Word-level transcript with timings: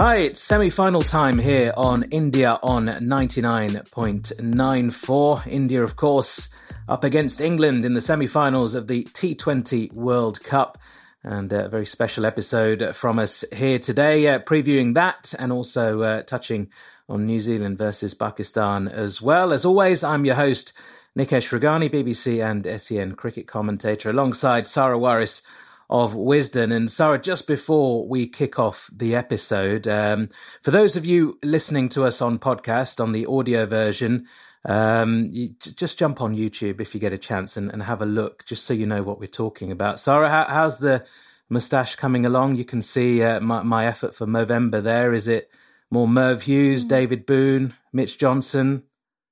Hi, 0.00 0.18
it's 0.18 0.40
semi 0.40 0.70
final 0.70 1.02
time 1.02 1.40
here 1.40 1.72
on 1.76 2.04
India 2.12 2.60
on 2.62 2.86
99.94. 2.86 5.46
India, 5.48 5.82
of 5.82 5.96
course, 5.96 6.54
up 6.88 7.02
against 7.02 7.40
England 7.40 7.84
in 7.84 7.94
the 7.94 8.00
semi 8.00 8.28
finals 8.28 8.76
of 8.76 8.86
the 8.86 9.02
T20 9.06 9.92
World 9.92 10.40
Cup. 10.44 10.78
And 11.24 11.52
a 11.52 11.68
very 11.68 11.84
special 11.84 12.26
episode 12.26 12.94
from 12.94 13.18
us 13.18 13.44
here 13.52 13.80
today, 13.80 14.28
uh, 14.28 14.38
previewing 14.38 14.94
that 14.94 15.34
and 15.36 15.50
also 15.50 16.02
uh, 16.02 16.22
touching 16.22 16.70
on 17.08 17.26
New 17.26 17.40
Zealand 17.40 17.78
versus 17.78 18.14
Pakistan 18.14 18.86
as 18.86 19.20
well. 19.20 19.52
As 19.52 19.64
always, 19.64 20.04
I'm 20.04 20.24
your 20.24 20.36
host, 20.36 20.74
Nikesh 21.18 21.50
Rughani, 21.50 21.90
BBC 21.90 22.40
and 22.40 22.64
SEN 22.80 23.16
cricket 23.16 23.48
commentator, 23.48 24.10
alongside 24.10 24.68
Sara 24.68 24.96
Warris 24.96 25.42
of 25.90 26.14
wisdom. 26.14 26.70
And 26.70 26.90
Sarah, 26.90 27.18
just 27.18 27.46
before 27.46 28.06
we 28.06 28.26
kick 28.26 28.58
off 28.58 28.90
the 28.94 29.14
episode, 29.14 29.88
um, 29.88 30.28
for 30.62 30.70
those 30.70 30.96
of 30.96 31.06
you 31.06 31.38
listening 31.42 31.88
to 31.90 32.04
us 32.04 32.20
on 32.20 32.38
podcast, 32.38 33.00
on 33.00 33.12
the 33.12 33.26
audio 33.26 33.64
version, 33.66 34.26
um, 34.64 35.28
you, 35.32 35.50
just 35.60 35.98
jump 35.98 36.20
on 36.20 36.36
YouTube 36.36 36.80
if 36.80 36.94
you 36.94 37.00
get 37.00 37.12
a 37.12 37.18
chance 37.18 37.56
and, 37.56 37.70
and, 37.70 37.82
have 37.84 38.02
a 38.02 38.06
look, 38.06 38.44
just 38.44 38.64
so 38.64 38.74
you 38.74 38.86
know 38.86 39.02
what 39.02 39.18
we're 39.18 39.26
talking 39.26 39.72
about. 39.72 39.98
Sarah, 40.00 40.28
how, 40.28 40.44
how's 40.46 40.78
the 40.78 41.06
moustache 41.48 41.96
coming 41.96 42.26
along? 42.26 42.56
You 42.56 42.64
can 42.64 42.82
see 42.82 43.22
uh, 43.22 43.40
my, 43.40 43.62
my, 43.62 43.86
effort 43.86 44.14
for 44.14 44.26
Movember 44.26 44.82
there. 44.82 45.14
Is 45.14 45.26
it 45.26 45.50
more 45.90 46.08
Merv 46.08 46.42
Hughes, 46.42 46.84
mm. 46.84 46.88
David 46.88 47.24
Boon, 47.24 47.74
Mitch 47.92 48.18
Johnson? 48.18 48.82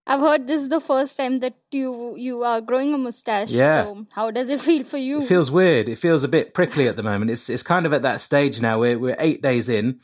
I've 0.06 0.20
heard 0.20 0.46
this 0.46 0.62
is 0.62 0.68
the 0.68 0.80
first 0.80 1.16
time 1.16 1.40
that 1.40 1.56
you 1.72 2.14
you 2.16 2.44
are 2.44 2.60
growing 2.60 2.94
a 2.94 2.98
mustache. 2.98 3.50
Yeah. 3.50 3.84
So 3.84 4.06
how 4.12 4.30
does 4.30 4.48
it 4.50 4.60
feel 4.60 4.84
for 4.84 4.98
you? 4.98 5.18
It 5.18 5.24
feels 5.24 5.50
weird. 5.50 5.88
It 5.88 5.98
feels 5.98 6.22
a 6.22 6.28
bit 6.28 6.54
prickly 6.54 6.86
at 6.86 6.94
the 6.94 7.02
moment. 7.02 7.30
It's 7.30 7.50
it's 7.50 7.62
kind 7.62 7.86
of 7.86 7.92
at 7.92 8.02
that 8.02 8.20
stage 8.20 8.60
now. 8.60 8.78
We're 8.78 8.98
we're 8.98 9.16
eight 9.18 9.42
days 9.42 9.68
in 9.68 10.00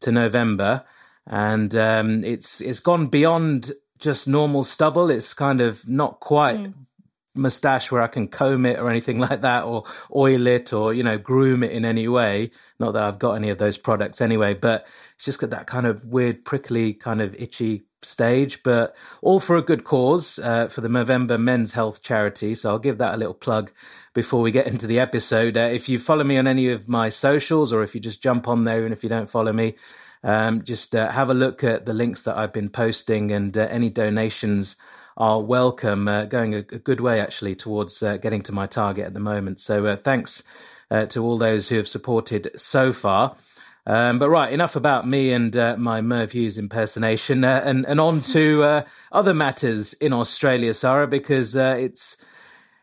to 0.00 0.12
November, 0.12 0.84
and 1.26 1.74
um, 1.74 2.24
it's 2.24 2.60
it's 2.60 2.78
gone 2.78 3.08
beyond 3.08 3.72
just 3.98 4.28
normal 4.28 4.62
stubble. 4.62 5.10
It's 5.10 5.34
kind 5.34 5.60
of 5.60 5.88
not 5.88 6.20
quite 6.20 6.58
mm. 6.58 6.74
mustache 7.34 7.90
where 7.90 8.02
I 8.02 8.06
can 8.06 8.28
comb 8.28 8.64
it 8.66 8.78
or 8.78 8.88
anything 8.88 9.18
like 9.28 9.40
that, 9.40 9.64
or 9.64 9.82
oil 10.14 10.46
it, 10.46 10.72
or 10.72 10.94
you 10.94 11.02
know 11.02 11.18
groom 11.18 11.64
it 11.64 11.72
in 11.72 11.84
any 11.84 12.06
way. 12.06 12.50
Not 12.78 12.92
that 12.92 13.02
I've 13.02 13.18
got 13.18 13.32
any 13.32 13.50
of 13.50 13.58
those 13.58 13.78
products 13.78 14.20
anyway, 14.20 14.54
but 14.54 14.86
it's 15.16 15.24
just 15.24 15.40
got 15.40 15.50
that 15.50 15.66
kind 15.66 15.86
of 15.86 16.04
weird 16.04 16.44
prickly, 16.44 16.92
kind 16.92 17.20
of 17.20 17.34
itchy 17.34 17.82
stage, 18.02 18.62
but 18.62 18.96
all 19.22 19.40
for 19.40 19.56
a 19.56 19.62
good 19.62 19.84
cause 19.84 20.38
uh, 20.38 20.68
for 20.68 20.80
the 20.80 20.88
Movember 20.88 21.38
Men's 21.38 21.74
Health 21.74 22.02
Charity. 22.02 22.54
So 22.54 22.70
I'll 22.70 22.78
give 22.78 22.98
that 22.98 23.14
a 23.14 23.16
little 23.16 23.34
plug 23.34 23.70
before 24.14 24.40
we 24.40 24.50
get 24.50 24.66
into 24.66 24.86
the 24.86 24.98
episode. 24.98 25.56
Uh, 25.56 25.60
if 25.60 25.88
you 25.88 25.98
follow 25.98 26.24
me 26.24 26.38
on 26.38 26.46
any 26.46 26.68
of 26.70 26.88
my 26.88 27.08
socials, 27.08 27.72
or 27.72 27.82
if 27.82 27.94
you 27.94 28.00
just 28.00 28.22
jump 28.22 28.48
on 28.48 28.64
there, 28.64 28.84
and 28.84 28.92
if 28.92 29.02
you 29.02 29.08
don't 29.08 29.30
follow 29.30 29.52
me, 29.52 29.74
um, 30.22 30.62
just 30.62 30.94
uh, 30.94 31.10
have 31.10 31.30
a 31.30 31.34
look 31.34 31.64
at 31.64 31.86
the 31.86 31.94
links 31.94 32.22
that 32.22 32.36
I've 32.36 32.52
been 32.52 32.70
posting, 32.70 33.30
and 33.30 33.56
uh, 33.56 33.66
any 33.70 33.90
donations 33.90 34.76
are 35.16 35.40
welcome. 35.40 36.08
Uh, 36.08 36.24
going 36.24 36.54
a, 36.54 36.58
a, 36.58 36.78
good 36.78 37.00
way 37.00 37.20
actually 37.20 37.54
towards 37.54 38.02
uh, 38.02 38.16
getting 38.16 38.42
to 38.42 38.52
my 38.52 38.66
target 38.66 39.06
at 39.06 39.14
the 39.14 39.20
moment. 39.20 39.60
So 39.60 39.94
thanks 39.96 40.42
to 40.90 41.22
all 41.22 41.38
those 41.38 41.68
who 41.68 41.76
have 41.76 41.86
supported 41.86 42.50
so 42.56 42.92
far. 42.92 43.36
Um, 43.86 44.18
but 44.18 44.28
right, 44.28 44.52
enough 44.52 44.76
about 44.76 45.06
me 45.06 45.32
and 45.32 45.56
uh, 45.56 45.76
my 45.78 46.00
Merv 46.02 46.32
Hughes 46.32 46.58
impersonation, 46.58 47.44
uh, 47.44 47.62
and 47.64 47.86
and 47.86 48.00
on 48.00 48.20
to 48.22 48.62
uh, 48.62 48.82
other 49.10 49.32
matters 49.32 49.94
in 49.94 50.12
Australia, 50.12 50.74
Sarah, 50.74 51.06
because 51.06 51.56
uh, 51.56 51.76
it's 51.78 52.22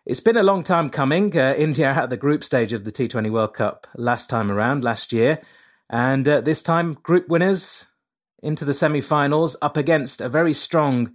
it's 0.06 0.20
been 0.20 0.38
a 0.38 0.44
long 0.44 0.64
time 0.64 0.90
coming. 0.90 1.38
Uh, 1.38 1.54
India 1.58 1.90
at 1.92 2.10
the 2.10 2.18
group 2.18 2.44
stage 2.44 2.74
of 2.74 2.84
the 2.84 2.92
T20 2.92 3.30
World 3.30 3.54
Cup 3.54 3.88
last 3.96 4.30
time 4.30 4.52
around, 4.52 4.84
last 4.84 5.14
year, 5.14 5.40
and 5.90 6.28
uh, 6.28 6.42
this 6.42 6.64
time 6.64 6.94
group 6.94 7.30
winners 7.30 7.88
into 8.42 8.66
the 8.66 8.74
semi-finals 8.74 9.56
up 9.62 9.78
against 9.78 10.22
a 10.22 10.30
very 10.30 10.54
strong 10.54 11.14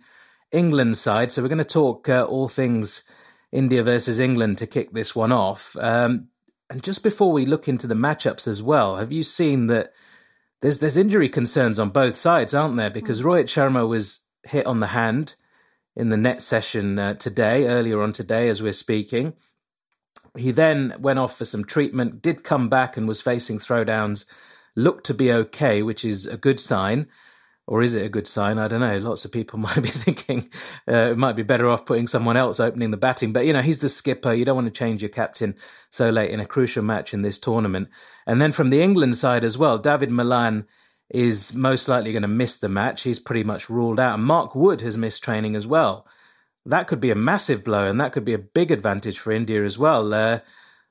England 0.52 0.96
side. 0.96 1.32
So 1.32 1.42
we're 1.42 1.48
going 1.48 1.58
to 1.58 1.64
talk 1.64 2.08
all 2.08 2.48
things 2.48 3.04
India 3.52 3.82
versus 3.82 4.18
England 4.18 4.58
to 4.58 4.66
kick 4.66 4.92
this 4.92 5.14
one 5.14 5.32
off. 5.32 5.76
Um, 5.78 6.28
and 6.72 6.82
just 6.82 7.02
before 7.02 7.32
we 7.32 7.44
look 7.44 7.68
into 7.68 7.86
the 7.86 7.94
matchups 7.94 8.48
as 8.48 8.62
well, 8.62 8.96
have 8.96 9.12
you 9.12 9.22
seen 9.22 9.66
that 9.66 9.92
there's 10.62 10.78
there's 10.78 10.96
injury 10.96 11.28
concerns 11.28 11.78
on 11.78 11.90
both 11.90 12.16
sides, 12.16 12.54
aren't 12.54 12.76
there? 12.76 12.88
Because 12.88 13.20
mm. 13.20 13.26
Rohit 13.26 13.44
Sharma 13.44 13.86
was 13.86 14.24
hit 14.42 14.64
on 14.66 14.80
the 14.80 14.86
hand 14.86 15.34
in 15.94 16.08
the 16.08 16.16
net 16.16 16.40
session 16.40 16.98
uh, 16.98 17.12
today, 17.12 17.66
earlier 17.66 18.02
on 18.02 18.12
today, 18.12 18.48
as 18.48 18.62
we're 18.62 18.72
speaking. 18.72 19.34
He 20.34 20.50
then 20.50 20.94
went 20.98 21.18
off 21.18 21.36
for 21.36 21.44
some 21.44 21.62
treatment, 21.62 22.22
did 22.22 22.42
come 22.42 22.70
back 22.70 22.96
and 22.96 23.06
was 23.06 23.20
facing 23.20 23.58
throwdowns, 23.58 24.24
looked 24.74 25.04
to 25.06 25.14
be 25.14 25.30
okay, 25.30 25.82
which 25.82 26.06
is 26.06 26.26
a 26.26 26.38
good 26.38 26.58
sign 26.58 27.06
or 27.72 27.80
is 27.80 27.94
it 27.94 28.04
a 28.04 28.10
good 28.10 28.26
sign? 28.26 28.58
I 28.58 28.68
don't 28.68 28.80
know. 28.80 28.98
Lots 28.98 29.24
of 29.24 29.32
people 29.32 29.58
might 29.58 29.80
be 29.80 29.88
thinking 29.88 30.50
uh, 30.86 31.12
it 31.12 31.16
might 31.16 31.36
be 31.36 31.42
better 31.42 31.70
off 31.70 31.86
putting 31.86 32.06
someone 32.06 32.36
else 32.36 32.60
opening 32.60 32.90
the 32.90 32.98
batting. 32.98 33.32
But, 33.32 33.46
you 33.46 33.54
know, 33.54 33.62
he's 33.62 33.80
the 33.80 33.88
skipper. 33.88 34.34
You 34.34 34.44
don't 34.44 34.56
want 34.56 34.66
to 34.66 34.78
change 34.78 35.00
your 35.00 35.08
captain 35.08 35.56
so 35.88 36.10
late 36.10 36.28
in 36.28 36.38
a 36.38 36.44
crucial 36.44 36.84
match 36.84 37.14
in 37.14 37.22
this 37.22 37.38
tournament. 37.38 37.88
And 38.26 38.42
then 38.42 38.52
from 38.52 38.68
the 38.68 38.82
England 38.82 39.16
side 39.16 39.42
as 39.42 39.56
well, 39.56 39.78
David 39.78 40.10
Malan 40.10 40.66
is 41.08 41.54
most 41.54 41.88
likely 41.88 42.12
going 42.12 42.20
to 42.20 42.28
miss 42.28 42.58
the 42.58 42.68
match. 42.68 43.04
He's 43.04 43.18
pretty 43.18 43.42
much 43.42 43.70
ruled 43.70 43.98
out. 43.98 44.16
And 44.16 44.24
Mark 44.24 44.54
Wood 44.54 44.82
has 44.82 44.98
missed 44.98 45.24
training 45.24 45.56
as 45.56 45.66
well. 45.66 46.06
That 46.66 46.88
could 46.88 47.00
be 47.00 47.10
a 47.10 47.14
massive 47.14 47.64
blow, 47.64 47.86
and 47.86 47.98
that 48.02 48.12
could 48.12 48.26
be 48.26 48.34
a 48.34 48.38
big 48.38 48.70
advantage 48.70 49.18
for 49.18 49.32
India 49.32 49.64
as 49.64 49.78
well. 49.78 50.12
Uh, 50.12 50.40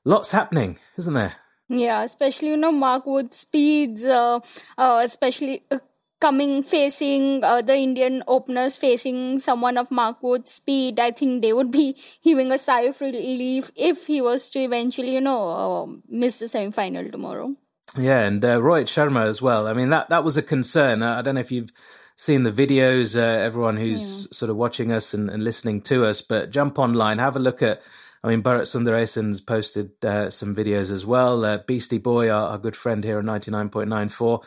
lots 0.04 0.32
happening, 0.32 0.78
isn't 0.98 1.14
there? 1.14 1.36
Yeah, 1.68 2.02
especially 2.02 2.48
you 2.48 2.56
know 2.56 2.72
Mark 2.72 3.06
Wood 3.06 3.32
speeds, 3.32 4.04
uh, 4.04 4.40
uh, 4.76 5.00
especially 5.02 5.64
uh, 5.70 5.78
coming 6.22 6.62
facing 6.62 7.42
uh, 7.42 7.60
the 7.60 7.76
Indian 7.76 8.22
openers 8.28 8.76
facing 8.76 9.40
someone 9.40 9.76
of 9.76 9.90
Mark 9.90 10.22
Wood's 10.22 10.52
speed, 10.52 11.00
I 11.00 11.10
think 11.10 11.42
they 11.42 11.52
would 11.52 11.72
be 11.72 11.96
heaving 12.20 12.52
a 12.52 12.58
sigh 12.58 12.82
of 12.82 13.00
relief 13.00 13.72
if 13.74 14.06
he 14.06 14.20
was 14.20 14.48
to 14.50 14.60
eventually, 14.60 15.14
you 15.14 15.20
know, 15.20 15.40
uh, 15.50 15.86
miss 16.08 16.38
the 16.38 16.46
semi 16.46 16.70
final 16.70 17.10
tomorrow. 17.10 17.56
Yeah, 17.98 18.20
and 18.20 18.42
uh, 18.44 18.58
Rohit 18.58 18.86
Sharma 18.86 19.26
as 19.26 19.42
well. 19.42 19.66
I 19.66 19.72
mean, 19.72 19.90
that 19.90 20.10
that 20.10 20.22
was 20.22 20.36
a 20.36 20.42
concern. 20.42 21.02
I 21.02 21.20
don't 21.22 21.34
know 21.34 21.40
if 21.40 21.50
you've 21.50 21.72
seen 22.14 22.44
the 22.44 22.52
videos, 22.52 23.16
uh, 23.16 23.20
everyone 23.20 23.76
who's 23.76 24.00
yeah. 24.00 24.28
sort 24.30 24.50
of 24.50 24.56
watching 24.56 24.92
us 24.92 25.12
and, 25.14 25.28
and, 25.28 25.42
listening 25.42 25.80
to 25.80 26.06
us, 26.06 26.22
but 26.22 26.50
jump 26.50 26.78
online, 26.78 27.18
have 27.18 27.36
a 27.36 27.40
look 27.40 27.62
at. 27.62 27.82
I 28.24 28.28
mean, 28.28 28.42
Bharat 28.44 28.68
Sundaresan's 28.70 29.40
posted 29.40 29.90
uh, 30.04 30.30
some 30.30 30.54
videos 30.54 30.92
as 30.92 31.04
well. 31.04 31.44
Uh, 31.44 31.58
Beastie 31.58 31.98
Boy, 31.98 32.30
our, 32.30 32.50
our, 32.50 32.58
good 32.58 32.76
friend 32.76 33.02
here 33.02 33.18
on 33.18 33.24
99.94, 33.24 34.44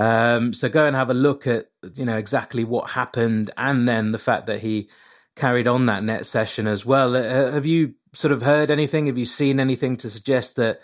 um, 0.00 0.54
so 0.54 0.70
go 0.70 0.86
and 0.86 0.96
have 0.96 1.10
a 1.10 1.14
look 1.14 1.46
at 1.46 1.66
you 1.94 2.06
know 2.06 2.16
exactly 2.16 2.64
what 2.64 2.90
happened, 2.90 3.50
and 3.58 3.86
then 3.86 4.12
the 4.12 4.18
fact 4.18 4.46
that 4.46 4.60
he 4.60 4.88
carried 5.36 5.68
on 5.68 5.86
that 5.86 6.02
net 6.02 6.24
session 6.24 6.66
as 6.66 6.86
well. 6.86 7.14
Uh, 7.14 7.52
have 7.52 7.66
you 7.66 7.94
sort 8.14 8.32
of 8.32 8.42
heard 8.42 8.70
anything? 8.70 9.06
Have 9.06 9.18
you 9.18 9.26
seen 9.26 9.60
anything 9.60 9.96
to 9.98 10.08
suggest 10.08 10.56
that 10.56 10.80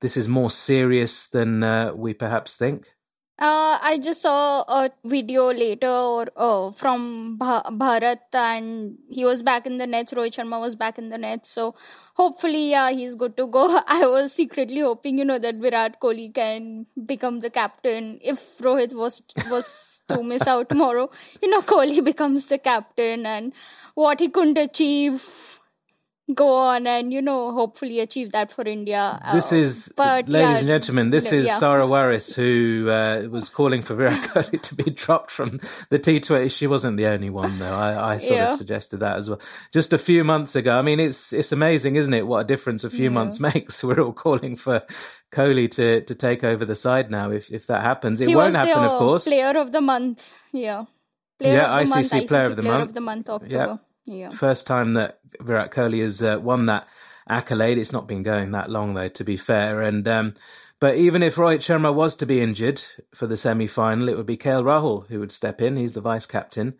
this 0.00 0.16
is 0.16 0.28
more 0.28 0.48
serious 0.48 1.28
than 1.28 1.64
uh, 1.64 1.92
we 1.92 2.14
perhaps 2.14 2.56
think? 2.56 2.92
Uh, 3.38 3.76
I 3.82 3.98
just 4.00 4.22
saw 4.22 4.60
a 4.68 4.90
video 5.04 5.46
later 5.52 5.88
or, 5.88 6.26
uh, 6.36 6.70
from 6.70 7.38
Bharat, 7.38 8.32
and 8.34 8.98
he 9.10 9.24
was 9.24 9.42
back 9.42 9.66
in 9.66 9.78
the 9.78 9.86
nets. 9.86 10.12
Rohit 10.12 10.34
Sharma 10.36 10.60
was 10.60 10.76
back 10.76 10.98
in 10.98 11.08
the 11.08 11.18
nets, 11.18 11.48
so 11.48 11.74
hopefully, 12.14 12.70
yeah, 12.70 12.90
he's 12.90 13.16
good 13.16 13.36
to 13.38 13.48
go. 13.48 13.80
I 13.88 14.06
was 14.06 14.32
secretly 14.32 14.80
hoping, 14.80 15.18
you 15.18 15.24
know, 15.24 15.38
that 15.38 15.56
Virat 15.56 15.98
Kohli 16.00 16.32
can 16.32 16.86
become 17.06 17.40
the 17.40 17.50
captain 17.50 18.20
if 18.22 18.38
Rohit 18.58 18.92
was 18.94 19.22
was 19.50 20.02
to 20.08 20.22
miss 20.22 20.46
out 20.46 20.68
tomorrow. 20.68 21.10
You 21.42 21.48
know, 21.50 21.62
Kohli 21.62 22.04
becomes 22.12 22.46
the 22.48 22.58
captain, 22.58 23.26
and 23.26 23.52
what 23.94 24.20
he 24.20 24.28
couldn't 24.28 24.58
achieve 24.58 25.60
go 26.34 26.56
on 26.56 26.86
and 26.86 27.12
you 27.12 27.22
know 27.22 27.52
hopefully 27.52 28.00
achieve 28.00 28.32
that 28.32 28.50
for 28.50 28.62
India. 28.62 29.20
This 29.32 29.52
uh, 29.52 29.56
is, 29.56 29.92
but 29.96 30.28
ladies 30.28 30.50
yeah, 30.50 30.58
and 30.58 30.66
gentlemen, 30.66 31.10
this 31.10 31.32
is 31.32 31.46
yeah. 31.46 31.58
Sara 31.58 31.84
Warris 31.84 32.34
who 32.34 32.90
uh, 32.90 33.28
was 33.30 33.48
calling 33.48 33.82
for 33.82 33.94
Virat 33.94 34.20
Kohli 34.28 34.60
to 34.60 34.74
be 34.74 34.90
dropped 34.90 35.30
from 35.30 35.58
the 35.90 35.98
T20. 35.98 36.54
She 36.56 36.66
wasn't 36.66 36.96
the 36.96 37.06
only 37.06 37.30
one 37.30 37.58
though. 37.58 37.74
I, 37.74 38.14
I 38.14 38.18
sort 38.18 38.32
yeah. 38.32 38.50
of 38.50 38.56
suggested 38.56 38.98
that 38.98 39.16
as 39.16 39.28
well. 39.28 39.40
Just 39.72 39.92
a 39.92 39.98
few 39.98 40.24
months 40.24 40.56
ago. 40.56 40.78
I 40.78 40.82
mean, 40.82 41.00
it's 41.00 41.32
it's 41.32 41.52
amazing, 41.52 41.96
isn't 41.96 42.14
it? 42.14 42.26
What 42.26 42.38
a 42.38 42.44
difference 42.44 42.84
a 42.84 42.90
few 42.90 43.10
months 43.10 43.40
makes. 43.52 43.82
We're 43.82 44.00
all 44.00 44.12
calling 44.12 44.56
for 44.56 44.82
Kohli 45.30 45.70
to 45.72 46.02
to 46.02 46.14
take 46.14 46.44
over 46.44 46.64
the 46.64 46.74
side 46.74 47.10
now. 47.10 47.30
If 47.30 47.50
if 47.50 47.66
that 47.66 47.82
happens, 47.82 48.20
it 48.20 48.28
he 48.28 48.36
won't 48.36 48.54
happen, 48.54 48.84
of 48.84 48.92
course. 48.92 49.24
Player 49.24 49.58
of 49.58 49.72
the 49.72 49.80
month, 49.80 50.34
yeah. 50.52 50.84
Player 51.38 51.54
yeah, 51.54 51.78
of 51.78 51.88
the 51.88 51.94
ICC 51.94 52.12
month, 52.12 52.28
Player, 52.28 52.42
ICC 52.42 52.46
of, 52.46 52.56
the 52.56 52.62
player 52.62 52.74
month. 52.74 52.88
of 52.88 52.94
the 52.94 53.00
Month. 53.00 53.30
October. 53.30 53.54
Yeah. 53.54 53.76
Yeah. 54.04 54.30
First 54.30 54.66
time 54.66 54.94
that 54.94 55.20
Virat 55.40 55.70
Kohli 55.70 56.02
has 56.02 56.22
uh, 56.22 56.38
won 56.42 56.66
that 56.66 56.88
accolade. 57.28 57.78
It's 57.78 57.92
not 57.92 58.08
been 58.08 58.22
going 58.22 58.50
that 58.50 58.70
long 58.70 58.94
though, 58.94 59.08
to 59.08 59.24
be 59.24 59.36
fair. 59.36 59.80
And 59.82 60.06
um, 60.08 60.34
but 60.80 60.96
even 60.96 61.22
if 61.22 61.36
Rohit 61.36 61.58
Sharma 61.58 61.94
was 61.94 62.16
to 62.16 62.26
be 62.26 62.40
injured 62.40 62.82
for 63.14 63.26
the 63.26 63.36
semi 63.36 63.66
final, 63.66 64.08
it 64.08 64.16
would 64.16 64.26
be 64.26 64.36
KL 64.36 64.64
Rahul 64.64 65.06
who 65.08 65.20
would 65.20 65.32
step 65.32 65.60
in. 65.62 65.76
He's 65.76 65.92
the 65.92 66.00
vice 66.00 66.26
captain. 66.26 66.74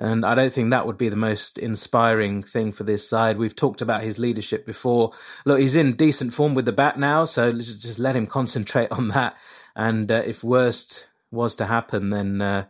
And 0.00 0.24
I 0.24 0.36
don't 0.36 0.52
think 0.52 0.70
that 0.70 0.86
would 0.86 0.96
be 0.96 1.08
the 1.08 1.16
most 1.16 1.58
inspiring 1.58 2.42
thing 2.42 2.70
for 2.70 2.84
this 2.84 3.08
side. 3.08 3.36
We've 3.36 3.56
talked 3.56 3.80
about 3.80 4.04
his 4.04 4.16
leadership 4.16 4.64
before. 4.64 5.10
Look, 5.44 5.58
he's 5.58 5.74
in 5.74 5.94
decent 5.94 6.32
form 6.34 6.54
with 6.54 6.66
the 6.66 6.72
bat 6.72 6.98
now, 7.00 7.24
so 7.24 7.50
just 7.52 7.98
let 7.98 8.14
him 8.14 8.28
concentrate 8.28 8.92
on 8.92 9.08
that. 9.08 9.36
And 9.74 10.10
uh, 10.10 10.22
if 10.24 10.44
worst 10.44 11.08
was 11.32 11.56
to 11.56 11.66
happen, 11.66 12.10
then 12.10 12.40
uh, 12.40 12.66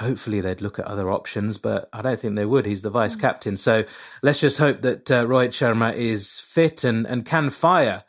hopefully 0.00 0.40
they'd 0.40 0.60
look 0.60 0.78
at 0.78 0.86
other 0.86 1.10
options, 1.10 1.58
but 1.58 1.88
I 1.92 2.02
don't 2.02 2.18
think 2.18 2.34
they 2.34 2.46
would. 2.46 2.66
He's 2.66 2.82
the 2.82 2.90
vice 2.90 3.16
captain. 3.16 3.56
So 3.56 3.84
let's 4.22 4.40
just 4.40 4.58
hope 4.58 4.80
that 4.82 5.10
uh, 5.10 5.24
Rohit 5.24 5.50
Sharma 5.50 5.94
is 5.94 6.40
fit 6.40 6.84
and, 6.84 7.06
and 7.06 7.24
can 7.24 7.50
fire 7.50 8.04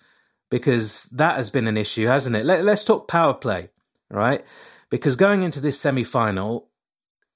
because 0.50 1.06
that 1.16 1.36
has 1.36 1.50
been 1.50 1.68
an 1.68 1.78
issue, 1.78 2.08
hasn't 2.08 2.36
it? 2.36 2.46
Let, 2.46 2.64
let's 2.64 2.84
talk 2.84 3.08
power 3.08 3.34
play, 3.34 3.70
right? 4.10 4.44
Because 4.90 5.16
going 5.16 5.44
into 5.44 5.60
this 5.60 5.80
semi 5.80 6.04
final, 6.04 6.70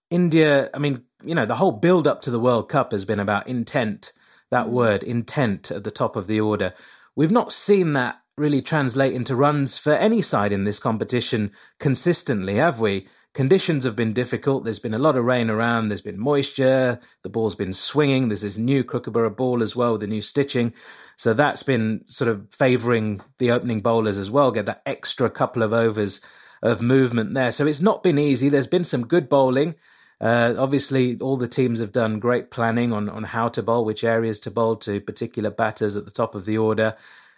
India, 0.10 0.70
I 0.74 0.80
mean, 0.80 1.04
you 1.24 1.36
know, 1.36 1.46
the 1.46 1.56
whole 1.56 1.72
build 1.72 2.08
up 2.08 2.22
to 2.24 2.32
the 2.32 2.40
World 2.40 2.70
Cup 2.70 2.92
has 2.92 3.06
been 3.06 3.20
about 3.20 3.48
intent, 3.48 4.14
that 4.52 4.68
mm. 4.68 4.72
word, 4.72 5.04
intent 5.04 5.72
at 5.72 5.84
the 5.84 5.92
top 5.92 6.16
of 6.16 6.28
the 6.28 6.40
order. 6.40 6.74
We've 7.16 7.32
not 7.32 7.52
seen 7.52 7.94
that 7.94 8.20
really 8.38 8.62
translate 8.62 9.14
into 9.14 9.36
runs 9.36 9.78
for 9.78 9.94
any 9.94 10.22
side 10.22 10.52
in 10.52 10.66
this 10.66 10.80
competition 10.80 11.52
consistently, 11.80 12.56
have 12.56 12.80
we? 12.82 13.08
Conditions 13.36 13.84
have 13.84 13.98
been 13.98 14.14
difficult. 14.14 14.64
There's 14.64 14.80
been 14.80 14.94
a 14.94 14.98
lot 14.98 15.18
of 15.18 15.26
rain 15.26 15.50
around. 15.50 15.90
There's 15.90 16.00
been 16.00 16.18
moisture. 16.18 17.02
The 17.22 17.30
ball's 17.30 17.54
been 17.54 17.74
swinging. 17.74 18.30
There's 18.30 18.44
this 18.44 18.58
new 18.58 18.82
Kookaburra 18.82 19.30
ball 19.30 19.62
as 19.62 19.76
well, 19.76 19.92
with 19.92 20.02
the 20.02 20.08
new 20.08 20.22
stitching. 20.22 20.74
So 21.18 21.34
that's 21.34 21.62
been 21.62 22.06
sort 22.08 22.30
of 22.30 22.48
favouring 22.54 23.20
the 23.40 23.52
opening 23.52 23.82
bowlers 23.82 24.18
as 24.18 24.32
well, 24.32 24.52
get 24.52 24.68
that 24.68 24.84
extra 24.86 25.30
couple 25.30 25.64
of 25.64 25.74
overs 25.74 26.22
of 26.64 26.82
movement 26.82 27.34
there. 27.34 27.52
So 27.52 27.68
it's 27.68 27.82
not 27.82 28.04
been 28.04 28.18
easy. 28.18 28.48
There's 28.48 28.68
been 28.68 28.86
some 28.86 29.06
good 29.06 29.28
bowling. 29.28 29.76
Uh, 30.22 30.56
obviously, 30.58 31.20
all 31.20 31.36
the 31.36 31.50
teams 31.50 31.80
have 31.80 31.92
done 31.92 32.20
great 32.20 32.52
planning 32.52 32.94
on, 32.94 33.10
on 33.10 33.24
how 33.24 33.50
to 33.50 33.62
bowl, 33.62 33.84
which 33.84 34.06
areas 34.06 34.40
to 34.40 34.50
bowl 34.50 34.78
to 34.78 35.02
particular 35.02 35.50
batters 35.50 35.98
at 35.98 36.06
the 36.06 36.12
top 36.12 36.36
of 36.36 36.46
the 36.46 36.58
order. 36.58 36.96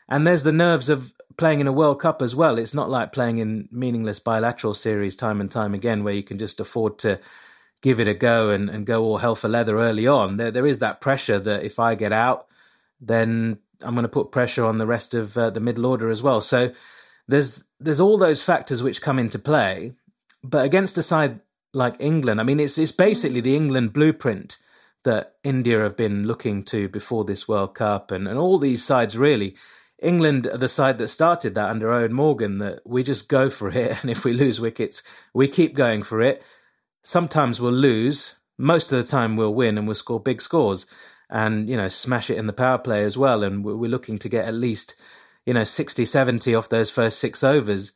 And 0.08 0.28
there's 0.28 0.44
the 0.44 0.52
nerves 0.52 0.90
of 0.90 1.12
playing 1.38 1.60
in 1.60 1.68
a 1.68 1.72
World 1.72 2.02
Cup 2.02 2.22
as 2.22 2.36
well. 2.36 2.58
It's 2.58 2.74
not 2.74 2.90
like 2.90 3.14
playing 3.14 3.38
in 3.38 3.70
meaningless 3.72 4.20
bilateral 4.20 4.74
series 4.74 5.16
time 5.16 5.40
and 5.40 5.50
time 5.50 5.74
again, 5.74 6.04
where 6.04 6.14
you 6.14 6.24
can 6.24 6.38
just 6.40 6.60
afford 6.60 6.98
to 7.00 7.20
give 7.82 8.00
it 8.00 8.08
a 8.08 8.14
go 8.14 8.50
and, 8.50 8.70
and 8.70 8.86
go 8.86 9.04
all 9.04 9.20
hell 9.20 9.36
for 9.36 9.48
leather 9.48 9.80
early 9.80 10.08
on. 10.08 10.38
There, 10.38 10.52
there 10.52 10.66
is 10.66 10.80
that 10.80 11.00
pressure 11.00 11.40
that 11.40 11.64
if 11.64 11.80
I 11.80 11.96
get 11.96 12.12
out, 12.12 12.48
then 13.00 13.60
I'm 13.82 13.94
going 13.94 14.04
to 14.04 14.10
put 14.10 14.32
pressure 14.32 14.66
on 14.66 14.78
the 14.78 14.88
rest 14.88 15.14
of 15.14 15.38
uh, 15.38 15.52
the 15.52 15.60
middle 15.60 15.86
order 15.86 16.10
as 16.10 16.24
well. 16.24 16.42
So 16.42 16.72
there's 17.28 17.66
there's 17.80 18.00
all 18.00 18.18
those 18.18 18.42
factors 18.42 18.82
which 18.82 19.02
come 19.02 19.20
into 19.20 19.40
play. 19.40 19.94
But 20.44 20.66
against 20.66 20.98
a 20.98 21.02
side 21.02 21.42
like 21.74 21.96
England, 22.00 22.40
I 22.40 22.44
mean, 22.44 22.60
it's 22.60 22.78
it's 22.78 22.92
basically 22.92 23.42
the 23.42 23.56
England 23.56 23.94
blueprint 23.94 24.58
that 25.04 25.36
India 25.44 25.80
have 25.80 25.96
been 25.96 26.26
looking 26.26 26.64
to 26.64 26.90
before 26.90 27.24
this 27.24 27.48
World 27.48 27.76
Cup, 27.76 28.12
and, 28.12 28.28
and 28.28 28.38
all 28.38 28.58
these 28.58 28.84
sides 28.84 29.18
really 29.18 29.56
England 30.02 30.46
are 30.46 30.58
the 30.58 30.68
side 30.68 30.98
that 31.00 31.08
started 31.08 31.56
that 31.56 31.70
under 31.70 31.88
Eoin 31.88 32.12
Morgan, 32.12 32.60
that 32.60 32.82
we 32.86 33.04
just 33.04 33.30
go 33.30 33.50
for 33.50 33.70
it. 33.70 33.98
And 34.02 34.12
if 34.12 34.24
we 34.24 34.34
lose 34.34 34.62
wickets, 34.62 35.04
we 35.34 35.48
keep 35.48 35.76
going 35.76 36.04
for 36.04 36.22
it. 36.22 36.44
Sometimes 37.04 37.60
we'll 37.60 37.72
lose. 37.72 38.38
Most 38.58 38.92
of 38.92 39.04
the 39.04 39.10
time 39.10 39.36
we'll 39.36 39.54
win 39.54 39.78
and 39.78 39.88
we'll 39.88 39.96
score 39.96 40.20
big 40.20 40.42
scores 40.42 40.86
and, 41.30 41.70
you 41.70 41.78
know, 41.78 41.88
smash 41.88 42.30
it 42.30 42.38
in 42.38 42.48
the 42.48 42.54
power 42.54 42.78
play 42.78 43.04
as 43.04 43.18
well. 43.18 43.44
And 43.44 43.64
we're 43.64 43.90
looking 43.90 44.20
to 44.20 44.30
get 44.30 44.46
at 44.46 44.54
least, 44.54 44.96
you 45.46 45.54
know, 45.54 45.64
60, 45.64 46.06
70 46.06 46.56
off 46.56 46.70
those 46.70 46.90
first 46.90 47.20
six 47.20 47.44
overs. 47.44 47.92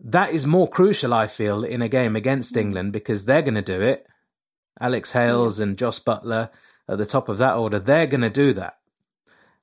That 0.00 0.30
is 0.30 0.46
more 0.46 0.68
crucial, 0.68 1.14
I 1.14 1.26
feel, 1.26 1.64
in 1.64 1.82
a 1.82 1.88
game 1.88 2.16
against 2.16 2.54
mm. 2.54 2.60
England 2.60 2.92
because 2.92 3.24
they're 3.24 3.42
going 3.42 3.54
to 3.54 3.62
do 3.62 3.80
it. 3.80 4.06
Alex 4.80 5.12
Hales 5.12 5.58
and 5.58 5.78
Jos 5.78 5.98
Buttler 6.02 6.50
at 6.88 6.98
the 6.98 7.06
top 7.06 7.28
of 7.28 7.38
that 7.38 7.54
order, 7.54 7.78
they're 7.78 8.06
going 8.06 8.20
to 8.20 8.30
do 8.30 8.52
that. 8.54 8.76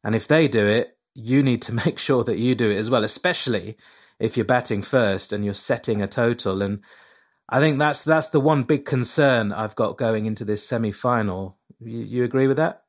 And 0.04 0.16
if 0.16 0.28
they 0.28 0.48
do 0.48 0.68
it, 0.68 0.93
you 1.13 1.44
need 1.44 1.62
to 1.63 1.74
make 1.86 1.98
sure 2.00 2.24
that 2.24 2.38
you 2.38 2.56
do 2.56 2.69
it 2.69 2.77
as 2.77 2.89
well, 2.89 3.04
especially 3.04 3.77
if 4.19 4.38
you're 4.38 4.45
batting 4.45 4.81
first 4.81 5.33
and 5.33 5.44
you're 5.44 5.54
setting 5.54 6.01
a 6.01 6.07
total. 6.07 6.62
And 6.62 6.81
I 7.50 7.60
think 7.60 7.80
that's 7.80 8.04
that's 8.04 8.30
the 8.30 8.39
one 8.39 8.63
big 8.63 8.86
concern 8.86 9.51
I've 9.51 9.75
got 9.75 9.98
going 9.98 10.25
into 10.25 10.45
this 10.45 10.68
semi 10.68 10.92
final. 10.92 11.57
You, 11.80 12.00
you 12.00 12.24
agree 12.24 12.48
with 12.48 12.57
that? 12.57 12.82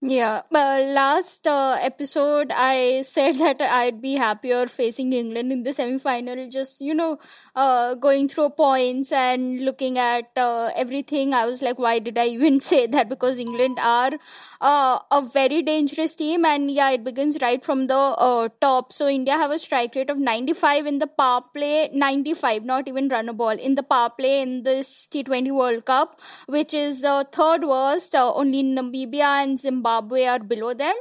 Yeah, 0.00 0.42
last 0.52 1.44
uh, 1.48 1.76
episode 1.80 2.52
I 2.54 3.02
said 3.04 3.34
that 3.40 3.60
I'd 3.60 4.00
be 4.00 4.14
happier 4.14 4.68
facing 4.68 5.12
England 5.12 5.50
in 5.50 5.64
the 5.64 5.72
semi-final. 5.72 6.48
Just 6.48 6.80
you 6.80 6.94
know, 6.94 7.18
uh, 7.56 7.94
going 7.94 8.28
through 8.28 8.50
points 8.50 9.10
and 9.10 9.64
looking 9.64 9.98
at 9.98 10.30
uh, 10.36 10.70
everything. 10.76 11.34
I 11.34 11.46
was 11.46 11.62
like, 11.62 11.80
why 11.80 11.98
did 11.98 12.16
I 12.16 12.26
even 12.36 12.60
say 12.60 12.86
that? 12.86 13.08
Because 13.08 13.40
England 13.40 13.80
are 13.82 14.12
uh, 14.60 15.00
a 15.10 15.20
very 15.20 15.62
dangerous 15.62 16.14
team, 16.14 16.44
and 16.44 16.70
yeah, 16.70 16.90
it 16.90 17.02
begins 17.02 17.36
right 17.42 17.64
from 17.64 17.88
the 17.88 17.96
uh, 17.96 18.50
top. 18.60 18.92
So 18.92 19.08
India 19.08 19.32
have 19.36 19.50
a 19.50 19.58
strike 19.58 19.96
rate 19.96 20.10
of 20.10 20.18
95 20.18 20.86
in 20.86 20.98
the 20.98 21.08
power 21.08 21.40
play, 21.52 21.90
95, 21.92 22.64
not 22.64 22.86
even 22.86 23.08
run 23.08 23.28
a 23.28 23.32
ball 23.32 23.58
in 23.70 23.74
the 23.74 23.82
power 23.82 24.10
play 24.10 24.42
in 24.42 24.62
this 24.62 25.08
T20 25.10 25.50
World 25.50 25.86
Cup, 25.86 26.20
which 26.46 26.72
is 26.72 27.04
third 27.32 27.64
worst. 27.64 28.14
only 28.14 28.62
Namibia 28.62 29.42
and 29.42 29.58
Zimbabwe 29.58 29.87
Zimbabwe 29.88 30.24
are 30.24 30.38
below 30.38 30.74
them. 30.74 30.94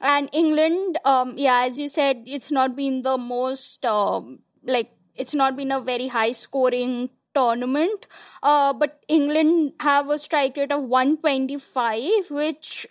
And 0.00 0.28
England, 0.32 0.98
um, 1.04 1.34
yeah, 1.36 1.64
as 1.64 1.78
you 1.78 1.88
said, 1.88 2.22
it's 2.26 2.50
not 2.52 2.76
been 2.76 3.02
the 3.02 3.16
most, 3.16 3.84
um, 3.86 4.40
like, 4.64 4.90
it's 5.14 5.34
not 5.34 5.56
been 5.56 5.72
a 5.72 5.80
very 5.80 6.08
high 6.08 6.32
scoring 6.32 7.10
tournament. 7.34 8.06
Uh, 8.42 8.72
but 8.72 9.00
England 9.08 9.72
have 9.80 10.08
a 10.10 10.18
strike 10.18 10.56
rate 10.56 10.72
of 10.72 10.82
125, 10.82 12.30
which 12.30 12.86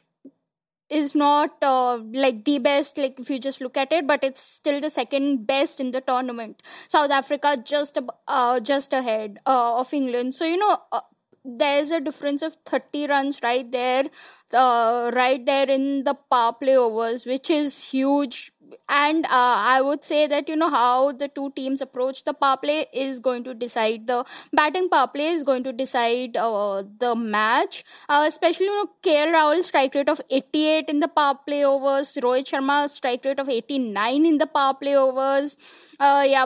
is 0.89 1.15
not 1.15 1.51
uh, 1.63 1.97
like 2.13 2.43
the 2.45 2.59
best 2.59 2.97
like 2.97 3.19
if 3.19 3.29
you 3.29 3.39
just 3.39 3.61
look 3.61 3.77
at 3.77 3.91
it 3.91 4.05
but 4.05 4.23
it's 4.23 4.41
still 4.41 4.79
the 4.79 4.89
second 4.89 5.47
best 5.47 5.79
in 5.79 5.91
the 5.91 6.01
tournament 6.01 6.61
south 6.87 7.09
africa 7.09 7.57
just 7.63 7.97
uh, 8.27 8.59
just 8.59 8.93
ahead 8.93 9.39
uh, 9.47 9.79
of 9.79 9.93
england 9.93 10.35
so 10.35 10.45
you 10.45 10.57
know 10.57 10.77
uh, 10.91 10.99
there's 11.45 11.91
a 11.91 11.99
difference 11.99 12.41
of 12.41 12.55
30 12.65 13.07
runs 13.07 13.39
right 13.43 13.71
there 13.71 14.05
uh, 14.53 15.11
right 15.13 15.45
there 15.45 15.69
in 15.69 16.03
the 16.03 16.13
power 16.13 16.53
play 16.53 16.77
overs 16.77 17.25
which 17.25 17.49
is 17.49 17.83
huge 17.91 18.51
and 18.89 19.25
uh, 19.25 19.29
I 19.31 19.81
would 19.81 20.03
say 20.03 20.25
that 20.27 20.49
you 20.49 20.55
know 20.55 20.69
how 20.69 21.11
the 21.11 21.27
two 21.27 21.51
teams 21.55 21.81
approach 21.81 22.23
the 22.23 22.33
power 22.33 22.57
play 22.57 22.85
is 22.91 23.19
going 23.19 23.43
to 23.43 23.53
decide 23.53 24.07
the 24.07 24.25
batting 24.51 24.89
power 24.89 25.07
play 25.07 25.27
is 25.27 25.43
going 25.43 25.63
to 25.65 25.71
decide 25.73 26.35
uh, 26.37 26.81
the 26.99 27.15
match. 27.15 27.83
Uh, 28.09 28.25
especially 28.27 28.65
you 28.65 28.75
know 28.75 28.89
KL 29.03 29.31
Rahul 29.33 29.61
strike 29.63 29.93
rate 29.93 30.09
of 30.09 30.21
88 30.29 30.89
in 30.89 30.99
the 31.01 31.07
power 31.07 31.35
play 31.45 31.63
overs, 31.63 32.15
Rohit 32.15 32.45
Sharma 32.49 32.89
strike 32.89 33.23
rate 33.25 33.39
of 33.39 33.47
89 33.49 34.25
in 34.25 34.37
the 34.39 34.47
power 34.47 34.73
play 34.73 34.95
overs. 34.95 35.57
Uh, 35.99 36.25
yeah 36.27 36.45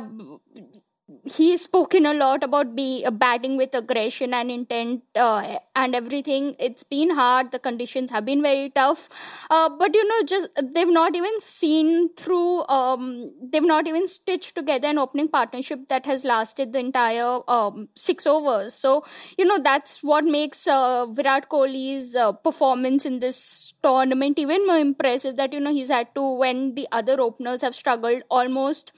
he's 1.24 1.62
spoken 1.62 2.06
a 2.06 2.14
lot 2.14 2.44
about 2.44 2.76
be 2.76 3.04
uh, 3.06 3.12
batting 3.12 3.56
with 3.56 3.74
aggression 3.74 4.34
and 4.34 4.52
intent 4.52 5.04
uh, 5.16 5.58
and 5.76 5.96
everything. 5.96 6.56
It's 6.60 6.84
been 6.84 7.12
hard. 7.12 7.52
The 7.52 7.60
conditions 7.60 8.12
have 8.12 8.26
been 8.26 8.42
very 8.42 8.70
tough. 8.72 9.08
Uh, 9.50 9.70
but 9.70 9.96
you 9.96 10.08
know 10.08 10.26
just 10.26 10.50
they've 10.74 10.92
not 10.92 11.16
even 11.16 11.40
seen 11.40 12.14
through 12.16 12.68
um, 12.68 13.32
they've 13.42 13.64
not 13.64 13.88
even 13.88 14.06
stitched 14.08 14.56
together 14.56 14.90
an 14.90 14.98
opening 14.98 15.30
partnership 15.30 15.88
that 15.88 16.06
has 16.06 16.26
lasted 16.26 16.74
the 16.74 16.80
entire 16.80 17.40
um, 17.50 17.88
six 17.96 18.28
overs. 18.28 18.74
So 18.74 19.06
you 19.38 19.46
know 19.46 19.60
that's 19.60 20.04
what 20.04 20.26
makes 20.26 20.68
uh, 20.68 21.06
virat 21.06 21.50
kohli's 21.50 22.16
uh, 22.16 22.34
performance 22.34 23.06
in 23.06 23.20
this 23.20 23.74
tournament 23.82 24.38
even 24.40 24.66
more 24.68 24.78
impressive 24.78 25.38
that 25.38 25.54
you 25.54 25.60
know 25.60 25.72
he's 25.72 25.90
had 25.90 26.14
to 26.16 26.22
when 26.38 26.76
the 26.76 26.88
other 26.92 27.22
openers 27.22 27.62
have 27.62 27.76
struggled 27.76 28.24
almost 28.30 28.92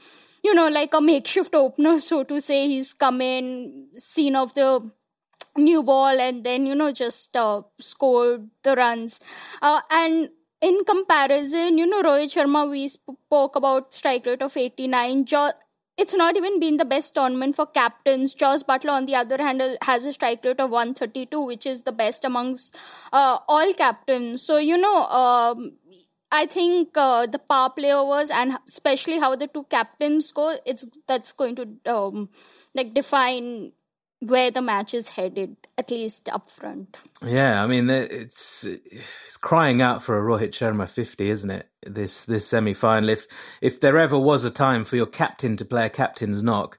you 0.43 0.53
know, 0.53 0.69
like 0.69 0.93
a 0.93 1.01
makeshift 1.01 1.53
opener, 1.55 1.99
so 1.99 2.23
to 2.23 2.39
say. 2.41 2.67
He's 2.67 2.93
come 2.93 3.21
in, 3.21 3.87
seen 3.93 4.35
of 4.35 4.53
the 4.53 4.89
new 5.57 5.83
ball, 5.83 6.19
and 6.19 6.43
then, 6.43 6.65
you 6.65 6.75
know, 6.75 6.91
just 6.91 7.35
uh, 7.35 7.61
scored 7.79 8.49
the 8.63 8.75
runs. 8.75 9.19
Uh, 9.61 9.81
and 9.91 10.29
in 10.61 10.83
comparison, 10.85 11.77
you 11.77 11.85
know, 11.87 12.01
Rohit 12.03 12.33
Sharma, 12.35 12.69
we 12.69 12.87
spoke 12.87 13.55
about 13.55 13.93
strike 13.93 14.25
rate 14.25 14.41
of 14.41 14.55
89. 14.55 15.25
Jo- 15.25 15.51
it's 15.97 16.13
not 16.13 16.37
even 16.37 16.61
been 16.61 16.77
the 16.77 16.85
best 16.85 17.13
tournament 17.15 17.55
for 17.57 17.65
captains. 17.65 18.33
Jos 18.33 18.63
Buttler, 18.63 18.91
on 18.91 19.05
the 19.05 19.15
other 19.15 19.37
hand, 19.37 19.61
has 19.81 20.05
a 20.05 20.13
strike 20.13 20.43
rate 20.45 20.59
of 20.61 20.69
132, 20.69 21.41
which 21.45 21.65
is 21.65 21.83
the 21.83 21.91
best 21.91 22.23
amongst 22.23 22.77
uh, 23.11 23.39
all 23.49 23.73
captains. 23.73 24.41
So, 24.41 24.57
you 24.57 24.77
know, 24.77 25.03
um, 25.07 25.73
I 26.31 26.45
think 26.45 26.95
uh, 26.95 27.25
the 27.25 27.39
power 27.39 27.69
play 27.69 27.91
overs 27.91 28.29
and 28.29 28.57
especially 28.67 29.19
how 29.19 29.35
the 29.35 29.47
two 29.47 29.63
captains 29.63 30.31
go, 30.31 30.55
it's 30.65 30.87
that's 31.07 31.31
going 31.31 31.55
to 31.55 31.67
um, 31.87 32.29
like 32.75 32.93
define 32.93 33.71
where 34.19 34.51
the 34.51 34.61
match 34.61 34.93
is 34.93 35.09
headed, 35.09 35.55
at 35.77 35.91
least 35.91 36.29
up 36.29 36.49
front. 36.49 36.97
Yeah, 37.25 37.63
I 37.63 37.67
mean 37.67 37.89
it's 37.89 38.63
it's 38.65 39.37
crying 39.37 39.81
out 39.81 40.03
for 40.03 40.19
a 40.19 40.21
Rohit 40.21 40.51
Sharma 40.51 40.89
fifty, 40.89 41.29
isn't 41.29 41.49
it? 41.49 41.67
This 41.81 42.25
this 42.25 42.45
semi 42.45 42.73
final. 42.73 43.09
If 43.09 43.25
if 43.61 43.79
there 43.79 43.97
ever 43.97 44.19
was 44.19 44.43
a 44.45 44.51
time 44.51 44.83
for 44.83 44.97
your 44.97 45.07
captain 45.07 45.57
to 45.57 45.65
play 45.65 45.85
a 45.85 45.89
captain's 45.89 46.43
knock, 46.43 46.77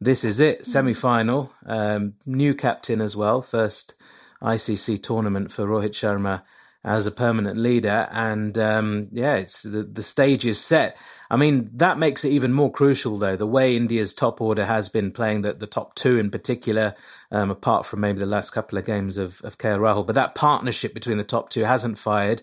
this 0.00 0.24
is 0.24 0.40
it. 0.40 0.60
Mm-hmm. 0.60 0.70
Semi 0.70 0.94
final, 0.94 1.52
um, 1.66 2.14
new 2.26 2.54
captain 2.54 3.00
as 3.00 3.14
well, 3.14 3.42
first 3.42 3.94
ICC 4.42 5.02
tournament 5.02 5.50
for 5.52 5.66
Rohit 5.66 5.90
Sharma 5.90 6.42
as 6.84 7.06
a 7.06 7.10
permanent 7.10 7.56
leader. 7.56 8.08
And 8.10 8.56
um, 8.56 9.08
yeah, 9.12 9.36
it's 9.36 9.62
the, 9.62 9.82
the 9.82 10.02
stage 10.02 10.46
is 10.46 10.60
set. 10.60 10.96
I 11.30 11.36
mean, 11.36 11.70
that 11.74 11.98
makes 11.98 12.24
it 12.24 12.30
even 12.30 12.52
more 12.52 12.70
crucial, 12.70 13.18
though, 13.18 13.36
the 13.36 13.46
way 13.46 13.76
India's 13.76 14.14
top 14.14 14.40
order 14.40 14.64
has 14.64 14.88
been 14.88 15.10
playing, 15.10 15.42
the, 15.42 15.52
the 15.52 15.66
top 15.66 15.94
two 15.94 16.18
in 16.18 16.30
particular, 16.30 16.94
um, 17.30 17.50
apart 17.50 17.84
from 17.84 18.00
maybe 18.00 18.20
the 18.20 18.26
last 18.26 18.50
couple 18.50 18.78
of 18.78 18.86
games 18.86 19.18
of, 19.18 19.42
of 19.44 19.58
KL 19.58 19.80
Rahul. 19.80 20.06
But 20.06 20.14
that 20.14 20.34
partnership 20.34 20.94
between 20.94 21.18
the 21.18 21.24
top 21.24 21.50
two 21.50 21.64
hasn't 21.64 21.98
fired. 21.98 22.42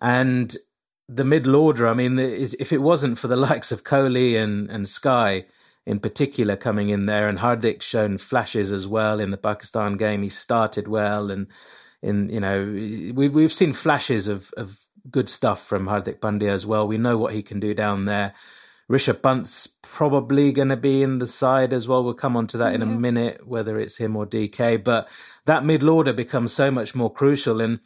And 0.00 0.56
the 1.08 1.24
middle 1.24 1.56
order, 1.56 1.86
I 1.86 1.94
mean, 1.94 2.18
if 2.18 2.72
it 2.72 2.82
wasn't 2.82 3.18
for 3.18 3.28
the 3.28 3.36
likes 3.36 3.70
of 3.72 3.84
Kohli 3.84 4.42
and, 4.42 4.70
and 4.70 4.88
Sky 4.88 5.44
in 5.86 5.98
particular 5.98 6.56
coming 6.56 6.90
in 6.90 7.06
there, 7.06 7.28
and 7.28 7.38
Hardik 7.38 7.82
shown 7.82 8.18
flashes 8.18 8.72
as 8.72 8.86
well 8.86 9.18
in 9.18 9.30
the 9.30 9.36
Pakistan 9.36 9.96
game, 9.96 10.22
he 10.22 10.28
started 10.28 10.86
well 10.86 11.30
and 11.30 11.46
in 12.02 12.28
you 12.28 12.40
know 12.40 12.64
we've 13.14 13.34
we've 13.34 13.52
seen 13.52 13.72
flashes 13.72 14.26
of 14.26 14.52
of 14.56 14.80
good 15.10 15.28
stuff 15.28 15.64
from 15.64 15.86
Hardik 15.86 16.18
Pandya 16.18 16.50
as 16.50 16.66
well. 16.66 16.86
We 16.86 16.98
know 16.98 17.16
what 17.16 17.32
he 17.32 17.42
can 17.42 17.60
do 17.60 17.74
down 17.74 18.04
there. 18.04 18.34
Rishabh 18.90 19.22
Pant's 19.22 19.68
probably 19.82 20.50
going 20.50 20.68
to 20.68 20.76
be 20.76 21.02
in 21.02 21.18
the 21.18 21.26
side 21.26 21.72
as 21.72 21.86
well. 21.86 22.02
We'll 22.02 22.14
come 22.14 22.36
on 22.36 22.48
to 22.48 22.56
that 22.58 22.74
in 22.74 22.82
a 22.82 22.86
minute, 22.86 23.46
whether 23.46 23.78
it's 23.78 23.96
him 23.96 24.16
or 24.16 24.26
DK. 24.26 24.82
But 24.82 25.08
that 25.44 25.64
middle 25.64 25.90
order 25.90 26.12
becomes 26.12 26.52
so 26.52 26.72
much 26.72 26.92
more 26.92 27.12
crucial. 27.12 27.60
And 27.60 27.78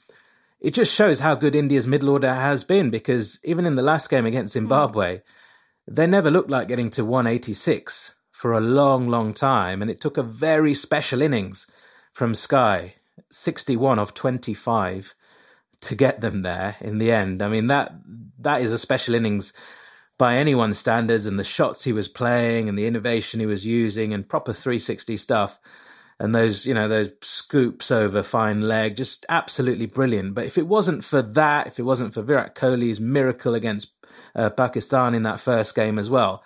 it 0.61 0.73
just 0.73 0.95
shows 0.95 1.21
how 1.21 1.35
good 1.35 1.55
India's 1.55 1.87
middle 1.87 2.09
order 2.09 2.33
has 2.33 2.65
been 2.65 2.89
because 2.89 3.39
even 3.45 3.67
in 3.67 3.75
the 3.75 3.83
last 3.83 4.09
game 4.09 4.25
against 4.25 4.55
Zimbabwe, 4.55 5.19
mm. 5.19 5.23
they 5.87 6.07
never 6.07 6.31
looked 6.31 6.51
like 6.51 6.69
getting 6.69 6.89
to 6.91 7.05
186 7.05 8.15
for 8.31 8.55
a 8.55 8.61
long, 8.61 9.09
long 9.09 9.35
time. 9.35 9.83
And 9.83 9.91
it 9.91 10.01
took 10.01 10.17
a 10.17 10.23
very 10.23 10.73
special 10.73 11.21
innings 11.21 11.71
from 12.15 12.35
Sky 12.35 12.95
61 13.35 13.99
of 13.99 14.15
25 14.15 15.15
to 15.81 15.95
get 15.95 16.21
them 16.21 16.43
there 16.43 16.77
in 16.81 16.99
the 16.99 17.13
end. 17.13 17.43
I 17.43 17.49
mean 17.49 17.67
that 17.69 17.93
that 18.39 18.61
is 18.61 18.73
a 18.73 18.79
special 18.79 19.15
innings 19.15 19.53
by 20.19 20.37
anyone's 20.37 20.79
standards 20.79 21.27
and 21.27 21.39
the 21.39 21.45
shots 21.45 21.85
he 21.85 21.93
was 21.93 22.09
playing 22.09 22.69
and 22.69 22.79
the 22.79 22.87
innovation 22.87 23.41
he 23.41 23.47
was 23.47 23.67
using 23.67 24.13
and 24.15 24.29
proper 24.29 24.53
360 24.53 25.17
stuff 25.17 25.59
and 26.21 26.35
those 26.35 26.67
you 26.67 26.75
know 26.75 26.89
those 26.89 27.11
scoops 27.21 27.91
over 27.91 28.23
fine 28.23 28.61
leg 28.63 28.97
just 28.97 29.27
absolutely 29.29 29.87
brilliant 29.87 30.35
but 30.35 30.45
if 30.45 30.57
it 30.57 30.67
wasn't 30.67 31.05
for 31.05 31.21
that 31.21 31.67
if 31.67 31.79
it 31.79 31.83
wasn't 31.83 32.15
for 32.15 32.23
Virat 32.23 32.55
Kohli's 32.55 33.01
miracle 33.01 33.55
against 33.55 33.95
uh, 34.37 34.51
Pakistan 34.51 35.15
in 35.15 35.23
that 35.23 35.41
first 35.41 35.75
game 35.75 35.99
as 35.99 36.09
well 36.09 36.45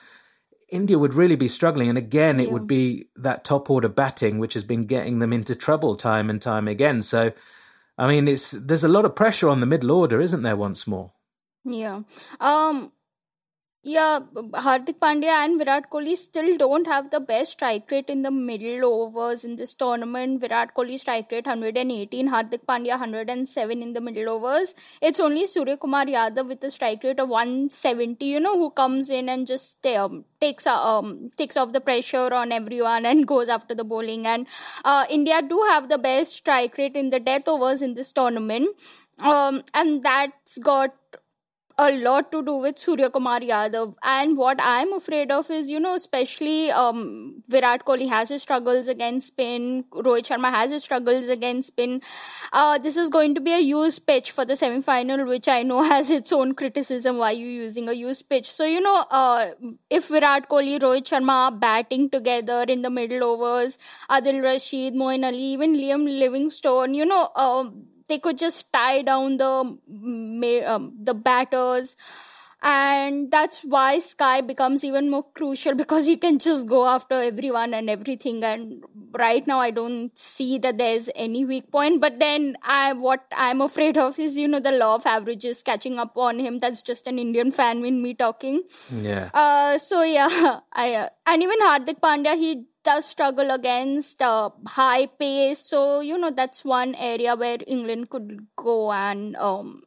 India 0.68 0.98
would 0.98 1.14
really 1.14 1.36
be 1.36 1.48
struggling. 1.48 1.88
And 1.88 1.98
again, 1.98 2.40
it 2.40 2.50
would 2.50 2.66
be 2.66 3.08
that 3.16 3.44
top 3.44 3.70
order 3.70 3.88
batting, 3.88 4.38
which 4.38 4.54
has 4.54 4.62
been 4.62 4.86
getting 4.86 5.18
them 5.18 5.32
into 5.32 5.54
trouble 5.54 5.96
time 5.96 6.28
and 6.28 6.40
time 6.40 6.68
again. 6.68 7.02
So, 7.02 7.32
I 7.96 8.06
mean, 8.06 8.28
it's 8.28 8.50
there's 8.52 8.84
a 8.84 8.88
lot 8.88 9.04
of 9.04 9.14
pressure 9.16 9.48
on 9.48 9.60
the 9.60 9.66
middle 9.66 9.90
order, 9.90 10.20
isn't 10.20 10.42
there? 10.42 10.56
Once 10.56 10.86
more. 10.86 11.12
Yeah. 11.64 12.02
Um. 12.40 12.92
Yeah, 13.84 14.18
Hardik 14.34 14.98
Pandya 14.98 15.44
and 15.44 15.56
Virat 15.56 15.88
Kohli 15.88 16.16
still 16.16 16.56
don't 16.58 16.86
have 16.88 17.10
the 17.10 17.20
best 17.20 17.52
strike 17.52 17.88
rate 17.92 18.10
in 18.10 18.22
the 18.22 18.30
middle 18.30 18.84
overs 18.84 19.44
in 19.44 19.54
this 19.54 19.72
tournament. 19.72 20.40
Virat 20.40 20.74
Kohli 20.74 20.98
strike 20.98 21.30
rate 21.30 21.46
118, 21.46 22.28
Hardik 22.28 22.66
Pandya 22.66 22.98
107 22.98 23.80
in 23.80 23.92
the 23.92 24.00
middle 24.00 24.30
overs. 24.30 24.74
It's 25.00 25.20
only 25.20 25.46
Surya 25.46 25.76
Kumar 25.76 26.06
Yadav 26.06 26.48
with 26.48 26.62
a 26.64 26.70
strike 26.72 27.04
rate 27.04 27.20
of 27.20 27.28
170, 27.28 28.24
you 28.24 28.40
know, 28.40 28.58
who 28.58 28.70
comes 28.70 29.10
in 29.10 29.28
and 29.28 29.46
just 29.46 29.86
um, 29.86 30.24
takes 30.40 30.66
uh, 30.66 30.98
um, 30.98 31.30
takes 31.38 31.56
off 31.56 31.70
the 31.70 31.80
pressure 31.80 32.34
on 32.34 32.50
everyone 32.50 33.06
and 33.06 33.28
goes 33.28 33.48
after 33.48 33.76
the 33.76 33.84
bowling. 33.84 34.26
And 34.26 34.48
uh, 34.84 35.04
India 35.08 35.40
do 35.40 35.64
have 35.68 35.88
the 35.88 35.98
best 35.98 36.32
strike 36.32 36.76
rate 36.78 36.96
in 36.96 37.10
the 37.10 37.20
death 37.20 37.46
overs 37.46 37.80
in 37.80 37.94
this 37.94 38.12
tournament. 38.12 38.68
Um, 39.20 39.62
and 39.72 40.02
that's 40.02 40.58
got 40.58 40.94
a 41.78 41.96
lot 42.02 42.32
to 42.32 42.42
do 42.42 42.56
with 42.56 42.76
Surya 42.76 43.08
Kumar 43.08 43.38
Yadav. 43.38 43.94
And 44.02 44.36
what 44.36 44.58
I'm 44.60 44.92
afraid 44.92 45.30
of 45.30 45.48
is, 45.50 45.70
you 45.70 45.78
know, 45.78 45.94
especially 45.94 46.72
um, 46.72 47.44
Virat 47.48 47.84
Kohli 47.84 48.08
has 48.08 48.28
his 48.30 48.42
struggles 48.42 48.88
against 48.88 49.28
spin, 49.28 49.84
Rohit 49.92 50.26
Sharma 50.26 50.50
has 50.50 50.72
his 50.72 50.82
struggles 50.82 51.28
against 51.28 51.68
spin. 51.68 52.00
Uh, 52.52 52.78
this 52.78 52.96
is 52.96 53.08
going 53.08 53.34
to 53.36 53.40
be 53.40 53.52
a 53.52 53.60
used 53.60 54.06
pitch 54.06 54.32
for 54.32 54.44
the 54.44 54.56
semi 54.56 54.80
final, 54.80 55.24
which 55.24 55.46
I 55.46 55.62
know 55.62 55.82
has 55.94 56.10
its 56.10 56.32
own 56.32 56.54
criticism 56.54 57.18
why 57.18 57.30
you 57.30 57.46
using 57.46 57.88
a 57.88 57.92
used 57.92 58.28
pitch. 58.28 58.50
So, 58.50 58.64
you 58.64 58.80
know, 58.80 59.04
uh, 59.10 59.50
if 59.88 60.08
Virat 60.08 60.48
Kohli, 60.48 60.80
Rohit 60.80 61.04
Sharma 61.04 61.50
are 61.50 61.52
batting 61.52 62.10
together 62.10 62.64
in 62.68 62.82
the 62.82 62.90
middle 62.90 63.22
overs, 63.22 63.78
Adil 64.10 64.42
Rashid, 64.42 64.94
Moeen 64.94 65.24
Ali, 65.24 65.38
even 65.38 65.74
Liam 65.76 66.04
Livingstone, 66.18 66.94
you 66.94 67.06
know, 67.06 67.28
uh, 67.36 67.70
they 68.08 68.18
could 68.18 68.38
just 68.38 68.72
tie 68.72 69.02
down 69.02 69.36
the 69.36 69.78
um, 70.66 70.92
the 71.00 71.14
batters. 71.14 71.96
And 72.60 73.30
that's 73.30 73.62
why 73.62 74.00
sky 74.00 74.40
becomes 74.40 74.82
even 74.82 75.10
more 75.10 75.24
crucial 75.32 75.74
because 75.82 76.06
he 76.06 76.16
can 76.16 76.40
just 76.40 76.66
go 76.66 76.88
after 76.88 77.22
everyone 77.22 77.72
and 77.72 77.88
everything. 77.88 78.42
And 78.42 78.82
right 79.12 79.46
now 79.46 79.58
i 79.58 79.70
don't 79.70 80.16
see 80.18 80.58
that 80.58 80.76
there's 80.76 81.08
any 81.14 81.44
weak 81.44 81.70
point. 81.70 82.00
But 82.00 82.18
then 82.18 82.56
i 82.62 82.92
what 82.92 83.24
i'm 83.36 83.60
afraid 83.60 83.96
of 83.96 84.18
is 84.18 84.36
you 84.36 84.48
know 84.48 84.60
the 84.60 84.72
law 84.72 84.96
of 84.96 85.06
averages 85.06 85.62
catching 85.62 85.98
up 85.98 86.16
on 86.16 86.38
him. 86.38 86.58
That's 86.58 86.82
just 86.82 87.06
an 87.06 87.18
indian 87.18 87.52
fan 87.52 87.84
in 87.84 88.02
me 88.02 88.14
talking. 88.14 88.62
Yeah. 88.92 89.30
Uh 89.32 89.78
so 89.78 90.02
yeah 90.02 90.60
i 90.72 90.94
uh, 90.94 91.08
and 91.26 91.42
even 91.42 91.60
hardik 91.60 92.00
pandya 92.00 92.36
he 92.36 92.66
does 92.84 93.04
struggle 93.04 93.50
against 93.50 94.22
uh, 94.22 94.50
high 94.66 95.06
pace. 95.06 95.58
So, 95.58 96.00
you 96.00 96.18
know, 96.18 96.30
that's 96.30 96.64
one 96.64 96.94
area 96.94 97.36
where 97.36 97.58
England 97.66 98.10
could 98.10 98.46
go 98.56 98.92
and 98.92 99.36
um, 99.36 99.82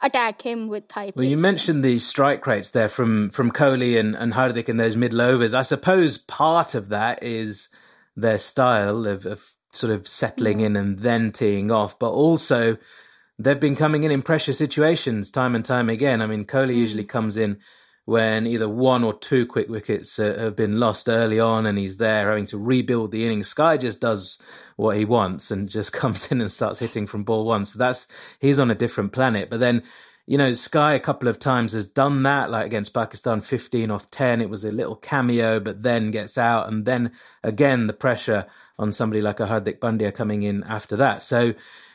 attack 0.00 0.42
him 0.42 0.68
with 0.68 0.90
high 0.90 1.12
Well, 1.14 1.24
you 1.24 1.36
mentioned 1.36 1.84
the 1.84 1.98
strike 1.98 2.46
rates 2.46 2.70
there 2.70 2.88
from, 2.88 3.30
from 3.30 3.50
Kohli 3.50 3.98
and, 3.98 4.14
and 4.14 4.32
Hardik 4.32 4.68
in 4.68 4.76
those 4.76 4.96
middle 4.96 5.20
overs. 5.20 5.54
I 5.54 5.62
suppose 5.62 6.18
part 6.18 6.74
of 6.74 6.88
that 6.90 7.22
is 7.22 7.68
their 8.16 8.38
style 8.38 9.06
of, 9.06 9.26
of 9.26 9.52
sort 9.72 9.92
of 9.92 10.06
settling 10.06 10.60
in 10.60 10.76
and 10.76 11.00
then 11.00 11.32
teeing 11.32 11.70
off, 11.70 11.98
but 11.98 12.10
also 12.10 12.76
they've 13.38 13.60
been 13.60 13.76
coming 13.76 14.02
in 14.02 14.10
in 14.10 14.22
pressure 14.22 14.52
situations 14.52 15.30
time 15.30 15.54
and 15.54 15.64
time 15.64 15.88
again. 15.88 16.20
I 16.22 16.26
mean, 16.26 16.44
Kohli 16.44 16.72
mm. 16.72 16.76
usually 16.76 17.04
comes 17.04 17.36
in 17.36 17.58
when 18.08 18.46
either 18.46 18.70
one 18.70 19.04
or 19.04 19.12
two 19.12 19.44
quick 19.44 19.68
wickets 19.68 20.18
uh, 20.18 20.34
have 20.38 20.56
been 20.56 20.80
lost 20.80 21.10
early 21.10 21.38
on 21.38 21.66
and 21.66 21.76
he's 21.76 21.98
there 21.98 22.30
having 22.30 22.46
to 22.46 22.56
rebuild 22.56 23.10
the 23.10 23.22
innings. 23.22 23.48
Sky 23.48 23.76
just 23.76 24.00
does 24.00 24.40
what 24.76 24.96
he 24.96 25.04
wants 25.04 25.50
and 25.50 25.68
just 25.68 25.92
comes 26.00 26.32
in 26.32 26.40
and 26.40 26.50
starts 26.50 26.78
hitting 26.78 27.06
from 27.06 27.22
ball 27.22 27.44
one. 27.44 27.66
So 27.66 27.78
that's, 27.78 28.08
he's 28.40 28.58
on 28.58 28.70
a 28.70 28.74
different 28.74 29.12
planet. 29.12 29.50
But 29.50 29.60
then, 29.60 29.82
you 30.24 30.38
know, 30.38 30.54
Sky 30.54 30.94
a 30.94 31.00
couple 31.00 31.28
of 31.28 31.38
times 31.38 31.72
has 31.72 31.86
done 31.86 32.22
that, 32.22 32.50
like 32.50 32.64
against 32.64 32.94
Pakistan, 32.94 33.42
15 33.42 33.90
off 33.90 34.10
10. 34.10 34.40
It 34.40 34.48
was 34.48 34.64
a 34.64 34.72
little 34.72 34.96
cameo, 34.96 35.60
but 35.60 35.82
then 35.82 36.10
gets 36.10 36.38
out. 36.38 36.66
And 36.66 36.86
then 36.86 37.12
again, 37.42 37.88
the 37.88 37.92
pressure 37.92 38.46
on 38.78 38.90
somebody 38.90 39.20
like 39.20 39.38
a 39.38 39.46
Hardik 39.46 39.80
Pandya 39.80 40.14
coming 40.14 40.40
in 40.40 40.64
after 40.64 40.96
that. 40.96 41.20
So, 41.20 41.52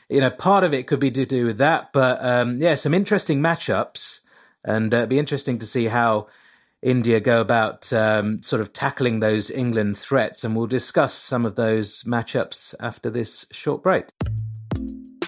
you 0.10 0.22
know, 0.22 0.29
part 0.29 0.63
of 0.63 0.75
it 0.75 0.86
could 0.86 1.00
be 1.00 1.10
to 1.10 1.25
do 1.25 1.48
with 1.48 1.58
that. 1.58 1.91
But 1.91 2.24
um, 2.24 2.60
yeah, 2.60 2.75
some 2.75 2.93
interesting 2.93 3.41
matchups 3.41 4.20
and 4.63 4.93
uh, 4.93 4.98
it'd 4.98 5.10
be 5.10 5.20
interesting 5.20 5.60
to 5.60 5.65
see 5.65 5.86
how 5.86 6.27
India 6.82 7.20
go 7.20 7.39
about 7.39 7.91
um, 7.93 8.41
sort 8.43 8.62
of 8.62 8.74
tackling 8.74 9.20
those 9.20 9.50
England 9.50 9.98
threats. 9.98 10.43
And 10.43 10.55
we'll 10.55 10.67
discuss 10.67 11.13
some 11.13 11.46
of 11.46 11.55
those 11.55 12.03
matchups 12.03 12.75
after 12.79 13.10
this 13.10 13.46
short 13.51 13.82
break. 13.84 14.05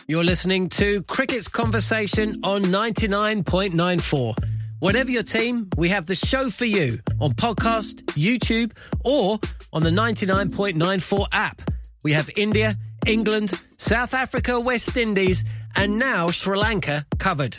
You're 0.07 0.23
listening 0.23 0.69
to 0.69 1.01
Cricket's 1.03 1.47
Conversation 1.47 2.39
on 2.43 2.63
99.94. 2.63 4.35
Whatever 4.79 5.09
your 5.09 5.23
team, 5.23 5.69
we 5.77 5.89
have 5.89 6.05
the 6.05 6.13
show 6.13 6.49
for 6.49 6.65
you 6.65 6.99
on 7.19 7.31
podcast, 7.31 8.03
YouTube, 8.13 8.73
or 9.03 9.39
on 9.73 9.81
the 9.81 9.89
99.94 9.89 11.27
app. 11.31 11.61
We 12.03 12.11
have 12.11 12.29
India, 12.35 12.75
England, 13.07 13.59
South 13.77 14.13
Africa, 14.13 14.59
West 14.59 14.95
Indies, 14.95 15.43
and 15.75 15.97
now 15.97 16.29
Sri 16.29 16.57
Lanka 16.57 17.05
covered. 17.17 17.57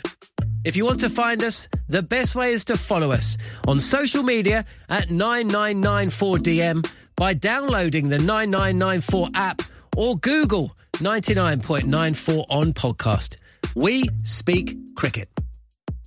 If 0.67 0.75
you 0.75 0.83
want 0.83 0.99
to 0.99 1.09
find 1.09 1.41
us, 1.43 1.69
the 1.87 2.03
best 2.03 2.35
way 2.35 2.51
is 2.51 2.65
to 2.65 2.75
follow 2.75 3.13
us 3.13 3.37
on 3.69 3.79
social 3.79 4.21
media 4.21 4.65
at 4.89 5.07
9994DM 5.07 6.85
by 7.15 7.33
downloading 7.33 8.09
the 8.09 8.19
9994 8.19 9.29
app 9.33 9.61
or 9.95 10.17
Google 10.17 10.75
99.94 10.95 12.45
on 12.49 12.73
podcast. 12.73 13.37
We 13.75 14.09
speak 14.25 14.93
cricket. 14.97 15.29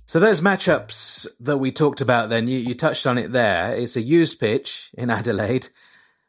So 0.05 0.19
those 0.19 0.41
matchups 0.41 1.27
that 1.39 1.57
we 1.57 1.71
talked 1.71 2.01
about 2.01 2.29
then, 2.29 2.47
you, 2.47 2.59
you 2.59 2.75
touched 2.75 3.07
on 3.07 3.17
it 3.17 3.31
there. 3.31 3.73
It's 3.73 3.95
a 3.95 4.01
used 4.01 4.39
pitch 4.39 4.91
in 4.93 5.09
Adelaide. 5.09 5.69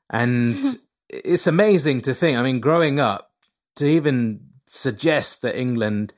And 0.09 0.59
it's 1.11 1.47
amazing 1.47 2.01
to 2.01 2.15
think, 2.15 2.39
I 2.39 2.43
mean, 2.43 2.61
growing 2.61 2.99
up, 2.99 3.31
to 3.77 3.85
even 3.87 4.41
suggest 4.65 5.43
that 5.43 5.55
England 5.55 6.15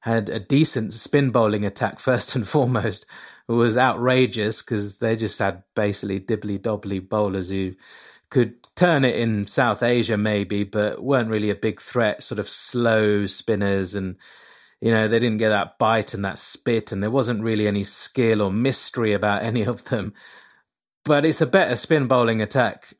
had 0.00 0.28
a 0.28 0.38
decent 0.38 0.92
spin 0.92 1.30
bowling 1.30 1.64
attack 1.64 1.98
first 2.00 2.34
and 2.34 2.46
foremost 2.46 3.06
was 3.48 3.78
outrageous 3.78 4.62
because 4.62 4.98
they 4.98 5.16
just 5.16 5.38
had 5.38 5.62
basically 5.74 6.20
dibbly 6.20 6.60
dobbly 6.60 7.06
bowlers 7.06 7.48
who 7.48 7.72
could 8.30 8.54
turn 8.76 9.04
it 9.04 9.16
in 9.16 9.46
South 9.46 9.82
Asia 9.82 10.18
maybe, 10.18 10.64
but 10.64 11.02
weren't 11.02 11.30
really 11.30 11.48
a 11.48 11.54
big 11.54 11.80
threat. 11.80 12.22
Sort 12.22 12.38
of 12.38 12.48
slow 12.48 13.24
spinners 13.24 13.94
and 13.94 14.16
you 14.80 14.92
know, 14.92 15.08
they 15.08 15.18
didn't 15.18 15.38
get 15.38 15.48
that 15.48 15.78
bite 15.78 16.14
and 16.14 16.24
that 16.24 16.38
spit, 16.38 16.92
and 16.92 17.02
there 17.02 17.10
wasn't 17.10 17.42
really 17.42 17.66
any 17.66 17.82
skill 17.82 18.40
or 18.40 18.52
mystery 18.52 19.12
about 19.12 19.42
any 19.42 19.62
of 19.64 19.84
them. 19.84 20.14
But 21.04 21.24
it's 21.24 21.40
a 21.40 21.46
better 21.46 21.74
spin 21.76 22.06
bowling 22.06 22.42
attack 22.42 22.94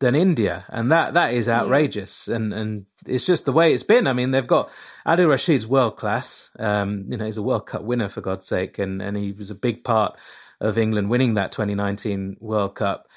than 0.00 0.14
India, 0.14 0.64
and 0.68 0.90
that 0.90 1.14
that 1.14 1.32
is 1.32 1.48
outrageous. 1.48 2.28
Yeah. 2.28 2.36
And 2.36 2.52
and 2.52 2.86
it's 3.06 3.26
just 3.26 3.44
the 3.44 3.52
way 3.52 3.72
it's 3.72 3.82
been. 3.82 4.06
I 4.06 4.12
mean, 4.12 4.30
they've 4.30 4.46
got 4.46 4.70
Adil 5.06 5.28
Rashid's 5.28 5.66
world 5.66 5.96
class. 5.96 6.50
Um, 6.58 7.06
you 7.08 7.16
know, 7.16 7.24
he's 7.24 7.36
a 7.36 7.42
World 7.42 7.66
Cup 7.66 7.82
winner 7.82 8.08
for 8.08 8.20
God's 8.20 8.46
sake, 8.46 8.78
and 8.78 9.00
and 9.00 9.16
he 9.16 9.32
was 9.32 9.50
a 9.50 9.54
big 9.54 9.84
part 9.84 10.18
of 10.60 10.78
England 10.78 11.10
winning 11.10 11.34
that 11.34 11.52
2019 11.52 12.38
World 12.40 12.74
Cup. 12.74 13.08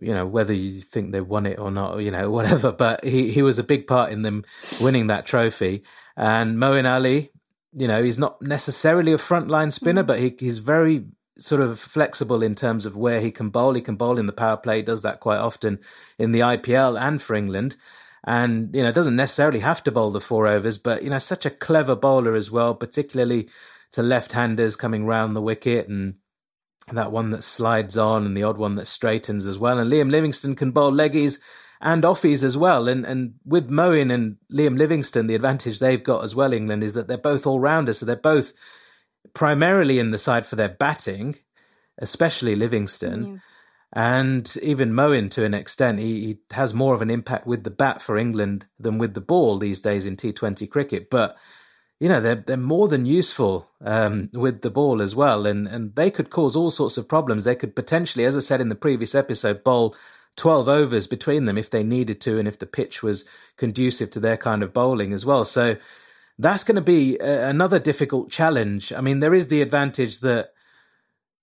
You 0.00 0.12
know, 0.12 0.26
whether 0.26 0.52
you 0.52 0.80
think 0.80 1.12
they 1.12 1.20
won 1.20 1.46
it 1.46 1.58
or 1.58 1.70
not, 1.70 1.98
you 1.98 2.10
know, 2.10 2.30
whatever. 2.36 2.72
But 2.72 3.04
he 3.04 3.30
he 3.30 3.42
was 3.42 3.58
a 3.58 3.64
big 3.64 3.86
part 3.86 4.10
in 4.10 4.22
them 4.22 4.44
winning 4.80 5.08
that 5.08 5.26
trophy. 5.26 5.82
And 6.16 6.56
Moeen 6.56 6.90
Ali, 6.90 7.30
you 7.72 7.86
know, 7.86 8.02
he's 8.02 8.18
not 8.18 8.40
necessarily 8.40 9.12
a 9.12 9.16
frontline 9.18 9.70
spinner, 9.70 10.02
mm. 10.02 10.06
but 10.06 10.18
he, 10.18 10.34
he's 10.38 10.58
very 10.58 11.04
sort 11.38 11.60
of 11.60 11.78
flexible 11.78 12.42
in 12.42 12.54
terms 12.54 12.86
of 12.86 12.96
where 12.96 13.20
he 13.20 13.30
can 13.30 13.50
bowl. 13.50 13.74
He 13.74 13.80
can 13.80 13.96
bowl 13.96 14.18
in 14.18 14.26
the 14.26 14.32
power 14.32 14.56
play, 14.56 14.82
does 14.82 15.02
that 15.02 15.20
quite 15.20 15.38
often 15.38 15.78
in 16.18 16.32
the 16.32 16.40
IPL 16.40 17.00
and 17.00 17.20
for 17.20 17.34
England. 17.34 17.76
And, 18.24 18.74
you 18.74 18.82
know, 18.82 18.90
doesn't 18.90 19.16
necessarily 19.16 19.60
have 19.60 19.84
to 19.84 19.92
bowl 19.92 20.10
the 20.10 20.20
four 20.20 20.48
overs, 20.48 20.78
but, 20.78 21.04
you 21.04 21.10
know, 21.10 21.18
such 21.18 21.46
a 21.46 21.50
clever 21.50 21.94
bowler 21.94 22.34
as 22.34 22.50
well, 22.50 22.74
particularly 22.74 23.48
to 23.92 24.02
left 24.02 24.32
handers 24.32 24.74
coming 24.74 25.06
round 25.06 25.36
the 25.36 25.42
wicket 25.42 25.88
and 25.88 26.14
that 26.92 27.12
one 27.12 27.30
that 27.30 27.42
slides 27.42 27.96
on 27.96 28.26
and 28.26 28.36
the 28.36 28.42
odd 28.42 28.58
one 28.58 28.74
that 28.76 28.86
straightens 28.86 29.46
as 29.46 29.58
well. 29.58 29.78
And 29.78 29.90
Liam 29.92 30.10
Livingstone 30.10 30.54
can 30.54 30.70
bowl 30.70 30.92
leggies 30.92 31.40
and 31.80 32.04
offies 32.04 32.42
as 32.42 32.56
well. 32.56 32.88
And 32.88 33.04
and 33.04 33.34
with 33.44 33.70
Moeen 33.70 34.12
and 34.12 34.36
Liam 34.52 34.78
Livingstone, 34.78 35.26
the 35.26 35.34
advantage 35.34 35.78
they've 35.78 36.02
got 36.02 36.24
as 36.24 36.34
well, 36.34 36.52
England, 36.52 36.82
is 36.82 36.94
that 36.94 37.08
they're 37.08 37.18
both 37.18 37.46
all 37.46 37.60
rounders. 37.60 37.98
So 37.98 38.06
they're 38.06 38.16
both 38.16 38.52
primarily 39.34 39.98
in 39.98 40.10
the 40.10 40.18
side 40.18 40.46
for 40.46 40.56
their 40.56 40.68
batting, 40.68 41.36
especially 41.98 42.56
Livingstone. 42.56 43.26
Yeah. 43.26 43.38
And 43.92 44.56
even 44.62 44.92
Moeen, 44.92 45.30
to 45.30 45.44
an 45.44 45.54
extent, 45.54 46.00
he, 46.00 46.26
he 46.26 46.38
has 46.52 46.74
more 46.74 46.94
of 46.94 47.02
an 47.02 47.10
impact 47.10 47.46
with 47.46 47.64
the 47.64 47.70
bat 47.70 48.02
for 48.02 48.18
England 48.18 48.66
than 48.78 48.98
with 48.98 49.14
the 49.14 49.20
ball 49.20 49.58
these 49.58 49.80
days 49.80 50.04
in 50.04 50.16
T20 50.16 50.68
cricket. 50.68 51.08
But 51.08 51.36
you 51.98 52.08
know 52.08 52.20
they're 52.20 52.34
they're 52.34 52.56
more 52.58 52.88
than 52.88 53.06
useful 53.06 53.70
um, 53.82 54.28
with 54.34 54.60
the 54.60 54.70
ball 54.70 55.00
as 55.00 55.16
well, 55.16 55.46
and 55.46 55.66
and 55.66 55.94
they 55.94 56.10
could 56.10 56.30
cause 56.30 56.54
all 56.54 56.70
sorts 56.70 56.98
of 56.98 57.08
problems. 57.08 57.44
They 57.44 57.54
could 57.54 57.74
potentially, 57.74 58.24
as 58.24 58.36
I 58.36 58.40
said 58.40 58.60
in 58.60 58.68
the 58.68 58.74
previous 58.74 59.14
episode, 59.14 59.64
bowl 59.64 59.96
12 60.36 60.68
overs 60.68 61.06
between 61.06 61.46
them 61.46 61.56
if 61.56 61.70
they 61.70 61.82
needed 61.82 62.20
to 62.20 62.38
and 62.38 62.46
if 62.46 62.58
the 62.58 62.66
pitch 62.66 63.02
was 63.02 63.26
conducive 63.56 64.10
to 64.10 64.20
their 64.20 64.36
kind 64.36 64.62
of 64.62 64.74
bowling 64.74 65.14
as 65.14 65.24
well. 65.24 65.44
So 65.44 65.76
that's 66.38 66.64
going 66.64 66.76
to 66.76 66.82
be 66.82 67.18
a, 67.18 67.48
another 67.48 67.78
difficult 67.78 68.30
challenge. 68.30 68.92
I 68.92 69.00
mean, 69.00 69.20
there 69.20 69.34
is 69.34 69.48
the 69.48 69.62
advantage 69.62 70.20
that, 70.20 70.52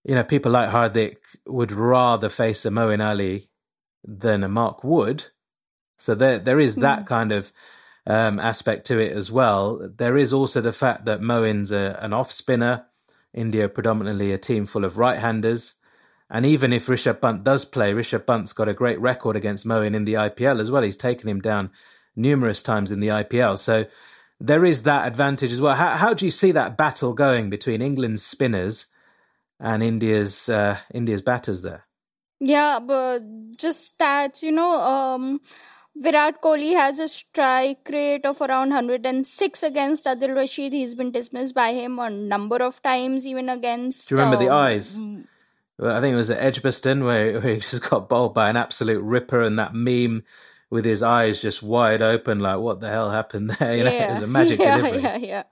you 0.04 0.16
know, 0.16 0.24
people 0.24 0.52
like 0.52 0.70
Hardik 0.70 1.18
would 1.48 1.72
rather 1.72 2.30
face 2.30 2.66
a 2.66 2.70
Moeen 2.70 3.04
Ali 3.04 3.48
than 4.04 4.44
a 4.44 4.50
Mark 4.50 4.84
Wood. 4.84 5.26
So 5.98 6.16
there, 6.16 6.40
there 6.40 6.60
is 6.60 6.78
that 6.78 7.04
mm. 7.04 7.08
kind 7.08 7.32
of 7.32 7.52
um, 8.06 8.40
aspect 8.40 8.86
to 8.88 9.00
it 9.00 9.14
as 9.14 9.32
well. 9.32 9.90
There 9.96 10.18
is 10.18 10.34
also 10.34 10.62
the 10.62 10.74
fact 10.74 11.06
that 11.06 11.22
Moeen's 11.22 11.72
a, 11.72 11.98
an 12.02 12.14
off 12.14 12.32
spinner. 12.32 12.86
India 13.34 13.68
predominantly 13.68 14.32
a 14.32 14.38
team 14.38 14.66
full 14.66 14.86
of 14.86 14.98
right 14.98 15.18
handers. 15.18 15.76
And 16.30 16.46
even 16.46 16.72
if 16.72 16.88
Rishabh 16.88 17.22
Pant 17.22 17.44
does 17.44 17.66
play, 17.66 17.94
Rishabh 17.94 18.28
Pant's 18.28 18.54
got 18.54 18.70
a 18.70 18.74
great 18.74 19.00
record 19.00 19.36
against 19.36 19.66
Moeen 19.66 19.96
in 19.96 20.06
the 20.06 20.14
IPL 20.14 20.60
as 20.60 20.70
well. 20.70 20.84
He's 20.84 20.96
taken 20.96 21.30
him 21.30 21.42
down 21.42 21.72
numerous 22.16 22.62
times 22.62 22.92
in 22.92 23.00
the 23.00 23.10
IPL. 23.10 23.58
So 23.58 23.86
there 24.44 24.66
is 24.66 24.84
that 24.84 25.08
advantage 25.08 25.54
as 25.54 25.62
well. 25.62 25.74
How, 25.74 25.96
how 25.96 26.14
do 26.14 26.26
you 26.26 26.32
see 26.32 26.52
that 26.52 26.76
battle 26.76 27.14
going 27.14 27.50
between 27.50 27.82
England's 27.82 28.24
spinners 28.24 28.88
and 29.58 29.82
India's 29.82 30.50
uh, 30.50 30.78
India's 30.94 31.22
batters 31.22 31.62
there? 31.62 31.86
Yeah, 32.42 32.80
but 32.86 33.22
just 33.58 33.98
stats, 33.98 34.44
you 34.44 34.52
know, 34.52 34.82
um, 34.82 35.40
Virat 35.96 36.42
Kohli 36.42 36.74
has 36.74 37.00
a 37.00 37.08
strike 37.08 37.88
rate 37.90 38.26
of 38.26 38.42
around 38.42 38.72
106 38.72 39.64
against 39.64 40.06
Adil 40.06 40.36
Rashid. 40.36 40.74
He's 40.74 40.94
been 40.94 41.12
dismissed 41.12 41.56
by 41.56 41.72
him 41.72 41.98
a 42.00 42.10
number 42.10 42.58
of 42.58 42.82
times, 42.82 43.26
even 43.26 43.48
against. 43.48 44.10
Do 44.10 44.16
you 44.16 44.20
remember 44.20 44.38
um, 44.38 44.46
the 44.46 44.54
eyes? 44.54 45.00
I 45.82 46.02
think 46.02 46.14
it 46.14 46.18
was 46.18 46.30
at 46.30 46.44
Edgbaston 46.44 47.06
where, 47.06 47.40
where 47.40 47.54
he 47.54 47.60
just 47.62 47.90
got 47.90 48.10
bowled 48.10 48.34
by 48.34 48.50
an 48.50 48.58
absolute 48.58 49.02
ripper, 49.02 49.42
and 49.42 49.58
that 49.58 49.74
meme 49.74 50.24
with 50.74 50.86
his 50.86 51.04
eyes 51.04 51.40
just 51.40 51.62
wide 51.62 52.02
open, 52.02 52.40
like 52.40 52.58
what 52.58 52.80
the 52.80 52.90
hell 52.90 53.12
happened 53.12 53.52
there? 53.52 53.76
You 53.78 53.84
know, 53.84 53.92
yeah. 53.92 54.08
it 54.08 54.10
was 54.10 54.24
a 54.24 54.28
magic 54.28 54.60
yeah, 54.66 54.78
delivery. 54.78 55.02
Yeah, 55.04 55.18
yeah, 55.18 55.44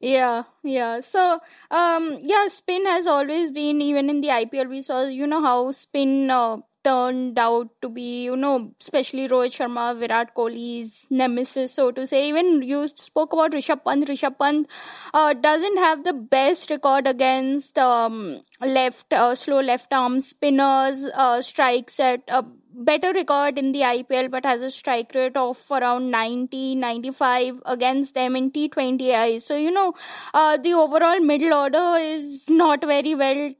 yeah, 0.00 0.42
yeah. 0.62 1.00
So, 1.00 1.40
um, 1.70 2.16
yeah, 2.22 2.46
spin 2.46 2.86
has 2.86 3.08
always 3.08 3.50
been 3.50 3.82
even 3.82 4.08
in 4.08 4.20
the 4.20 4.28
IPL. 4.28 4.68
We 4.68 4.80
saw, 4.80 5.02
you 5.02 5.26
know, 5.26 5.42
how 5.42 5.72
spin 5.72 6.30
uh, 6.30 6.58
turned 6.84 7.40
out 7.40 7.70
to 7.82 7.88
be, 7.88 8.22
you 8.22 8.36
know, 8.36 8.72
especially 8.80 9.26
Rohit 9.26 9.58
Sharma, 9.58 9.98
Virat 9.98 10.32
Kohli's 10.36 11.08
nemesis, 11.10 11.74
so 11.74 11.90
to 11.90 12.06
say. 12.06 12.28
Even 12.28 12.62
you 12.62 12.86
spoke 12.86 13.32
about 13.32 13.50
Rishabh 13.50 13.84
Pant. 13.84 14.06
Rishabh 14.06 14.38
Pant 14.38 14.68
uh, 15.12 15.32
doesn't 15.32 15.78
have 15.78 16.04
the 16.04 16.12
best 16.12 16.70
record 16.70 17.08
against 17.08 17.78
um, 17.80 18.42
left, 18.60 19.12
uh, 19.12 19.34
slow 19.34 19.60
left 19.60 19.92
arm 19.92 20.20
spinners, 20.20 21.06
uh, 21.14 21.42
strikes 21.42 21.98
at 21.98 22.22
a 22.28 22.44
better 22.74 23.12
record 23.12 23.58
in 23.58 23.72
the 23.72 23.84
IPL, 23.84 24.28
but 24.28 24.44
has 24.44 24.62
a 24.62 24.70
strike 24.70 25.14
rate 25.14 25.36
of 25.36 25.58
around 25.70 26.10
90, 26.10 26.74
95 26.74 27.60
against 27.66 28.14
them 28.14 28.36
in 28.36 28.50
T20I. 28.50 29.40
So, 29.40 29.56
you 29.56 29.70
know, 29.70 29.94
uh, 30.34 30.56
the 30.56 30.74
overall 30.74 31.20
middle 31.20 31.54
order 31.54 31.96
is 31.98 32.48
not 32.48 32.84
very 32.84 33.14
well 33.14 33.52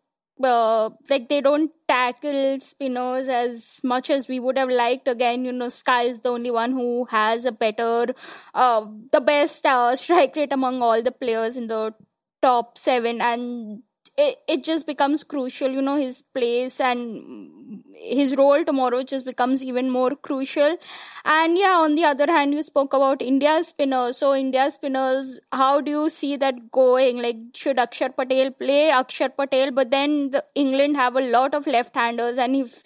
uh, 0.43 0.91
like 1.09 1.29
they 1.29 1.41
don't 1.41 1.71
tackle 1.87 2.59
spinners 2.61 3.29
as 3.29 3.81
much 3.85 4.11
as 4.11 4.29
we 4.29 4.41
would 4.41 4.59
have 4.59 4.71
liked. 4.71 5.09
Again, 5.09 5.45
you 5.45 5.53
know, 5.53 5.69
Sky 5.69 6.03
is 6.03 6.21
the 6.21 6.31
only 6.31 6.51
one 6.51 6.73
who 6.73 7.05
has 7.11 7.45
a 7.45 7.53
better, 7.53 8.07
uh, 8.55 8.87
the 9.13 9.21
best 9.21 9.65
uh, 9.67 9.95
strike 9.97 10.35
rate 10.37 10.53
among 10.53 10.83
all 10.83 11.03
the 11.03 11.13
players 11.13 11.57
in 11.57 11.67
the 11.67 11.95
top 12.41 12.77
seven, 12.77 13.21
and 13.21 13.83
it, 14.17 14.37
it 14.47 14.65
just 14.65 14.87
becomes 14.87 15.25
crucial, 15.25 15.71
you 15.71 15.81
know, 15.81 15.97
his 15.97 16.23
place 16.23 16.81
and 16.81 17.83
his 17.95 18.37
role 18.37 18.63
tomorrow 18.65 19.03
just 19.03 19.25
becomes 19.25 19.65
even 19.65 19.89
more 19.91 20.11
crucial. 20.15 20.77
And 21.25 21.57
yeah, 21.57 21.77
on 21.77 21.95
the 21.95 22.05
other 22.05 22.27
hand, 22.27 22.53
you 22.53 22.63
spoke 22.63 22.93
about 22.93 23.23
India's 23.23 23.69
spinners. 23.69 24.19
So 24.19 24.35
India's 24.35 24.75
spinners, 24.75 25.41
how 25.51 25.81
do 25.81 25.91
you 25.91 26.09
see 26.11 26.37
that 26.37 26.71
going? 26.73 27.23
Like, 27.23 27.37
should 27.55 27.79
Akshar 27.79 28.15
Patel 28.15 28.51
play 28.51 28.91
Akshar 28.91 29.35
Patel? 29.35 29.71
But 29.71 29.91
then 29.91 30.31
the 30.31 30.45
England 30.55 30.97
have 30.97 31.17
a 31.17 31.21
lot 31.21 31.55
of 31.55 31.67
left-handers, 31.67 32.39
and 32.39 32.57
if 32.57 32.83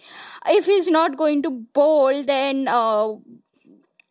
if 0.48 0.66
he's 0.66 0.88
not 0.88 1.16
going 1.16 1.42
to 1.42 1.50
bowl, 1.50 2.22
then 2.22 2.68
uh, 2.68 3.14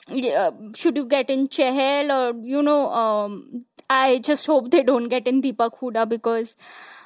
yeah, 0.09 0.51
should 0.75 0.97
you 0.97 1.05
get 1.05 1.29
in 1.29 1.47
Chahal 1.47 2.09
or 2.09 2.39
you 2.43 2.61
know? 2.61 2.91
Um, 2.91 3.65
I 3.89 4.17
just 4.17 4.47
hope 4.47 4.71
they 4.71 4.81
don't 4.81 5.09
get 5.09 5.27
in 5.27 5.41
Deepak 5.43 5.79
Hooda 5.79 6.09
because 6.09 6.57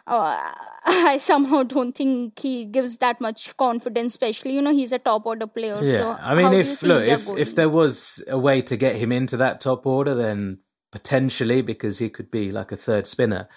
uh, 0.09 0.51
I 0.85 1.17
somehow 1.19 1.63
don't 1.63 1.93
think 1.93 2.39
he 2.39 2.65
gives 2.65 2.97
that 2.97 3.21
much 3.21 3.55
confidence. 3.57 4.13
Especially, 4.13 4.55
you 4.55 4.61
know, 4.61 4.73
he's 4.73 4.91
a 4.91 4.99
top 4.99 5.25
order 5.25 5.47
player. 5.47 5.79
Yeah, 5.83 5.97
so 5.99 6.17
I 6.19 6.35
mean, 6.35 6.53
if 6.53 6.81
look, 6.81 7.03
if 7.03 7.25
going? 7.25 7.37
if 7.37 7.55
there 7.55 7.69
was 7.69 8.23
a 8.27 8.37
way 8.37 8.61
to 8.63 8.77
get 8.77 8.95
him 8.95 9.11
into 9.11 9.37
that 9.37 9.61
top 9.61 9.85
order, 9.85 10.15
then 10.15 10.59
potentially 10.91 11.61
because 11.61 11.99
he 11.99 12.09
could 12.09 12.31
be 12.31 12.51
like 12.51 12.71
a 12.71 12.77
third 12.77 13.05
spinner. 13.05 13.47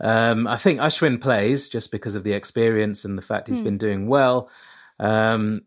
Um, 0.00 0.48
I 0.48 0.56
think 0.56 0.80
Ashwin 0.80 1.20
plays 1.20 1.68
just 1.68 1.92
because 1.92 2.16
of 2.16 2.24
the 2.24 2.32
experience 2.32 3.04
and 3.04 3.16
the 3.16 3.22
fact 3.22 3.46
he's 3.46 3.58
hmm. 3.58 3.64
been 3.64 3.78
doing 3.78 4.08
well. 4.08 4.50
Um, 4.98 5.62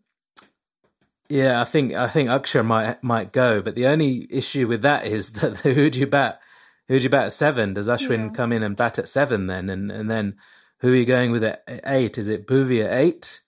yeah, 1.29 1.61
I 1.61 1.63
think 1.63 1.93
I 1.93 2.07
think 2.07 2.29
Akshar 2.29 2.65
might 2.65 3.01
might 3.01 3.31
go, 3.31 3.61
but 3.61 3.75
the 3.75 3.87
only 3.87 4.27
issue 4.29 4.67
with 4.67 4.81
that 4.81 5.05
is 5.05 5.33
that 5.41 5.59
who 5.59 5.89
do 5.89 5.99
you 5.99 6.07
bat? 6.07 6.41
Who 6.87 6.97
do 6.97 7.03
you 7.03 7.09
bat 7.09 7.25
at 7.25 7.31
seven? 7.31 7.73
Does 7.73 7.87
Ashwin 7.87 8.27
yeah. 8.27 8.33
come 8.33 8.51
in 8.51 8.63
and 8.63 8.75
bat 8.75 8.99
at 8.99 9.07
seven 9.07 9.47
then? 9.47 9.69
And 9.69 9.91
and 9.91 10.09
then 10.09 10.35
who 10.79 10.93
are 10.93 10.95
you 10.95 11.05
going 11.05 11.31
with 11.31 11.43
at 11.43 11.63
eight? 11.85 12.17
Is 12.17 12.27
it 12.27 12.47
Bhuvi 12.47 12.85
at 12.85 12.97
eight? 12.97 13.41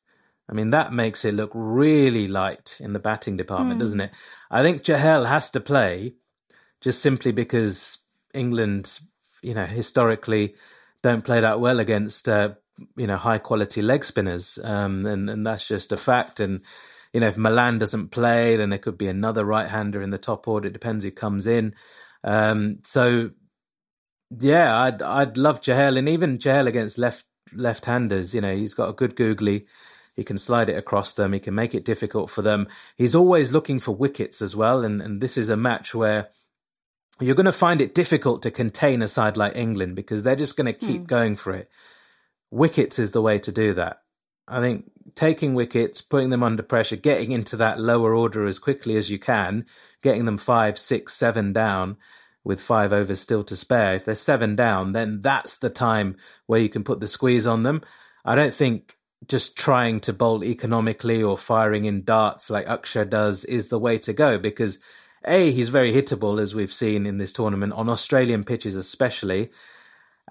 I 0.50 0.54
mean, 0.54 0.70
that 0.70 0.94
makes 0.94 1.26
it 1.26 1.34
look 1.34 1.52
really 1.54 2.28
light 2.28 2.78
in 2.80 2.94
the 2.94 3.00
batting 3.00 3.36
department, 3.36 3.78
mm. 3.78 3.80
doesn't 3.80 4.00
it? 4.00 4.12
I 4.50 4.64
think 4.64 4.82
Chahal 4.82 5.28
has 5.28 5.52
to 5.52 5.60
play 5.60 6.16
just 6.80 7.02
simply 7.02 7.32
because 7.32 8.00
England, 8.34 9.00
you 9.42 9.54
know, 9.54 9.66
historically 9.66 10.56
don't 11.04 11.26
play 11.26 11.42
that 11.42 11.60
well 11.60 11.80
against, 11.80 12.30
uh, 12.30 12.52
you 12.96 13.08
know, 13.08 13.18
high 13.18 13.40
quality 13.40 13.82
leg 13.82 14.06
spinners. 14.06 14.58
Um, 14.64 15.06
and, 15.06 15.30
and 15.30 15.46
that's 15.46 15.68
just 15.68 15.92
a 15.92 15.98
fact. 15.98 16.40
And, 16.40 16.62
you 17.12 17.20
know, 17.20 17.28
if 17.28 17.38
Malan 17.38 17.78
doesn't 17.78 18.10
play, 18.10 18.56
then 18.56 18.70
there 18.70 18.80
could 18.80 18.98
be 18.98 19.08
another 19.08 19.44
right 19.44 19.68
hander 19.68 20.02
in 20.02 20.12
the 20.12 20.18
top 20.18 20.48
order. 20.48 20.68
It 20.68 20.74
depends 20.74 21.04
who 21.04 21.12
comes 21.12 21.46
in. 21.46 21.76
Um, 22.24 22.80
so 22.84 23.32
yeah, 24.40 24.80
I'd 24.80 25.02
I'd 25.02 25.38
love 25.38 25.62
Chahal 25.62 25.98
and 25.98 26.10
even 26.10 26.38
Chahal 26.38 26.68
against 26.68 26.98
left 26.98 27.26
left 27.54 27.86
handers. 27.86 28.36
You 28.36 28.42
know, 28.42 28.56
he's 28.56 28.74
got 28.74 28.90
a 28.90 28.94
good 28.94 29.16
googly. 29.16 29.68
He 30.16 30.24
can 30.24 30.38
slide 30.38 30.70
it 30.70 30.78
across 30.78 31.14
them. 31.14 31.34
He 31.34 31.40
can 31.40 31.54
make 31.54 31.76
it 31.76 31.86
difficult 31.86 32.32
for 32.32 32.42
them. 32.42 32.68
He's 32.96 33.14
always 33.14 33.52
looking 33.52 33.80
for 33.80 33.96
wickets 33.96 34.42
as 34.42 34.56
well. 34.56 34.84
And 34.84 35.02
and 35.02 35.22
this 35.22 35.38
is 35.38 35.50
a 35.50 35.58
match 35.58 35.94
where 35.94 36.30
you're 37.20 37.36
going 37.36 37.46
to 37.46 37.52
find 37.52 37.82
it 37.82 37.96
difficult 37.96 38.42
to 38.44 38.52
contain 38.52 39.02
a 39.02 39.08
side 39.08 39.38
like 39.38 39.56
England 39.56 39.96
because 39.96 40.24
they're 40.24 40.36
just 40.36 40.58
going 40.58 40.72
to 40.72 40.74
keep 40.74 41.04
mm. 41.04 41.08
going 41.08 41.36
for 41.36 41.54
it. 41.54 41.70
Wickets 42.52 43.00
is 43.00 43.12
the 43.12 43.22
way 43.22 43.40
to 43.40 43.52
do 43.52 43.74
that. 43.74 44.02
I 44.48 44.60
think 44.60 44.90
taking 45.16 45.54
wickets, 45.54 46.02
putting 46.02 46.30
them 46.30 46.44
under 46.44 46.64
pressure, 46.64 46.96
getting 46.96 47.32
into 47.32 47.56
that 47.58 47.80
lower 47.80 48.14
order 48.16 48.46
as 48.46 48.60
quickly 48.60 48.96
as 48.96 49.10
you 49.10 49.20
can, 49.20 49.66
getting 50.02 50.26
them 50.26 50.38
five, 50.38 50.78
six, 50.78 51.14
seven 51.14 51.54
down 51.54 51.98
with 52.44 52.62
five 52.62 52.94
overs 52.94 53.20
still 53.20 53.44
to 53.44 53.56
spare. 53.56 53.96
If 53.96 54.06
they're 54.06 54.16
seven 54.16 54.56
down, 54.56 54.94
then 54.94 55.22
that's 55.22 55.58
the 55.60 55.70
time 55.70 56.16
where 56.46 56.62
you 56.62 56.70
can 56.70 56.84
put 56.84 57.00
the 57.00 57.08
squeeze 57.08 57.46
on 57.46 57.64
them. 57.64 57.82
I 58.24 58.36
don't 58.36 58.54
think 58.54 58.96
just 59.28 59.58
trying 59.58 60.00
to 60.02 60.14
bowl 60.14 60.44
economically 60.44 61.22
or 61.24 61.38
firing 61.38 61.86
in 61.86 62.04
darts 62.04 62.50
like 62.50 62.68
Akshar 62.68 63.10
does 63.10 63.44
is 63.46 63.70
the 63.70 63.80
way 63.80 63.98
to 64.00 64.14
go 64.14 64.38
because 64.38 64.80
a 65.26 65.52
he's 65.52 65.70
very 65.70 65.92
hittable 65.92 66.40
as 66.40 66.56
we've 66.56 66.72
seen 66.72 67.06
in 67.06 67.18
this 67.18 67.34
tournament 67.34 67.74
on 67.74 67.90
Australian 67.90 68.44
pitches 68.44 68.76
especially, 68.76 69.50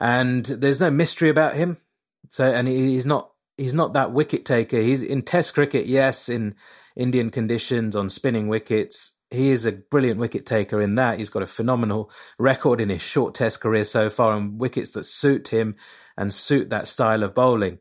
and 0.01 0.45
there's 0.47 0.81
no 0.81 0.91
mystery 0.91 1.29
about 1.29 1.57
him. 1.57 1.77
So 2.29 2.47
and 2.47 2.67
he's 2.67 3.07
not 3.07 3.31
he's 3.57 3.75
not 3.75 3.93
that 3.95 4.13
wicket 4.13 4.45
taker. 4.45 4.79
He's 4.79 5.03
in 5.03 5.23
Test 5.23 5.55
cricket, 5.55 5.87
yes, 5.87 6.29
in 6.29 6.55
Indian 6.97 7.31
conditions 7.31 7.97
on 7.97 8.09
spinning 8.09 8.49
wickets. 8.49 9.19
He 9.31 9.51
is 9.51 9.65
a 9.67 9.73
brilliant 9.73 10.21
wicket 10.21 10.47
taker 10.47 10.81
in 10.81 10.95
that. 10.97 11.19
He's 11.19 11.31
got 11.31 11.43
a 11.43 11.47
phenomenal 11.49 12.11
record 12.39 12.81
in 12.81 12.91
his 12.91 13.03
short 13.03 13.35
Test 13.35 13.61
career 13.61 13.85
so 13.85 14.09
far 14.09 14.33
on 14.33 14.59
wickets 14.59 14.93
that 14.93 15.05
suit 15.05 15.49
him 15.49 15.77
and 16.17 16.33
suit 16.33 16.71
that 16.71 16.89
style 16.89 17.23
of 17.23 17.35
bowling 17.35 17.79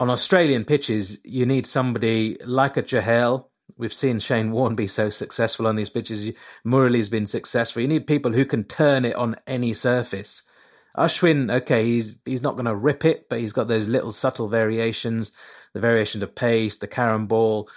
on 0.00 0.10
Australian 0.10 0.64
pitches, 0.64 1.20
you 1.24 1.44
need 1.44 1.66
somebody 1.66 2.36
like 2.44 2.76
a 2.76 2.82
Chahal. 2.82 3.46
We've 3.76 3.92
seen 3.92 4.18
Shane 4.18 4.52
Warne 4.52 4.74
be 4.74 4.86
so 4.86 5.10
successful 5.10 5.66
on 5.66 5.76
these 5.76 5.88
pitches. 5.88 6.32
Murali's 6.64 7.08
been 7.08 7.26
successful. 7.26 7.82
You 7.82 7.88
need 7.88 8.06
people 8.06 8.32
who 8.32 8.44
can 8.44 8.64
turn 8.64 9.04
it 9.04 9.16
on 9.16 9.36
any 9.46 9.72
surface. 9.72 10.42
Ashwin, 10.98 11.50
okay, 11.50 11.84
he's 11.84 12.20
he's 12.24 12.42
not 12.42 12.54
going 12.54 12.66
to 12.66 12.74
rip 12.74 13.04
it, 13.04 13.28
but 13.28 13.38
he's 13.40 13.52
got 13.52 13.68
those 13.68 13.88
little 13.88 14.10
subtle 14.10 14.48
variations, 14.48 15.32
the 15.72 15.80
variation 15.80 16.22
of 16.22 16.34
pace, 16.34 16.76
the 16.76 16.86
carom 16.86 17.26
ball. 17.26 17.68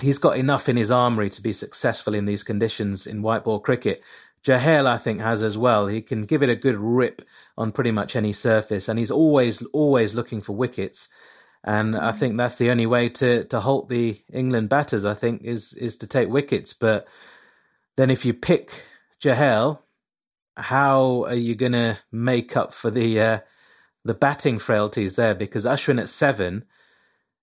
He's 0.00 0.18
got 0.18 0.38
enough 0.38 0.68
in 0.68 0.76
his 0.76 0.90
armory 0.90 1.28
to 1.30 1.42
be 1.42 1.52
successful 1.52 2.14
in 2.14 2.24
these 2.24 2.42
conditions 2.42 3.06
in 3.06 3.22
white 3.22 3.44
ball 3.44 3.60
cricket. 3.60 4.02
Chahal, 4.44 4.86
I 4.86 4.96
think, 4.96 5.20
has 5.20 5.42
as 5.42 5.58
well. 5.58 5.86
He 5.86 6.00
can 6.00 6.24
give 6.24 6.42
it 6.42 6.48
a 6.48 6.56
good 6.56 6.76
rip 6.76 7.20
on 7.58 7.72
pretty 7.72 7.90
much 7.90 8.16
any 8.16 8.32
surface, 8.32 8.88
and 8.88 8.98
he's 8.98 9.10
always, 9.10 9.62
always 9.66 10.14
looking 10.14 10.40
for 10.40 10.54
wickets. 10.54 11.08
And 11.62 11.94
I 11.96 12.12
think 12.12 12.38
that's 12.38 12.56
the 12.56 12.70
only 12.70 12.86
way 12.86 13.10
to, 13.10 13.44
to 13.44 13.60
halt 13.60 13.90
the 13.90 14.18
England 14.32 14.70
batters, 14.70 15.04
I 15.04 15.14
think, 15.14 15.42
is 15.42 15.74
is 15.74 15.96
to 15.96 16.06
take 16.06 16.30
wickets. 16.30 16.72
But 16.72 17.06
then 17.96 18.10
if 18.10 18.24
you 18.24 18.32
pick 18.32 18.72
Chahal, 19.22 19.80
how 20.60 21.24
are 21.24 21.34
you 21.34 21.54
going 21.54 21.72
to 21.72 21.98
make 22.12 22.56
up 22.56 22.72
for 22.72 22.90
the 22.90 23.20
uh, 23.20 23.38
the 24.04 24.14
batting 24.14 24.58
frailties 24.58 25.16
there? 25.16 25.34
Because 25.34 25.64
Ashwin 25.64 26.00
at 26.00 26.08
seven, 26.08 26.64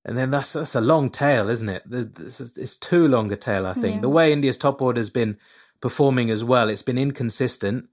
and 0.06 0.17
then 0.17 0.32
that's 0.32 0.53
that's 0.53 0.75
a 0.75 0.82
long 0.82 1.10
tail, 1.10 1.49
isn't 1.49 1.69
it? 1.69 1.84
It's 1.91 2.75
too 2.77 3.08
long 3.08 3.32
a 3.32 3.36
tail, 3.36 3.65
I 3.65 3.73
think. 3.73 3.95
Yeah. 3.95 4.01
The 4.01 4.10
way 4.10 4.32
India's 4.32 4.58
top 4.58 4.82
order 4.82 4.99
has 4.99 5.10
been 5.10 5.38
performing 5.82 6.30
as 6.30 6.43
well. 6.43 6.69
It's 6.69 6.82
been 6.82 6.97
inconsistent. 6.97 7.89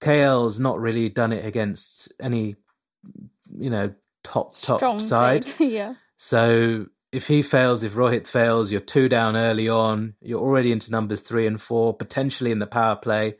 KL's 0.00 0.58
not 0.58 0.80
really 0.80 1.08
done 1.08 1.32
it 1.32 1.44
against 1.44 2.12
any, 2.20 2.56
you 3.58 3.70
know, 3.70 3.94
top 4.22 4.54
top 4.60 4.78
Strong 4.78 5.00
side. 5.00 5.44
side. 5.44 5.60
yeah. 5.60 5.94
So 6.16 6.86
if 7.12 7.26
he 7.26 7.42
fails, 7.42 7.82
if 7.82 7.94
Rohit 7.94 8.26
fails, 8.26 8.70
you're 8.70 8.80
two 8.80 9.08
down 9.08 9.36
early 9.36 9.68
on. 9.68 10.14
You're 10.20 10.40
already 10.40 10.72
into 10.72 10.90
numbers 10.92 11.22
three 11.22 11.46
and 11.46 11.60
four, 11.60 11.94
potentially 11.94 12.52
in 12.52 12.60
the 12.60 12.66
power 12.66 12.96
play, 12.96 13.36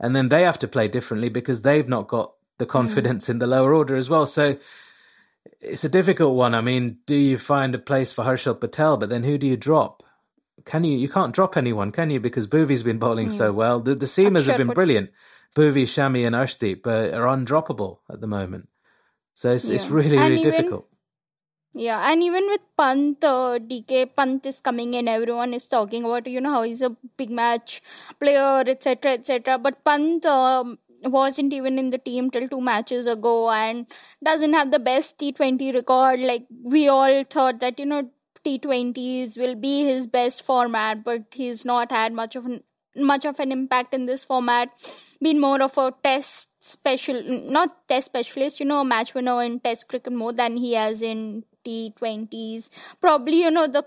and 0.00 0.16
then 0.16 0.28
they 0.28 0.42
have 0.42 0.58
to 0.60 0.68
play 0.68 0.88
differently 0.88 1.28
because 1.28 1.62
they've 1.62 1.88
not 1.88 2.08
got 2.08 2.32
the 2.58 2.64
hmm. 2.64 2.70
confidence 2.70 3.26
mm. 3.26 3.30
in 3.30 3.38
the 3.38 3.46
lower 3.46 3.74
order 3.74 3.96
as 3.96 4.10
well. 4.10 4.26
So 4.26 4.56
it's 5.60 5.84
a 5.84 5.88
difficult 5.88 6.34
one. 6.34 6.54
I 6.54 6.60
mean, 6.60 6.98
do 7.06 7.14
you 7.14 7.38
find 7.38 7.74
a 7.74 7.78
place 7.78 8.12
for 8.12 8.24
Harshal 8.24 8.58
Patel, 8.58 8.96
but 8.96 9.10
then 9.10 9.24
who 9.24 9.38
do 9.38 9.46
you 9.46 9.56
drop? 9.56 10.02
can 10.64 10.84
you 10.84 10.96
you 10.96 11.08
can't 11.08 11.34
drop 11.34 11.56
anyone, 11.56 11.92
can 11.92 12.10
you? 12.10 12.20
Because 12.20 12.46
Bhuvi's 12.46 12.82
been 12.82 12.98
bowling 12.98 13.28
mm. 13.28 13.32
so 13.32 13.50
hmm. 13.50 13.56
well. 13.56 13.80
The 13.80 13.94
the 13.94 14.06
seamers 14.06 14.46
have 14.46 14.58
been 14.58 14.68
brilliant. 14.68 15.10
Bhuvi, 15.56 15.82
Shami, 15.82 16.26
and 16.26 16.36
Arshdeep 16.36 16.86
uh, 16.86 17.16
are 17.16 17.26
undroppable 17.36 17.98
at 18.08 18.20
the 18.20 18.26
moment. 18.26 18.68
So 19.34 19.52
it's 19.52 19.68
yeah. 19.68 19.76
it's 19.76 19.86
really 19.88 20.18
really 20.18 20.42
difficult. 20.42 20.86
Yeah, 21.72 22.10
and 22.10 22.22
even 22.22 22.46
with 22.48 22.62
Pant, 22.76 23.22
uh, 23.22 23.58
DK 23.60 24.06
Pant 24.16 24.44
is 24.44 24.60
coming 24.60 24.94
in. 24.94 25.06
Everyone 25.06 25.54
is 25.54 25.66
talking 25.68 26.04
about 26.04 26.26
you 26.26 26.40
know 26.40 26.50
how 26.50 26.62
he's 26.62 26.82
a 26.82 26.96
big 27.16 27.30
match 27.30 27.80
player, 28.18 28.64
etc., 28.66 29.12
etc. 29.12 29.58
But 29.58 29.84
Pant. 29.84 30.24
Um, 30.26 30.78
wasn't 31.02 31.50
even 31.54 31.78
in 31.78 31.88
the 31.88 31.96
team 31.96 32.30
till 32.30 32.46
two 32.46 32.60
matches 32.60 33.06
ago 33.06 33.50
and 33.50 33.86
doesn't 34.22 34.52
have 34.52 34.70
the 34.70 34.78
best 34.78 35.18
T20 35.18 35.72
record. 35.72 36.20
Like 36.20 36.44
we 36.62 36.88
all 36.88 37.24
thought 37.24 37.60
that, 37.60 37.80
you 37.80 37.86
know, 37.86 38.10
T20s 38.44 39.38
will 39.38 39.54
be 39.54 39.84
his 39.84 40.06
best 40.06 40.42
format, 40.42 41.02
but 41.02 41.22
he's 41.32 41.64
not 41.64 41.90
had 41.90 42.12
much 42.12 42.36
of 42.36 42.44
an 42.44 42.62
much 42.96 43.24
of 43.24 43.40
an 43.40 43.50
impact 43.50 43.94
in 43.94 44.04
this 44.04 44.24
format. 44.24 44.68
Been 45.22 45.40
more 45.40 45.62
of 45.62 45.78
a 45.78 45.94
test 46.02 46.50
special, 46.62 47.22
not 47.24 47.88
test 47.88 48.06
specialist, 48.06 48.60
you 48.60 48.66
know, 48.66 48.80
a 48.80 48.84
match 48.84 49.14
winner 49.14 49.42
in 49.42 49.60
test 49.60 49.88
cricket 49.88 50.12
more 50.12 50.32
than 50.34 50.58
he 50.58 50.74
has 50.74 51.00
in 51.00 51.44
T20s. 51.64 52.70
Probably, 53.00 53.42
you 53.42 53.50
know, 53.50 53.66
the 53.66 53.84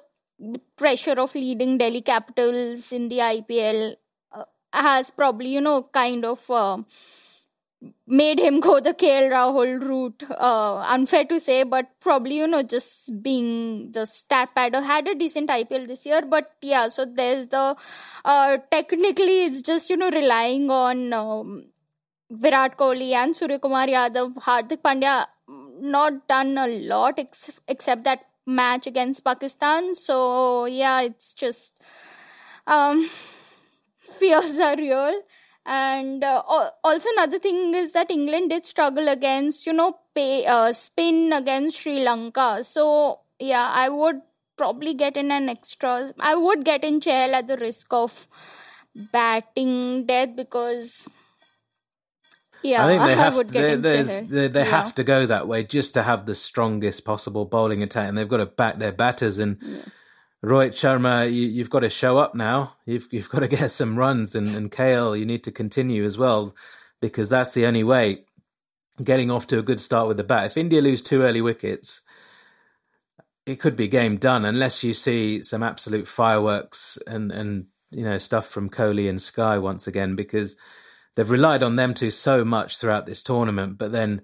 pressure 0.76 1.16
of 1.20 1.36
leading 1.36 1.78
Delhi 1.78 2.02
Capitals 2.02 2.92
in 2.92 3.10
the 3.10 3.20
IPL 3.20 3.96
uh, 4.32 4.44
has 4.74 5.12
probably, 5.12 5.50
you 5.50 5.62
know, 5.62 5.84
kind 5.84 6.26
of. 6.26 6.50
Uh, 6.50 6.84
made 8.08 8.40
him 8.40 8.60
go 8.60 8.80
the 8.80 8.94
KL 8.94 9.30
Rahul 9.32 9.82
route. 9.82 10.24
Uh, 10.30 10.78
unfair 10.90 11.26
to 11.26 11.40
say, 11.40 11.64
but 11.64 11.88
probably, 12.00 12.38
you 12.38 12.48
know, 12.48 12.64
just 12.64 13.22
being 13.22 13.92
the 13.92 14.06
stat 14.06 14.50
padder 14.56 14.84
had 14.84 15.08
a 15.08 15.16
decent 15.16 15.50
IPL 15.50 15.88
this 15.88 16.06
year. 16.06 16.22
But 16.22 16.52
yeah, 16.62 16.88
so 16.88 17.06
there's 17.06 17.48
the, 17.48 17.76
uh, 18.26 18.58
technically 18.72 19.46
it's 19.46 19.62
just, 19.62 19.90
you 19.90 19.98
know, 19.98 20.12
relying 20.12 20.70
on, 20.70 21.14
um, 21.14 21.66
Virat 22.32 22.78
Kohli 22.78 23.12
and 23.12 23.36
Surya 23.36 23.60
Kumar 23.60 23.86
Yadav, 23.86 24.34
Hardik 24.36 24.82
Pandya, 24.82 25.26
not 25.84 26.28
done 26.28 26.58
a 26.58 26.68
lot 26.68 27.20
ex- 27.20 27.60
except 27.68 28.04
that 28.06 28.26
match 28.46 28.88
against 28.88 29.24
Pakistan. 29.24 29.96
So 29.96 30.66
yeah, 30.66 31.02
it's 31.02 31.34
just, 31.34 31.82
um, 32.66 33.08
fears 33.98 34.60
are 34.60 34.76
real 34.76 35.22
and 35.66 36.24
uh, 36.24 36.42
also 36.84 37.10
another 37.14 37.40
thing 37.40 37.74
is 37.74 37.94
that 37.94 38.12
england 38.12 38.50
did 38.50 38.66
struggle 38.66 39.08
against 39.08 39.66
you 39.66 39.72
know 39.72 39.96
pay 40.14 40.46
uh, 40.46 40.74
spin 40.74 41.32
against 41.32 41.80
sri 41.80 42.04
lanka 42.04 42.64
so 42.64 43.20
yeah 43.40 43.72
i 43.74 43.88
would 43.88 44.22
probably 44.58 44.94
get 44.94 45.16
in 45.16 45.32
an 45.32 45.48
extra 45.48 46.12
i 46.20 46.36
would 46.36 46.64
get 46.66 46.84
in 46.84 47.00
Chahal 47.00 47.34
at 47.34 47.48
the 47.48 47.58
risk 47.58 47.94
of 47.94 48.28
batting 48.94 50.06
death 50.06 50.36
because 50.36 51.08
yeah, 52.64 52.84
I 52.84 52.88
think 52.88 53.04
they 53.04 53.16
have 53.16 53.36
to, 53.36 53.44
they, 53.44 53.76
they, 53.76 54.48
they 54.48 54.60
yeah. 54.60 54.66
have 54.66 54.96
to 54.96 55.04
go 55.04 55.26
that 55.26 55.48
way 55.48 55.64
just 55.64 55.94
to 55.96 56.04
have 56.04 56.26
the 56.26 56.36
strongest 56.36 57.04
possible 57.04 57.46
bowling 57.46 57.84
attack, 57.84 58.08
and 58.08 58.18
they've 58.18 58.28
got 58.28 58.38
to 58.38 58.46
back 58.46 58.80
their 58.80 58.92
batters. 58.92 59.40
And 59.40 59.58
yeah. 59.62 59.78
Rohit 60.44 60.72
Sharma, 60.72 61.32
you, 61.32 61.62
have 61.62 61.70
got 61.70 61.82
to 61.82 61.90
show 61.90 62.18
up 62.18 62.36
now. 62.36 62.76
You've 62.86 63.08
you've 63.12 63.30
got 63.30 63.40
to 63.40 63.48
get 63.48 63.70
some 63.70 63.98
runs, 63.98 64.34
and, 64.36 64.56
and 64.56 64.72
KL, 64.72 65.18
you 65.18 65.26
need 65.26 65.44
to 65.44 65.52
continue 65.52 66.06
as 66.06 66.18
well, 66.18 66.56
because 67.02 67.30
that's 67.30 67.54
the 67.54 67.66
only 67.66 67.84
way. 67.84 68.26
Getting 69.04 69.32
off 69.32 69.48
to 69.48 69.58
a 69.58 69.64
good 69.64 69.80
start 69.80 70.08
with 70.08 70.18
the 70.18 70.24
bat. 70.24 70.46
If 70.46 70.58
India 70.58 70.80
lose 70.80 71.02
two 71.02 71.24
early 71.24 71.42
wickets, 71.42 72.02
it 73.46 73.60
could 73.60 73.76
be 73.76 73.88
game 73.88 74.18
done 74.18 74.46
unless 74.46 74.84
you 74.84 74.94
see 74.94 75.42
some 75.42 75.64
absolute 75.64 76.08
fireworks 76.08 77.00
and 77.08 77.32
and 77.32 77.66
you 77.90 78.04
know 78.04 78.20
stuff 78.20 78.48
from 78.48 78.70
Kohli 78.70 79.10
and 79.10 79.22
Sky 79.22 79.58
once 79.58 79.88
again, 79.88 80.16
because 80.16 80.58
they've 81.16 81.30
relied 81.30 81.64
on 81.64 81.76
them 81.76 81.94
two 81.94 82.10
so 82.10 82.44
much 82.44 82.78
throughout 82.78 83.06
this 83.06 83.24
tournament. 83.24 83.78
But 83.78 83.92
then 83.92 84.22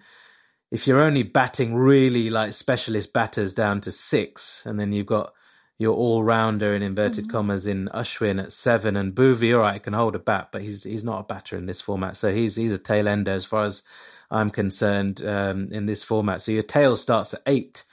if 0.71 0.87
you're 0.87 1.01
only 1.01 1.23
batting 1.23 1.75
really 1.75 2.29
like 2.29 2.53
specialist 2.53 3.13
batters 3.13 3.53
down 3.53 3.81
to 3.81 3.91
six, 3.91 4.65
and 4.65 4.79
then 4.79 4.93
you've 4.93 5.05
got 5.07 5.33
your 5.77 5.95
all 5.95 6.23
rounder 6.23 6.75
in 6.75 6.83
inverted 6.83 7.25
mm-hmm. 7.25 7.31
commas 7.31 7.65
in 7.65 7.89
Ashwin 7.93 8.41
at 8.41 8.51
seven 8.51 8.95
and 8.95 9.15
Bhuvi, 9.15 9.55
all 9.55 9.61
right, 9.61 9.81
can 9.81 9.93
hold 9.93 10.15
a 10.15 10.19
bat, 10.19 10.49
but 10.51 10.61
he's 10.61 10.83
he's 10.83 11.03
not 11.03 11.21
a 11.21 11.23
batter 11.23 11.57
in 11.57 11.65
this 11.65 11.81
format. 11.81 12.17
So 12.17 12.31
he's 12.31 12.55
he's 12.55 12.73
a 12.73 12.77
tail 12.77 13.07
ender 13.07 13.31
as 13.31 13.45
far 13.45 13.63
as 13.63 13.83
I'm 14.29 14.49
concerned 14.49 15.25
um, 15.25 15.69
in 15.71 15.85
this 15.85 16.03
format. 16.03 16.41
So 16.41 16.51
your 16.51 16.63
tail 16.63 16.95
starts 16.95 17.33
at 17.33 17.41
eight. 17.47 17.83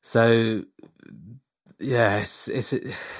So 0.00 0.64
yeah, 1.80 2.18
it's 2.18 2.48
it's 2.48 2.72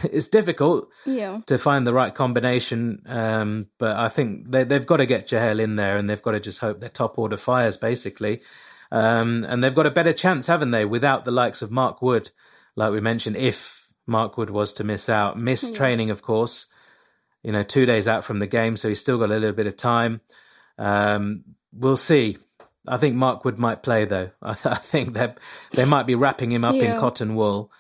it's 0.03 0.29
difficult 0.29 0.90
yeah. 1.07 1.40
to 1.47 1.59
find 1.59 1.87
the 1.87 1.94
right 1.94 2.14
combination. 2.14 3.03
Um, 3.07 3.68
but 3.79 3.97
I 3.97 4.09
think 4.09 4.51
they 4.51 4.64
they've 4.64 4.87
got 4.87 4.97
to 4.97 5.07
get 5.07 5.29
Chahal 5.29 5.61
in 5.61 5.77
there, 5.77 5.97
and 5.97 6.11
they've 6.11 6.23
got 6.23 6.33
to 6.33 6.40
just 6.40 6.59
hope 6.59 6.81
their 6.81 6.88
top 6.88 7.18
order 7.18 7.37
fires 7.37 7.77
basically. 7.77 8.42
Um, 8.90 9.44
and 9.49 9.62
they've 9.62 9.75
got 9.75 9.87
a 9.87 9.90
better 9.90 10.12
chance, 10.12 10.47
haven't 10.47 10.71
they, 10.71 10.85
without 10.85 11.25
the 11.25 11.31
likes 11.31 11.61
of 11.61 11.71
Mark 11.71 12.01
Wood, 12.01 12.31
like 12.75 12.90
we 12.90 13.01
mentioned, 13.01 13.37
if 13.37 13.87
Mark 14.07 14.38
Wood 14.38 14.51
was 14.51 14.73
to 14.75 14.85
miss 14.85 15.09
out. 15.09 15.38
miss 15.38 15.71
yeah. 15.71 15.77
training, 15.77 16.11
of 16.11 16.23
course. 16.23 16.66
you 17.42 17.53
know, 17.53 17.62
two 17.62 17.87
days 17.87 18.09
out 18.09 18.25
from 18.25 18.38
the 18.40 18.47
game, 18.47 18.77
so 18.77 18.88
he's 18.88 18.99
still 18.99 19.18
got 19.18 19.31
a 19.31 19.35
little 19.35 19.53
bit 19.53 19.66
of 19.66 19.77
time. 19.77 20.21
Um, 20.79 21.44
we'll 21.73 21.97
see. 21.97 22.38
I 22.88 22.97
think 22.97 23.14
Mark 23.14 23.44
Wood 23.44 23.59
might 23.59 23.83
play 23.83 24.05
though. 24.07 24.31
I, 24.42 24.55
th- 24.55 24.75
I 24.75 24.79
think 24.79 25.12
they 25.12 25.33
they 25.73 25.85
might 25.85 26.07
be 26.07 26.14
wrapping 26.14 26.51
him 26.51 26.64
up 26.64 26.75
yeah. 26.75 26.94
in 26.94 27.01
cotton 27.01 27.35
wool. 27.37 27.71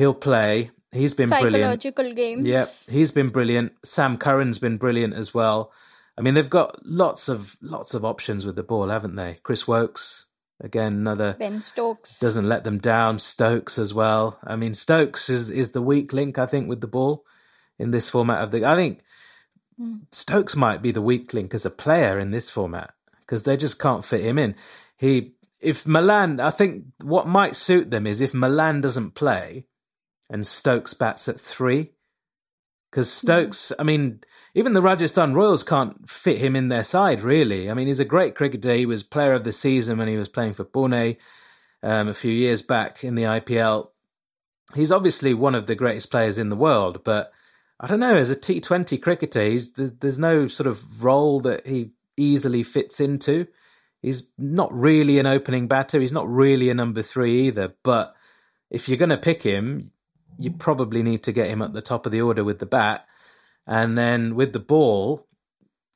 He'll 0.00 0.14
play. 0.14 0.70
He's 0.92 1.12
been 1.12 1.28
psychological 1.28 2.04
brilliant. 2.04 2.46
games. 2.46 2.48
Yeah, 2.48 2.64
he's 2.90 3.10
been 3.10 3.28
brilliant. 3.28 3.72
Sam 3.84 4.16
Curran's 4.16 4.56
been 4.56 4.78
brilliant 4.78 5.12
as 5.12 5.34
well. 5.34 5.72
I 6.16 6.22
mean, 6.22 6.32
they've 6.32 6.48
got 6.48 6.86
lots 6.86 7.28
of 7.28 7.58
lots 7.60 7.92
of 7.92 8.02
options 8.02 8.46
with 8.46 8.56
the 8.56 8.62
ball, 8.62 8.88
haven't 8.88 9.16
they? 9.16 9.36
Chris 9.42 9.68
Woakes, 9.68 10.24
again, 10.58 10.94
another 10.94 11.36
Ben 11.38 11.60
Stokes 11.60 12.18
doesn't 12.18 12.48
let 12.48 12.64
them 12.64 12.78
down. 12.78 13.18
Stokes 13.18 13.78
as 13.78 13.92
well. 13.92 14.38
I 14.42 14.56
mean, 14.56 14.72
Stokes 14.72 15.28
is 15.28 15.50
is 15.50 15.72
the 15.72 15.82
weak 15.82 16.14
link, 16.14 16.38
I 16.38 16.46
think, 16.46 16.66
with 16.66 16.80
the 16.80 16.86
ball 16.86 17.26
in 17.78 17.90
this 17.90 18.08
format 18.08 18.42
of 18.42 18.52
the. 18.52 18.64
I 18.64 18.76
think 18.76 19.02
mm. 19.78 20.00
Stokes 20.12 20.56
might 20.56 20.80
be 20.80 20.92
the 20.92 21.02
weak 21.02 21.34
link 21.34 21.52
as 21.52 21.66
a 21.66 21.70
player 21.70 22.18
in 22.18 22.30
this 22.30 22.48
format 22.48 22.94
because 23.20 23.44
they 23.44 23.58
just 23.58 23.78
can't 23.78 24.02
fit 24.02 24.22
him 24.22 24.38
in. 24.38 24.54
He, 24.96 25.34
if 25.60 25.86
Malan, 25.86 26.40
I 26.40 26.48
think 26.48 26.86
what 27.02 27.28
might 27.28 27.54
suit 27.54 27.90
them 27.90 28.06
is 28.06 28.22
if 28.22 28.32
Malan 28.32 28.80
doesn't 28.80 29.10
play 29.10 29.66
and 30.30 30.46
Stokes 30.46 30.94
bats 30.94 31.28
at 31.28 31.40
three. 31.40 31.92
Because 32.90 33.08
hmm. 33.08 33.26
Stokes, 33.26 33.72
I 33.78 33.82
mean, 33.82 34.20
even 34.54 34.72
the 34.72 34.82
Rajasthan 34.82 35.34
Royals 35.34 35.62
can't 35.62 36.08
fit 36.08 36.38
him 36.38 36.56
in 36.56 36.68
their 36.68 36.82
side, 36.82 37.20
really. 37.20 37.70
I 37.70 37.74
mean, 37.74 37.88
he's 37.88 38.00
a 38.00 38.04
great 38.04 38.34
cricketer. 38.34 38.74
He 38.74 38.86
was 38.86 39.02
player 39.02 39.32
of 39.32 39.44
the 39.44 39.52
season 39.52 39.98
when 39.98 40.08
he 40.08 40.16
was 40.16 40.28
playing 40.28 40.54
for 40.54 40.64
Pune 40.64 41.16
um, 41.82 42.08
a 42.08 42.14
few 42.14 42.32
years 42.32 42.62
back 42.62 43.04
in 43.04 43.14
the 43.14 43.24
IPL. 43.24 43.88
He's 44.74 44.92
obviously 44.92 45.34
one 45.34 45.54
of 45.54 45.66
the 45.66 45.74
greatest 45.74 46.10
players 46.10 46.38
in 46.38 46.48
the 46.48 46.56
world, 46.56 47.02
but 47.04 47.32
I 47.80 47.86
don't 47.86 48.00
know, 48.00 48.16
as 48.16 48.30
a 48.30 48.36
T20 48.36 49.00
cricketer, 49.02 49.42
he's, 49.42 49.72
there's 49.72 50.18
no 50.18 50.46
sort 50.46 50.68
of 50.68 51.02
role 51.02 51.40
that 51.40 51.66
he 51.66 51.92
easily 52.16 52.62
fits 52.62 53.00
into. 53.00 53.46
He's 54.02 54.30
not 54.38 54.72
really 54.72 55.18
an 55.18 55.26
opening 55.26 55.66
batter. 55.66 56.00
He's 56.00 56.12
not 56.12 56.28
really 56.28 56.70
a 56.70 56.74
number 56.74 57.02
three 57.02 57.48
either. 57.48 57.74
But 57.82 58.14
if 58.70 58.88
you're 58.88 58.98
going 58.98 59.10
to 59.10 59.16
pick 59.16 59.42
him, 59.42 59.92
you 60.40 60.50
probably 60.50 61.02
need 61.02 61.22
to 61.24 61.32
get 61.32 61.48
him 61.48 61.60
at 61.60 61.74
the 61.74 61.82
top 61.82 62.06
of 62.06 62.12
the 62.12 62.22
order 62.22 62.42
with 62.42 62.58
the 62.58 62.66
bat. 62.66 63.06
And 63.66 63.96
then 63.96 64.34
with 64.34 64.52
the 64.52 64.58
ball, 64.58 65.26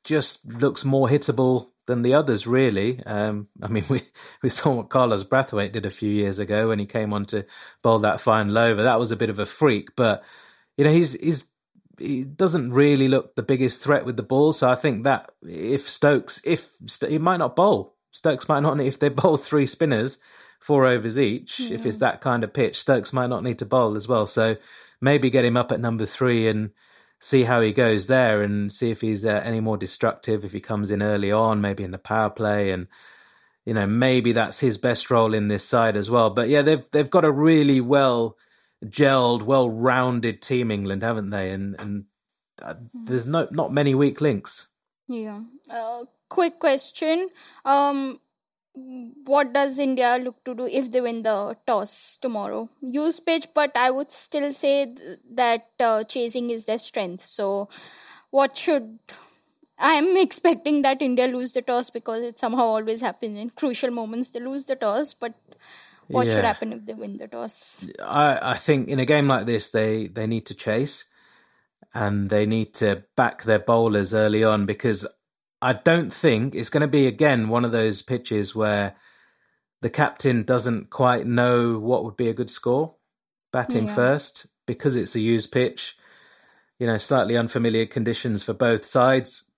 just 0.03 0.45
looks 0.45 0.85
more 0.85 1.09
hittable 1.09 1.71
than 1.87 2.03
the 2.03 2.13
others, 2.13 2.45
really. 2.45 3.03
Um, 3.05 3.47
I 3.61 3.67
mean, 3.67 3.83
we, 3.89 4.01
we 4.43 4.49
saw 4.49 4.75
what 4.75 4.89
Carlos 4.89 5.23
Brathwaite 5.23 5.71
did 5.71 5.85
a 5.85 5.89
few 5.89 6.09
years 6.09 6.37
ago 6.37 6.69
when 6.69 6.79
he 6.79 6.85
came 6.85 7.11
on 7.11 7.25
to 7.25 7.45
bowl 7.81 7.99
that 7.99 8.19
fine 8.19 8.49
lover. 8.49 8.83
That 8.83 8.99
was 8.99 9.11
a 9.11 9.17
bit 9.17 9.31
of 9.31 9.39
a 9.39 9.45
freak, 9.45 9.95
but 9.95 10.23
you 10.77 10.83
know, 10.83 10.91
he's 10.91 11.13
he's 11.13 11.51
he 11.97 12.23
doesn't 12.25 12.73
really 12.73 13.07
look 13.07 13.35
the 13.35 13.43
biggest 13.43 13.81
threat 13.81 14.05
with 14.05 14.17
the 14.17 14.23
ball. 14.23 14.51
So 14.51 14.69
I 14.69 14.75
think 14.75 15.05
that 15.05 15.31
if 15.41 15.81
Stokes, 15.81 16.41
if 16.45 16.75
he 17.07 17.17
might 17.17 17.37
not 17.37 17.55
bowl, 17.55 17.95
Stokes 18.11 18.49
might 18.49 18.59
not. 18.59 18.79
If 18.79 18.99
they 18.99 19.09
bowl 19.09 19.37
three 19.37 19.65
spinners, 19.65 20.19
four 20.65 20.87
overs 20.87 21.19
each, 21.19 21.59
yeah. 21.59 21.75
if 21.75 21.85
it's 21.85 21.97
that 21.97 22.21
kind 22.21 22.43
of 22.43 22.51
pitch, 22.51 22.79
Stokes 22.79 23.13
might 23.13 23.29
not 23.29 23.43
need 23.43 23.59
to 23.59 23.67
bowl 23.67 23.95
as 23.95 24.07
well. 24.07 24.25
So 24.25 24.57
maybe 24.99 25.29
get 25.29 25.45
him 25.45 25.57
up 25.57 25.71
at 25.71 25.79
number 25.79 26.07
three 26.07 26.47
and 26.47 26.71
see 27.19 27.43
how 27.43 27.61
he 27.61 27.71
goes 27.71 28.07
there, 28.07 28.41
and 28.41 28.71
see 28.71 28.89
if 28.89 29.01
he's 29.01 29.27
uh, 29.27 29.41
any 29.43 29.59
more 29.59 29.77
destructive. 29.77 30.43
If 30.43 30.53
he 30.53 30.59
comes 30.59 30.89
in 30.89 31.03
early 31.03 31.31
on, 31.31 31.61
maybe 31.61 31.83
in 31.83 31.91
the 31.91 31.99
power 31.99 32.31
play, 32.31 32.71
and 32.71 32.87
you 33.63 33.75
know 33.75 33.85
maybe 33.85 34.31
that's 34.31 34.59
his 34.59 34.79
best 34.79 35.11
role 35.11 35.35
in 35.35 35.49
this 35.49 35.63
side 35.63 35.95
as 35.95 36.09
well. 36.09 36.31
But 36.31 36.49
yeah, 36.49 36.63
they've 36.63 36.89
they've 36.91 37.09
got 37.09 37.25
a 37.25 37.31
really 37.31 37.79
well 37.79 38.35
gelled, 38.83 39.43
well-rounded 39.43 40.41
team, 40.41 40.71
England, 40.71 41.03
haven't 41.03 41.29
they? 41.29 41.51
And 41.51 41.79
and 41.79 42.05
uh, 42.59 42.73
there's 42.91 43.27
no 43.27 43.47
not 43.51 43.71
many 43.71 43.93
weak 43.93 44.19
links. 44.19 44.69
Yeah. 45.07 45.41
Uh, 45.69 46.05
quick 46.27 46.59
question. 46.59 47.29
Um, 47.63 48.19
what 48.75 49.53
does 49.53 49.79
India 49.79 50.17
look 50.21 50.43
to 50.43 50.53
do 50.53 50.67
if 50.67 50.91
they 50.91 51.01
win 51.01 51.23
the 51.23 51.55
toss 51.65 52.17
tomorrow? 52.17 52.69
Use 52.81 53.19
pitch, 53.19 53.47
but 53.53 53.75
I 53.75 53.91
would 53.91 54.11
still 54.11 54.51
say 54.51 54.93
th- 54.93 55.19
that 55.31 55.69
uh, 55.79 56.03
chasing 56.03 56.49
is 56.49 56.65
their 56.65 56.77
strength. 56.77 57.23
So, 57.23 57.69
what 58.31 58.57
should 58.57 58.99
I'm 59.77 60.15
expecting 60.17 60.81
that 60.83 61.01
India 61.01 61.27
lose 61.27 61.51
the 61.51 61.61
toss 61.61 61.89
because 61.89 62.23
it 62.23 62.39
somehow 62.39 62.63
always 62.63 63.01
happens 63.01 63.37
in 63.37 63.49
crucial 63.49 63.91
moments. 63.91 64.29
They 64.29 64.39
lose 64.39 64.65
the 64.65 64.75
toss, 64.75 65.13
but 65.13 65.33
what 66.07 66.27
yeah. 66.27 66.35
should 66.35 66.43
happen 66.45 66.73
if 66.73 66.85
they 66.85 66.93
win 66.93 67.17
the 67.17 67.27
toss? 67.27 67.85
I, 68.01 68.51
I 68.51 68.53
think 68.53 68.87
in 68.87 68.99
a 68.99 69.05
game 69.05 69.27
like 69.27 69.45
this, 69.45 69.71
they, 69.71 70.07
they 70.07 70.27
need 70.27 70.45
to 70.45 70.53
chase 70.53 71.05
and 71.93 72.29
they 72.29 72.45
need 72.45 72.73
to 72.75 73.03
back 73.15 73.43
their 73.43 73.59
bowlers 73.59 74.13
early 74.13 74.43
on 74.43 74.65
because 74.65 75.07
I 75.65 75.73
don't 75.73 76.13
think 76.13 76.53
it's 76.53 76.69
going 76.69 76.81
to 76.81 76.87
be 76.87 77.07
again 77.07 77.49
one 77.49 77.65
of 77.65 77.71
those 77.71 78.03
pitches 78.03 78.53
where 78.53 78.95
the 79.81 79.89
captain 79.89 80.43
doesn't 80.43 80.91
quite 80.91 81.25
know 81.25 81.79
what 81.79 82.03
would 82.03 82.15
be 82.15 82.29
a 82.29 82.35
good 82.35 82.51
score 82.51 82.93
batting 83.51 83.87
yeah. 83.87 83.95
first 83.95 84.45
because 84.67 84.95
it's 84.95 85.15
a 85.15 85.19
used 85.19 85.51
pitch. 85.51 85.97
You 86.77 86.85
know, 86.85 86.99
slightly 86.99 87.35
unfamiliar 87.35 87.87
conditions 87.87 88.43
for 88.43 88.53
both 88.53 88.85
sides 88.85 89.49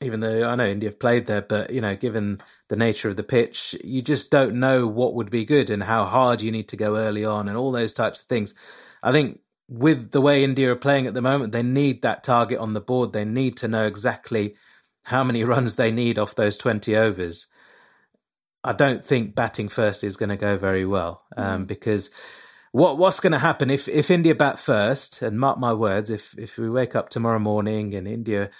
even 0.00 0.20
though 0.20 0.48
I 0.48 0.54
know 0.56 0.66
India 0.66 0.88
have 0.88 0.98
played 0.98 1.26
there, 1.26 1.42
but 1.42 1.70
you 1.70 1.82
know, 1.82 1.94
given 1.94 2.40
the 2.68 2.76
nature 2.76 3.10
of 3.10 3.16
the 3.16 3.22
pitch, 3.22 3.76
you 3.84 4.00
just 4.00 4.32
don't 4.32 4.54
know 4.56 4.86
what 4.86 5.14
would 5.14 5.30
be 5.30 5.44
good 5.44 5.68
and 5.68 5.82
how 5.82 6.04
hard 6.06 6.40
you 6.40 6.50
need 6.50 6.68
to 6.68 6.76
go 6.76 6.96
early 6.96 7.24
on 7.24 7.48
and 7.48 7.56
all 7.56 7.70
those 7.70 7.92
types 7.92 8.22
of 8.22 8.28
things. 8.28 8.54
I 9.02 9.12
think 9.12 9.40
with 9.68 10.10
the 10.10 10.22
way 10.22 10.42
India 10.42 10.72
are 10.72 10.76
playing 10.76 11.06
at 11.06 11.14
the 11.14 11.22
moment, 11.22 11.52
they 11.52 11.62
need 11.62 12.02
that 12.02 12.24
target 12.24 12.58
on 12.58 12.72
the 12.72 12.80
board. 12.80 13.12
They 13.12 13.24
need 13.24 13.56
to 13.58 13.68
know 13.68 13.84
exactly 13.84 14.56
how 15.04 15.24
many 15.24 15.44
runs 15.52 15.76
they 15.76 15.92
need 15.92 16.18
off 16.18 16.34
those 16.34 16.56
20 16.56 16.96
overs. 16.96 17.48
I 18.64 18.72
don't 18.72 19.04
think 19.04 19.34
batting 19.34 19.68
first 19.68 20.04
is 20.04 20.16
going 20.16 20.28
to 20.28 20.36
go 20.36 20.56
very 20.56 20.86
well 20.86 21.22
um, 21.36 21.64
mm. 21.64 21.66
because 21.66 22.10
what 22.70 22.96
what's 22.96 23.20
going 23.20 23.32
to 23.32 23.38
happen 23.38 23.70
if, 23.70 23.88
if 23.88 24.10
India 24.10 24.34
bat 24.34 24.58
first, 24.58 25.20
and 25.20 25.38
mark 25.38 25.58
my 25.58 25.72
words, 25.72 26.10
if 26.10 26.38
if 26.38 26.58
we 26.58 26.70
wake 26.70 26.94
up 26.96 27.08
tomorrow 27.08 27.38
morning 27.38 27.94
and 27.94 28.08
India 28.08 28.50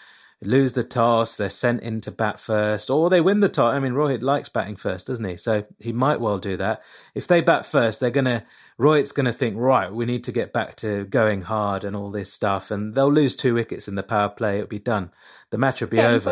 lose 0.43 0.73
the 0.73 0.85
toss, 0.85 1.37
they're 1.37 1.49
sent 1.49 1.83
in 1.83 2.01
to 2.03 2.11
bat 2.11 2.41
first, 2.41 2.91
or 2.91 3.09
they 3.09 3.21
win 3.21 3.41
the 3.41 3.49
toss. 3.49 3.75
I 3.75 3.79
mean, 3.79 3.93
Rohit 3.93 4.23
likes 4.23 4.49
batting 4.49 4.77
first, 4.77 5.07
doesn't 5.07 5.25
he? 5.25 5.37
So 5.37 5.65
he 5.79 5.93
might 5.93 6.21
well 6.21 6.39
do 6.39 6.57
that. 6.57 6.83
If 7.15 7.27
they 7.27 7.41
bat 7.41 7.65
first, 7.65 8.01
they're 8.01 8.11
going 8.11 8.25
to, 8.25 8.45
Rohit's 8.79 9.13
going 9.13 9.27
to 9.27 9.33
think, 9.33 9.57
right, 9.57 9.93
we 9.93 10.05
need 10.05 10.25
to 10.25 10.33
get 10.33 10.53
back 10.53 10.75
to 10.77 11.05
going 11.05 11.43
hard 11.43 11.85
and 11.85 11.95
all 11.95 12.11
this 12.11 12.33
stuff. 12.33 12.71
And 12.71 12.95
they'll 12.95 13.13
lose 13.13 13.37
two 13.37 13.55
wickets 13.55 13.89
in 13.89 13.95
the 13.95 14.03
power 14.03 14.29
play. 14.29 14.57
It'll 14.57 14.69
be 14.69 14.79
done. 14.79 15.11
The 15.51 15.59
match 15.59 15.81
will 15.81 15.89
be 15.89 15.99
over. 16.01 16.31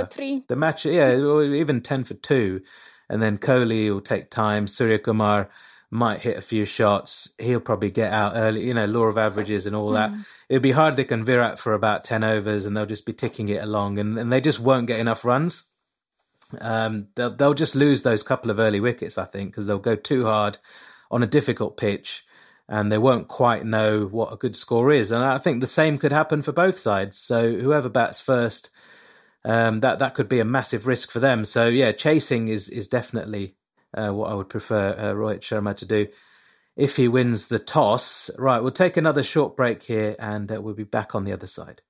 The 0.48 0.56
match, 0.56 0.84
yeah, 0.84 1.16
even 1.16 1.80
10 1.80 2.04
for 2.04 2.14
two. 2.14 2.62
And 3.08 3.22
then 3.22 3.38
Kohli 3.38 3.92
will 3.92 4.00
take 4.00 4.30
time. 4.30 4.66
Surya 4.66 4.98
Kumar 4.98 5.48
might 5.90 6.22
hit 6.22 6.36
a 6.36 6.42
few 6.42 6.64
shots. 6.64 7.34
He'll 7.38 7.60
probably 7.60 7.90
get 7.90 8.12
out 8.12 8.32
early, 8.36 8.66
you 8.66 8.74
know, 8.74 8.86
law 8.86 9.04
of 9.04 9.18
averages 9.18 9.66
and 9.66 9.74
all 9.74 9.90
that. 9.90 10.12
Mm. 10.12 10.26
It'll 10.48 10.62
be 10.62 10.70
hard 10.70 10.96
they 10.96 11.04
can 11.04 11.24
Virat 11.24 11.58
for 11.58 11.74
about 11.74 12.04
10 12.04 12.22
overs 12.22 12.64
and 12.64 12.76
they'll 12.76 12.86
just 12.86 13.06
be 13.06 13.12
ticking 13.12 13.48
it 13.48 13.62
along 13.62 13.98
and, 13.98 14.16
and 14.16 14.32
they 14.32 14.40
just 14.40 14.60
won't 14.60 14.86
get 14.86 15.00
enough 15.00 15.24
runs. 15.24 15.64
Um, 16.60 17.08
they'll, 17.16 17.34
they'll 17.34 17.54
just 17.54 17.74
lose 17.74 18.02
those 18.02 18.22
couple 18.22 18.50
of 18.50 18.60
early 18.60 18.80
wickets, 18.80 19.18
I 19.18 19.24
think, 19.24 19.50
because 19.50 19.66
they'll 19.66 19.78
go 19.78 19.96
too 19.96 20.24
hard 20.26 20.58
on 21.10 21.22
a 21.22 21.26
difficult 21.26 21.76
pitch 21.76 22.24
and 22.68 22.90
they 22.90 22.98
won't 22.98 23.26
quite 23.26 23.66
know 23.66 24.06
what 24.06 24.32
a 24.32 24.36
good 24.36 24.54
score 24.54 24.92
is. 24.92 25.10
And 25.10 25.24
I 25.24 25.38
think 25.38 25.60
the 25.60 25.66
same 25.66 25.98
could 25.98 26.12
happen 26.12 26.40
for 26.40 26.52
both 26.52 26.78
sides. 26.78 27.16
So 27.16 27.52
whoever 27.56 27.88
bats 27.88 28.20
first, 28.20 28.70
um, 29.44 29.80
that 29.80 29.98
that 29.98 30.14
could 30.14 30.28
be 30.28 30.38
a 30.38 30.44
massive 30.44 30.86
risk 30.86 31.10
for 31.10 31.18
them. 31.18 31.44
So 31.44 31.66
yeah, 31.66 31.90
chasing 31.90 32.46
is 32.46 32.68
is 32.68 32.86
definitely 32.86 33.56
uh, 33.96 34.10
what 34.10 34.30
I 34.30 34.34
would 34.34 34.48
prefer 34.48 34.90
uh, 34.90 35.14
Rohit 35.14 35.40
Sharma 35.40 35.76
to 35.76 35.86
do 35.86 36.08
if 36.76 36.96
he 36.96 37.08
wins 37.08 37.48
the 37.48 37.58
toss. 37.58 38.30
Right, 38.38 38.62
we'll 38.62 38.72
take 38.72 38.96
another 38.96 39.22
short 39.22 39.56
break 39.56 39.82
here 39.82 40.16
and 40.18 40.50
uh, 40.50 40.60
we'll 40.60 40.74
be 40.74 40.84
back 40.84 41.14
on 41.14 41.24
the 41.24 41.32
other 41.32 41.46
side. 41.46 41.82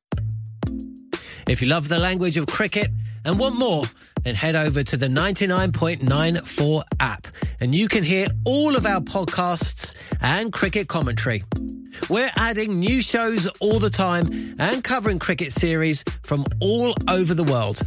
If 1.48 1.60
you 1.60 1.68
love 1.68 1.88
the 1.88 1.98
language 1.98 2.36
of 2.36 2.46
cricket 2.46 2.88
and 3.24 3.38
want 3.38 3.58
more, 3.58 3.84
then 4.22 4.34
head 4.34 4.54
over 4.54 4.82
to 4.82 4.96
the 4.96 5.08
99.94 5.08 6.82
app 7.00 7.26
and 7.60 7.74
you 7.74 7.88
can 7.88 8.02
hear 8.02 8.28
all 8.44 8.76
of 8.76 8.86
our 8.86 9.00
podcasts 9.00 9.94
and 10.20 10.52
cricket 10.52 10.88
commentary. 10.88 11.42
We're 12.08 12.30
adding 12.36 12.78
new 12.78 13.02
shows 13.02 13.46
all 13.60 13.78
the 13.78 13.90
time 13.90 14.28
and 14.58 14.82
covering 14.82 15.18
cricket 15.18 15.52
series 15.52 16.04
from 16.22 16.44
all 16.60 16.94
over 17.08 17.34
the 17.34 17.44
world. 17.44 17.80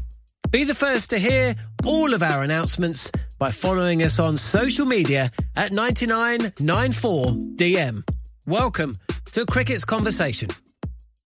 Be 0.51 0.65
the 0.65 0.75
first 0.75 1.09
to 1.09 1.17
hear 1.17 1.55
all 1.85 2.13
of 2.13 2.21
our 2.21 2.43
announcements 2.43 3.11
by 3.43 3.51
following 3.51 4.01
us 4.01 4.19
on 4.19 4.37
social 4.37 4.85
media 4.85 5.29
at 5.57 5.73
9994DM. 5.73 8.09
Welcome 8.47 8.97
to 9.33 9.45
Cricket's 9.45 9.83
Conversation. 9.83 10.49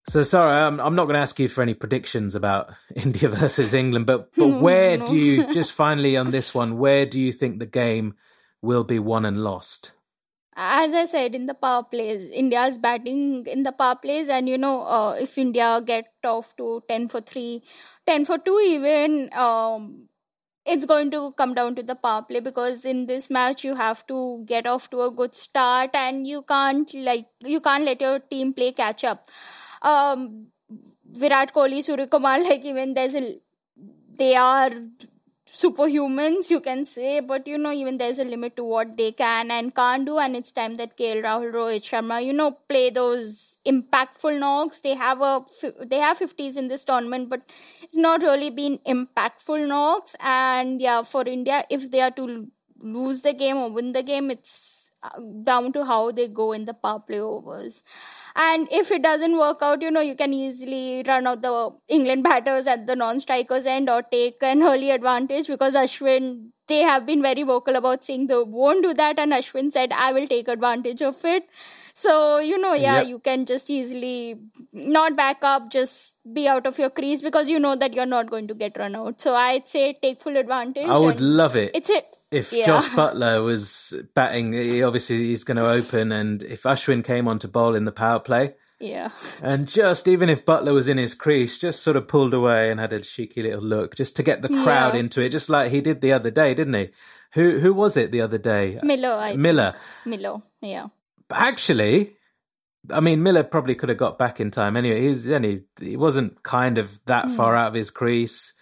So 0.09 0.23
sorry, 0.23 0.57
I'm, 0.57 0.79
I'm 0.79 0.95
not 0.95 1.03
going 1.03 1.13
to 1.13 1.19
ask 1.19 1.39
you 1.39 1.47
for 1.47 1.61
any 1.61 1.75
predictions 1.75 2.33
about 2.33 2.73
India 2.95 3.29
versus 3.29 3.75
England, 3.75 4.07
but 4.07 4.33
but 4.35 4.47
where 4.65 4.97
do 4.97 5.13
you 5.13 5.53
just 5.53 5.73
finally 5.73 6.17
on 6.17 6.31
this 6.31 6.55
one? 6.55 6.79
Where 6.79 7.05
do 7.05 7.19
you 7.19 7.31
think 7.31 7.59
the 7.59 7.67
game 7.67 8.15
will 8.63 8.83
be 8.83 8.97
won 8.97 9.23
and 9.23 9.43
lost? 9.43 9.93
as 10.59 10.95
I 10.95 11.05
said 11.05 11.35
in 11.35 11.45
the 11.45 11.53
power 11.53 11.83
plays, 11.83 12.31
India's 12.31 12.79
batting 12.79 13.45
in 13.45 13.61
the 13.61 13.71
power 13.71 13.93
plays, 13.93 14.27
and 14.27 14.49
you 14.49 14.57
know, 14.57 14.87
uh, 14.87 15.11
if 15.11 15.37
India 15.37 15.79
get 15.85 16.07
off 16.25 16.55
to 16.55 16.81
10 16.87 17.09
for 17.09 17.21
3, 17.21 17.61
10 18.07 18.25
for 18.25 18.39
2, 18.39 18.59
even, 18.65 19.29
um, 19.33 20.07
it's 20.67 20.85
going 20.85 21.09
to 21.11 21.31
come 21.33 21.53
down 21.53 21.75
to 21.75 21.83
the 21.83 21.95
power 21.95 22.21
play 22.21 22.39
because 22.39 22.83
in 22.85 23.05
this 23.05 23.29
match 23.29 23.63
you 23.63 23.75
have 23.75 24.05
to 24.07 24.43
get 24.45 24.67
off 24.67 24.89
to 24.89 25.01
a 25.01 25.11
good 25.11 25.33
start 25.35 25.95
and 25.95 26.27
you 26.27 26.41
can't 26.43 26.93
like 26.93 27.27
you 27.45 27.59
can't 27.59 27.85
let 27.85 28.01
your 28.01 28.19
team 28.19 28.53
play 28.53 28.71
catch 28.71 29.03
up. 29.03 29.31
Um, 29.81 30.47
Virat 31.09 31.53
Kohli, 31.53 31.79
Suryakumar, 31.79 32.43
like 32.49 32.65
even 32.65 32.93
there's 32.93 33.15
a 33.15 33.39
they 34.17 34.35
are 34.35 34.71
superhumans, 35.51 36.49
you 36.49 36.59
can 36.59 36.83
say, 36.85 37.19
but 37.19 37.47
you 37.47 37.57
know, 37.57 37.71
even 37.71 37.97
there's 37.97 38.19
a 38.19 38.23
limit 38.23 38.55
to 38.57 38.63
what 38.63 38.97
they 38.97 39.11
can 39.11 39.49
and 39.51 39.73
can't 39.73 40.05
do. 40.05 40.17
And 40.19 40.35
it's 40.35 40.51
time 40.51 40.75
that 40.77 40.97
KL 40.97 41.23
Rahul, 41.23 41.53
Rohit 41.53 41.83
Sharma, 41.89 42.23
you 42.23 42.33
know, 42.33 42.51
play 42.51 42.89
those 42.89 43.57
impactful 43.65 44.39
knocks. 44.39 44.81
They 44.81 44.95
have 44.95 45.21
a 45.21 45.45
they 45.85 45.97
have 45.97 46.19
50s 46.19 46.57
in 46.57 46.67
this 46.67 46.83
tournament, 46.83 47.29
but 47.29 47.41
it's 47.81 47.97
not 47.97 48.23
really 48.23 48.49
been 48.49 48.79
impactful 48.79 49.67
knocks. 49.67 50.15
And 50.19 50.81
yeah, 50.81 51.01
for 51.03 51.23
India, 51.27 51.63
if 51.69 51.89
they 51.91 52.01
are 52.01 52.11
to 52.11 52.47
lose 52.79 53.21
the 53.21 53.33
game 53.33 53.57
or 53.57 53.71
win 53.71 53.93
the 53.93 54.03
game, 54.03 54.29
it's 54.29 54.91
uh, 55.03 55.19
down 55.43 55.71
to 55.73 55.85
how 55.85 56.11
they 56.11 56.27
go 56.27 56.51
in 56.51 56.65
the 56.65 56.73
power 56.73 56.99
play 56.99 57.19
overs. 57.19 57.83
And 58.39 58.67
if 58.71 58.91
it 58.91 59.01
doesn't 59.01 59.35
work 59.35 59.63
out, 59.63 59.81
you 59.81 59.89
know, 59.89 60.01
you 60.01 60.13
can 60.13 60.31
easily 60.31 61.03
run 61.07 61.25
out 61.25 61.41
the 61.41 61.71
England 61.87 62.23
batters 62.23 62.67
at 62.67 62.85
the 62.85 62.95
non-strikers 62.95 63.65
end 63.65 63.89
or 63.89 64.03
take 64.03 64.43
an 64.43 64.61
early 64.61 64.91
advantage 64.91 65.47
because 65.47 65.73
Ashwin, 65.73 66.49
they 66.67 66.81
have 66.81 67.07
been 67.07 67.23
very 67.23 67.41
vocal 67.41 67.75
about 67.75 68.03
saying 68.03 68.27
they 68.27 68.37
won't 68.37 68.83
do 68.83 68.93
that. 68.93 69.17
And 69.17 69.31
Ashwin 69.31 69.71
said, 69.71 69.91
I 69.91 70.11
will 70.11 70.27
take 70.27 70.47
advantage 70.49 71.01
of 71.01 71.25
it. 71.25 71.45
So, 71.95 72.37
you 72.37 72.59
know, 72.59 72.75
yeah, 72.75 72.99
yep. 72.99 73.07
you 73.07 73.17
can 73.17 73.47
just 73.47 73.71
easily 73.71 74.35
not 74.71 75.17
back 75.17 75.43
up, 75.43 75.71
just 75.71 76.17
be 76.31 76.47
out 76.47 76.67
of 76.67 76.77
your 76.77 76.91
crease 76.91 77.23
because 77.23 77.49
you 77.49 77.57
know 77.57 77.75
that 77.75 77.95
you're 77.95 78.05
not 78.05 78.29
going 78.29 78.47
to 78.49 78.53
get 78.53 78.77
run 78.77 78.95
out. 78.95 79.19
So 79.19 79.33
I'd 79.33 79.67
say 79.67 79.97
take 79.99 80.21
full 80.21 80.37
advantage. 80.37 80.85
I 80.87 80.99
would 80.99 81.19
love 81.19 81.55
it. 81.55 81.71
It's 81.73 81.89
a 81.89 82.03
if 82.31 82.51
yeah. 82.51 82.65
Jos 82.65 82.89
Buttler 82.89 83.43
was 83.43 84.01
batting, 84.13 84.53
he 84.53 84.83
obviously 84.83 85.17
he's 85.17 85.43
going 85.43 85.57
to 85.57 85.69
open, 85.69 86.11
and 86.11 86.43
if 86.43 86.63
Ashwin 86.63 87.03
came 87.03 87.27
on 87.27 87.39
to 87.39 87.47
bowl 87.47 87.75
in 87.75 87.85
the 87.85 87.91
power 87.91 88.19
play, 88.19 88.55
yeah, 88.79 89.09
and 89.41 89.67
just 89.67 90.07
even 90.07 90.29
if 90.29 90.45
Buttler 90.45 90.73
was 90.73 90.87
in 90.87 90.97
his 90.97 91.13
crease, 91.13 91.57
just 91.57 91.81
sort 91.81 91.95
of 91.95 92.07
pulled 92.07 92.33
away 92.33 92.69
and 92.69 92.79
had 92.79 92.93
a 92.93 92.99
cheeky 92.99 93.41
little 93.41 93.63
look, 93.63 93.95
just 93.95 94.15
to 94.17 94.23
get 94.23 94.41
the 94.41 94.49
crowd 94.49 94.93
yeah. 94.93 94.99
into 94.99 95.21
it, 95.21 95.29
just 95.29 95.49
like 95.49 95.71
he 95.71 95.81
did 95.81 96.01
the 96.01 96.13
other 96.13 96.31
day, 96.31 96.53
didn't 96.53 96.73
he? 96.73 96.89
Who 97.33 97.59
who 97.59 97.73
was 97.73 97.97
it 97.97 98.11
the 98.11 98.21
other 98.21 98.37
day? 98.37 98.79
Miller. 98.83 99.13
I 99.13 99.35
Miller. 99.35 99.73
Think. 100.03 100.21
Miller. 100.21 100.41
Yeah. 100.61 100.87
But 101.27 101.39
actually, 101.39 102.15
I 102.91 102.99
mean, 102.99 103.23
Miller 103.23 103.43
probably 103.43 103.75
could 103.75 103.89
have 103.89 103.97
got 103.97 104.17
back 104.17 104.39
in 104.39 104.51
time 104.51 104.77
anyway. 104.77 105.01
He 105.01 105.09
was 105.09 105.29
only 105.29 105.63
he 105.79 105.97
wasn't 105.97 106.43
kind 106.43 106.77
of 106.77 106.99
that 107.05 107.25
mm. 107.25 107.35
far 107.35 107.55
out 107.55 107.69
of 107.69 107.73
his 107.73 107.89
crease, 107.89 108.53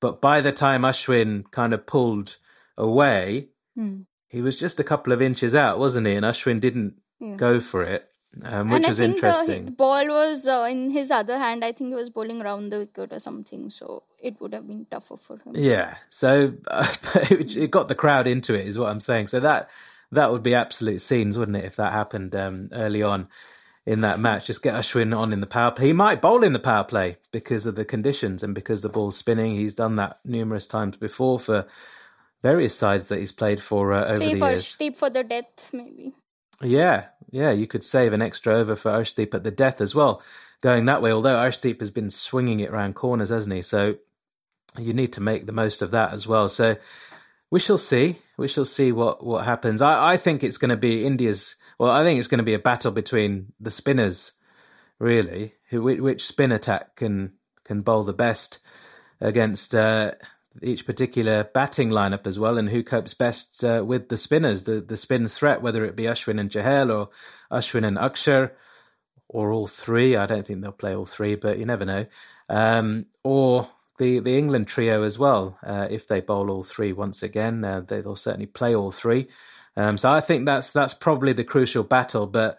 but 0.00 0.20
by 0.20 0.40
the 0.40 0.52
time 0.52 0.82
Ashwin 0.82 1.50
kind 1.50 1.72
of 1.72 1.86
pulled 1.86 2.38
away, 2.76 3.48
mm. 3.78 4.04
he 4.28 4.42
was 4.42 4.58
just 4.58 4.80
a 4.80 4.84
couple 4.84 5.12
of 5.12 5.22
inches 5.22 5.54
out, 5.54 5.78
wasn't 5.78 6.06
he? 6.06 6.14
And 6.14 6.24
Ashwin 6.24 6.60
didn't 6.60 6.94
yeah. 7.20 7.36
go 7.36 7.60
for 7.60 7.82
it, 7.82 8.08
um, 8.42 8.70
which 8.70 8.88
is 8.88 9.00
interesting. 9.00 9.66
The, 9.66 9.70
the 9.70 9.76
ball 9.76 10.06
was 10.08 10.46
uh, 10.46 10.66
in 10.70 10.90
his 10.90 11.10
other 11.10 11.38
hand. 11.38 11.64
I 11.64 11.72
think 11.72 11.90
he 11.90 11.96
was 11.96 12.10
bowling 12.10 12.42
around 12.42 12.70
the 12.70 12.78
wicket 12.78 13.12
or 13.12 13.18
something, 13.18 13.70
so 13.70 14.04
it 14.18 14.40
would 14.40 14.54
have 14.54 14.66
been 14.66 14.86
tougher 14.90 15.16
for 15.16 15.38
him. 15.38 15.54
Yeah, 15.54 15.96
so 16.08 16.54
uh, 16.68 16.92
it 17.30 17.70
got 17.70 17.88
the 17.88 17.94
crowd 17.94 18.26
into 18.26 18.54
it, 18.54 18.66
is 18.66 18.78
what 18.78 18.90
I'm 18.90 19.00
saying. 19.00 19.28
So 19.28 19.40
that 19.40 19.70
that 20.12 20.30
would 20.30 20.42
be 20.42 20.54
absolute 20.54 21.00
scenes, 21.00 21.38
wouldn't 21.38 21.56
it, 21.56 21.64
if 21.64 21.76
that 21.76 21.92
happened 21.92 22.34
um, 22.34 22.68
early 22.72 23.02
on 23.02 23.28
in 23.86 24.00
that 24.00 24.18
match. 24.18 24.46
Just 24.46 24.62
get 24.62 24.74
Ashwin 24.74 25.16
on 25.16 25.32
in 25.32 25.40
the 25.40 25.46
power 25.46 25.70
play. 25.70 25.88
He 25.88 25.92
might 25.92 26.22
bowl 26.22 26.42
in 26.42 26.52
the 26.52 26.58
power 26.58 26.84
play 26.84 27.18
because 27.32 27.66
of 27.66 27.74
the 27.74 27.84
conditions 27.84 28.42
and 28.42 28.54
because 28.54 28.82
the 28.82 28.88
ball's 28.88 29.16
spinning. 29.16 29.54
He's 29.54 29.74
done 29.74 29.96
that 29.96 30.18
numerous 30.24 30.66
times 30.66 30.96
before 30.96 31.38
for 31.38 31.66
various 32.44 32.76
sides 32.76 33.08
that 33.08 33.18
he's 33.18 33.32
played 33.32 33.60
for 33.60 33.94
uh, 33.94 34.04
over 34.04 34.18
Save 34.18 34.38
the 34.38 34.46
years. 34.46 34.62
Arshdeep 34.62 34.96
for 34.96 35.08
the 35.08 35.24
death, 35.24 35.70
maybe. 35.72 36.12
Yeah, 36.60 37.06
yeah, 37.30 37.50
you 37.52 37.66
could 37.66 37.82
save 37.82 38.12
an 38.12 38.20
extra 38.20 38.54
over 38.54 38.76
for 38.76 38.92
Arshdeep 38.92 39.32
at 39.32 39.44
the 39.44 39.50
death 39.50 39.80
as 39.80 39.94
well, 39.94 40.22
going 40.60 40.84
that 40.84 41.00
way. 41.00 41.10
Although 41.10 41.36
Arshdeep 41.36 41.80
has 41.80 41.90
been 41.90 42.10
swinging 42.10 42.60
it 42.60 42.68
around 42.68 42.96
corners, 42.96 43.30
hasn't 43.30 43.54
he? 43.54 43.62
So 43.62 43.96
you 44.78 44.92
need 44.92 45.14
to 45.14 45.22
make 45.22 45.46
the 45.46 45.52
most 45.52 45.80
of 45.80 45.90
that 45.92 46.12
as 46.12 46.26
well. 46.26 46.48
So 46.50 46.76
we 47.50 47.60
shall 47.60 47.78
see. 47.78 48.16
We 48.36 48.46
shall 48.46 48.66
see 48.66 48.92
what 48.92 49.24
what 49.24 49.46
happens. 49.46 49.80
I, 49.80 50.12
I 50.12 50.16
think 50.18 50.44
it's 50.44 50.58
going 50.58 50.68
to 50.68 50.76
be 50.76 51.06
India's. 51.06 51.56
Well, 51.78 51.90
I 51.90 52.04
think 52.04 52.18
it's 52.18 52.28
going 52.28 52.44
to 52.44 52.44
be 52.44 52.54
a 52.54 52.58
battle 52.58 52.92
between 52.92 53.54
the 53.58 53.70
spinners, 53.70 54.32
really. 54.98 55.54
Who 55.70 55.82
which 55.82 56.26
spin 56.26 56.52
attack 56.52 56.96
can 56.96 57.32
can 57.64 57.80
bowl 57.80 58.04
the 58.04 58.12
best 58.12 58.58
against. 59.18 59.74
Uh, 59.74 60.12
each 60.62 60.86
particular 60.86 61.44
batting 61.44 61.90
lineup 61.90 62.26
as 62.26 62.38
well, 62.38 62.58
and 62.58 62.68
who 62.68 62.82
copes 62.82 63.14
best 63.14 63.62
uh, 63.64 63.82
with 63.86 64.08
the 64.08 64.16
spinners, 64.16 64.64
the 64.64 64.80
the 64.80 64.96
spin 64.96 65.26
threat, 65.28 65.62
whether 65.62 65.84
it 65.84 65.96
be 65.96 66.04
Ashwin 66.04 66.40
and 66.40 66.50
Chahal 66.50 66.94
or 66.94 67.10
Ashwin 67.50 67.86
and 67.86 67.96
Akshar, 67.96 68.52
or 69.28 69.52
all 69.52 69.66
three. 69.66 70.16
I 70.16 70.26
don't 70.26 70.46
think 70.46 70.62
they'll 70.62 70.72
play 70.72 70.94
all 70.94 71.06
three, 71.06 71.34
but 71.34 71.58
you 71.58 71.66
never 71.66 71.84
know. 71.84 72.06
Um, 72.48 73.06
or 73.22 73.68
the 73.98 74.20
the 74.20 74.38
England 74.38 74.68
trio 74.68 75.02
as 75.02 75.18
well. 75.18 75.58
Uh, 75.62 75.88
if 75.90 76.06
they 76.06 76.20
bowl 76.20 76.50
all 76.50 76.62
three 76.62 76.92
once 76.92 77.22
again, 77.22 77.64
uh, 77.64 77.80
they, 77.80 78.00
will 78.00 78.16
certainly 78.16 78.46
play 78.46 78.74
all 78.74 78.90
three. 78.90 79.28
Um, 79.76 79.96
so 79.96 80.12
I 80.12 80.20
think 80.20 80.46
that's 80.46 80.72
that's 80.72 80.94
probably 80.94 81.32
the 81.32 81.44
crucial 81.44 81.84
battle. 81.84 82.26
But 82.26 82.58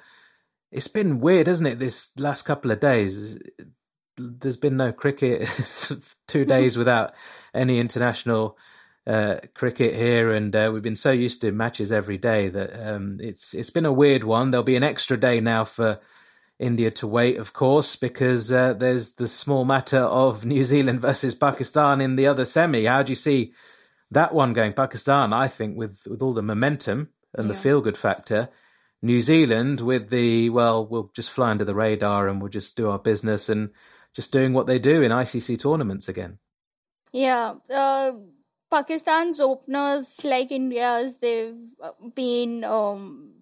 it's 0.71 0.88
been 0.88 1.19
weird, 1.19 1.47
hasn't 1.47 1.69
it? 1.69 1.79
This 1.79 2.17
last 2.19 2.43
couple 2.43 2.71
of 2.71 2.79
days, 2.79 3.39
there's 4.17 4.58
been 4.58 4.78
no 4.78 4.91
cricket. 4.91 5.47
two 6.28 6.45
days 6.45 6.78
without 6.82 7.13
any 7.54 7.80
international 7.80 8.58
uh, 9.08 9.38
cricket 9.54 9.95
here, 9.95 10.32
and 10.32 10.56
uh, 10.56 10.71
we've 10.73 10.82
been 10.82 10.95
so 10.95 11.12
used 11.12 11.41
to 11.41 11.51
matches 11.51 11.91
every 11.91 12.17
day 12.17 12.47
that 12.49 12.95
um, 12.95 13.19
it's 13.21 13.54
it's 13.54 13.69
been 13.69 13.86
a 13.86 13.93
weird 13.93 14.23
one. 14.23 14.51
There'll 14.51 14.63
be 14.63 14.75
an 14.75 14.84
extra 14.84 15.17
day 15.17 15.39
now 15.39 15.63
for 15.63 15.99
India 16.58 16.89
to 16.89 17.08
wait, 17.08 17.38
of 17.38 17.54
course, 17.54 17.95
because 17.95 18.51
uh, 18.51 18.73
there's 18.73 19.15
the 19.15 19.28
small 19.28 19.65
matter 19.65 19.99
of 19.99 20.45
New 20.45 20.63
Zealand 20.63 21.01
versus 21.01 21.36
Pakistan 21.36 22.01
in 22.01 22.15
the 22.15 22.28
other 22.28 22.45
semi. 22.45 22.86
How 22.86 23.04
do 23.04 23.12
you 23.12 23.15
see 23.15 23.54
that 24.10 24.34
one 24.34 24.54
going? 24.54 24.73
Pakistan, 24.73 25.34
I 25.34 25.47
think, 25.47 25.78
with 25.78 26.08
with 26.10 26.21
all 26.21 26.34
the 26.34 26.41
momentum 26.41 27.10
and 27.36 27.47
yeah. 27.47 27.54
the 27.54 27.60
feel 27.60 27.82
good 27.82 27.97
factor. 27.97 28.49
New 29.01 29.21
Zealand 29.21 29.82
with 29.82 30.10
the 30.10 30.49
well, 30.49 30.84
we'll 30.84 31.12
just 31.13 31.30
fly 31.30 31.51
under 31.51 31.65
the 31.65 31.75
radar 31.75 32.28
and 32.28 32.41
we'll 32.41 32.49
just 32.49 32.75
do 32.75 32.89
our 32.89 32.97
business 32.97 33.49
and 33.49 33.69
just 34.15 34.32
doing 34.32 34.54
what 34.54 34.67
they 34.67 34.80
do 34.80 35.01
in 35.01 35.12
ICC 35.12 35.60
tournaments 35.60 36.08
again. 36.08 36.39
Yeah, 37.12 37.56
uh, 37.69 38.13
Pakistan's 38.71 39.39
openers, 39.39 40.23
like 40.23 40.51
India's, 40.51 41.17
they've 41.17 41.58
uh, 41.82 41.91
been 42.13 42.63
um, 42.63 43.34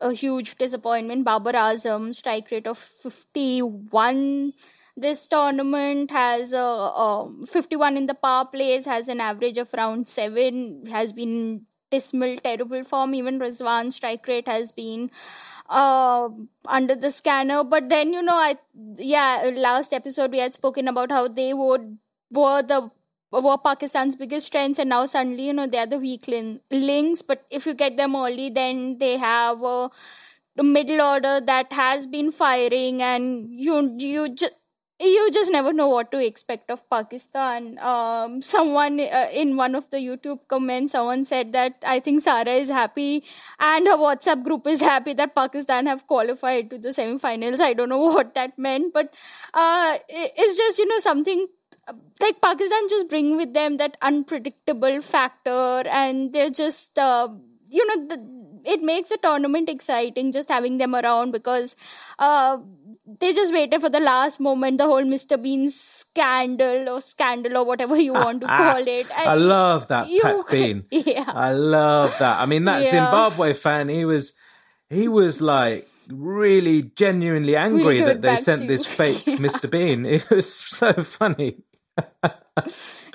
a 0.00 0.12
huge 0.12 0.56
disappointment. 0.56 1.24
Babar 1.24 1.52
Azam, 1.52 2.14
strike 2.14 2.50
rate 2.50 2.66
of 2.66 2.78
51 2.78 4.52
this 4.96 5.26
tournament 5.26 6.10
has 6.10 6.52
a 6.52 6.62
um, 6.62 7.46
51 7.46 7.96
in 7.96 8.06
the 8.06 8.14
power 8.14 8.44
plays 8.44 8.84
has 8.84 9.08
an 9.08 9.20
average 9.20 9.56
of 9.56 9.72
around 9.72 10.06
7 10.06 10.84
has 10.90 11.14
been 11.14 11.64
dismal 11.90 12.36
terrible 12.36 12.82
form 12.82 13.14
even 13.14 13.38
Rizwan 13.38 13.90
strike 13.90 14.26
rate 14.28 14.46
has 14.46 14.70
been 14.70 15.10
uh, 15.72 16.28
under 16.66 16.94
the 16.94 17.10
scanner. 17.10 17.64
But 17.64 17.88
then, 17.88 18.12
you 18.12 18.22
know, 18.22 18.34
I, 18.34 18.56
yeah, 18.96 19.50
last 19.56 19.92
episode 19.92 20.30
we 20.32 20.38
had 20.38 20.54
spoken 20.54 20.88
about 20.88 21.10
how 21.10 21.28
they 21.28 21.54
would, 21.54 21.98
were 22.30 22.62
the, 22.62 22.90
were 23.32 23.56
Pakistan's 23.56 24.14
biggest 24.14 24.46
strengths 24.46 24.78
and 24.78 24.90
now 24.90 25.06
suddenly, 25.06 25.46
you 25.46 25.52
know, 25.54 25.66
they're 25.66 25.86
the 25.86 25.98
weak 25.98 26.28
links. 26.70 27.22
But 27.22 27.46
if 27.50 27.66
you 27.66 27.74
get 27.74 27.96
them 27.96 28.14
early, 28.14 28.50
then 28.50 28.98
they 28.98 29.16
have 29.16 29.62
a, 29.62 29.90
middle 30.62 31.00
order 31.00 31.40
that 31.40 31.72
has 31.72 32.06
been 32.06 32.30
firing 32.30 33.02
and 33.02 33.48
you, 33.50 33.96
you 33.98 34.34
just, 34.34 34.52
you 35.02 35.30
just 35.32 35.50
never 35.50 35.72
know 35.72 35.88
what 35.88 36.10
to 36.12 36.24
expect 36.24 36.70
of 36.70 36.88
Pakistan. 36.88 37.78
Um, 37.80 38.40
someone 38.42 39.00
uh, 39.00 39.28
in 39.32 39.56
one 39.56 39.74
of 39.74 39.90
the 39.90 39.98
YouTube 39.98 40.40
comments, 40.48 40.92
someone 40.92 41.24
said 41.24 41.52
that 41.52 41.76
I 41.86 42.00
think 42.00 42.22
Sara 42.22 42.50
is 42.50 42.68
happy 42.68 43.24
and 43.58 43.86
her 43.86 43.96
WhatsApp 43.96 44.44
group 44.44 44.66
is 44.66 44.80
happy 44.80 45.12
that 45.14 45.34
Pakistan 45.34 45.86
have 45.86 46.06
qualified 46.06 46.70
to 46.70 46.78
the 46.78 46.90
semifinals. 46.90 47.60
I 47.60 47.72
don't 47.72 47.88
know 47.88 47.98
what 48.16 48.34
that 48.34 48.58
meant, 48.58 48.92
but 48.94 49.12
uh, 49.54 49.96
it's 50.08 50.56
just 50.56 50.78
you 50.78 50.86
know 50.86 50.98
something 50.98 51.46
like 52.20 52.40
Pakistan 52.40 52.88
just 52.88 53.08
bring 53.08 53.36
with 53.36 53.54
them 53.54 53.76
that 53.78 53.96
unpredictable 54.02 55.00
factor, 55.00 55.82
and 55.86 56.32
they're 56.32 56.50
just 56.50 56.98
uh, 56.98 57.28
you 57.70 57.86
know 57.86 58.06
the, 58.08 58.41
it 58.64 58.82
makes 58.82 59.10
the 59.10 59.18
tournament 59.22 59.68
exciting 59.68 60.32
just 60.32 60.48
having 60.48 60.78
them 60.78 60.94
around 60.94 61.32
because. 61.32 61.76
Uh, 62.18 62.58
they 63.18 63.32
just 63.32 63.52
waited 63.52 63.80
for 63.80 63.90
the 63.90 64.00
last 64.00 64.40
moment, 64.40 64.78
the 64.78 64.84
whole 64.84 65.02
Mr. 65.02 65.40
Bean 65.40 65.68
scandal 65.70 66.88
or 66.88 67.00
scandal 67.00 67.56
or 67.58 67.64
whatever 67.64 68.00
you 68.00 68.12
want 68.12 68.40
to 68.40 68.46
call 68.62 68.86
it. 68.86 69.06
I, 69.16 69.24
I 69.24 69.34
love 69.34 69.88
that 69.88 70.08
you, 70.08 70.22
Pak 70.22 70.50
Bean. 70.50 70.84
Yeah. 70.90 71.24
I 71.26 71.52
love 71.52 72.16
that. 72.18 72.40
I 72.40 72.46
mean, 72.46 72.64
that 72.66 72.84
yeah. 72.84 72.90
Zimbabwe 72.90 73.54
fan, 73.54 73.88
he 73.88 74.04
was 74.04 74.36
he 74.88 75.08
was 75.08 75.40
like 75.42 75.86
really 76.08 76.82
genuinely 76.94 77.56
angry 77.56 78.00
that 78.00 78.22
they 78.22 78.36
sent 78.36 78.68
this 78.68 78.86
fake 78.86 79.24
Mr. 79.24 79.70
Bean. 79.70 80.06
It 80.06 80.28
was 80.30 80.52
so 80.52 80.92
funny. 80.92 81.62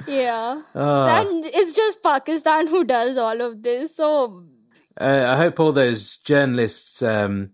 Yeah. 0.07 0.61
Ah. 0.75 1.21
And 1.21 1.45
it's 1.45 1.73
just 1.73 2.03
Pakistan 2.03 2.67
who 2.67 2.83
does 2.83 3.17
all 3.17 3.41
of 3.41 3.63
this. 3.63 3.95
So 3.95 4.43
Uh, 4.99 5.25
I 5.27 5.37
hope 5.37 5.59
all 5.59 5.71
those 5.71 6.17
journalists, 6.17 7.01
um, 7.01 7.51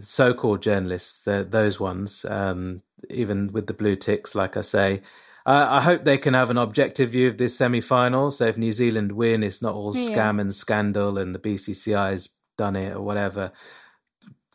so-called 0.00 0.62
journalists, 0.62 1.22
the, 1.22 1.46
those 1.48 1.80
ones, 1.80 2.24
um, 2.24 2.82
even 3.10 3.52
with 3.52 3.66
the 3.66 3.74
blue 3.74 3.96
ticks, 3.96 4.34
like 4.34 4.56
I 4.56 4.60
say, 4.60 5.02
uh, 5.44 5.66
I 5.68 5.80
hope 5.80 6.04
they 6.04 6.18
can 6.18 6.34
have 6.34 6.50
an 6.50 6.58
objective 6.58 7.10
view 7.10 7.26
of 7.26 7.36
this 7.36 7.56
semi-final. 7.56 8.30
So 8.30 8.46
if 8.46 8.56
New 8.56 8.72
Zealand 8.72 9.12
win, 9.12 9.42
it's 9.42 9.60
not 9.60 9.74
all 9.74 9.92
Yeah. 9.96 10.08
scam 10.16 10.40
and 10.40 10.54
scandal, 10.54 11.18
and 11.18 11.34
the 11.34 11.40
BCCI's 11.40 12.36
done 12.56 12.76
it 12.76 12.94
or 12.94 13.00
whatever. 13.02 13.50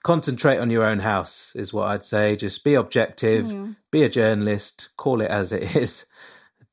Concentrate 0.03 0.59
on 0.59 0.69
your 0.69 0.85
own 0.85 0.99
house 0.99 1.53
is 1.57 1.73
what 1.73 1.89
I'd 1.89 2.03
say. 2.03 2.37
Just 2.37 2.63
be 2.63 2.75
objective, 2.75 3.53
be 3.91 4.03
a 4.03 4.09
journalist, 4.09 4.89
call 4.95 5.19
it 5.19 5.29
as 5.29 5.51
it 5.51 5.75
is. 5.75 6.05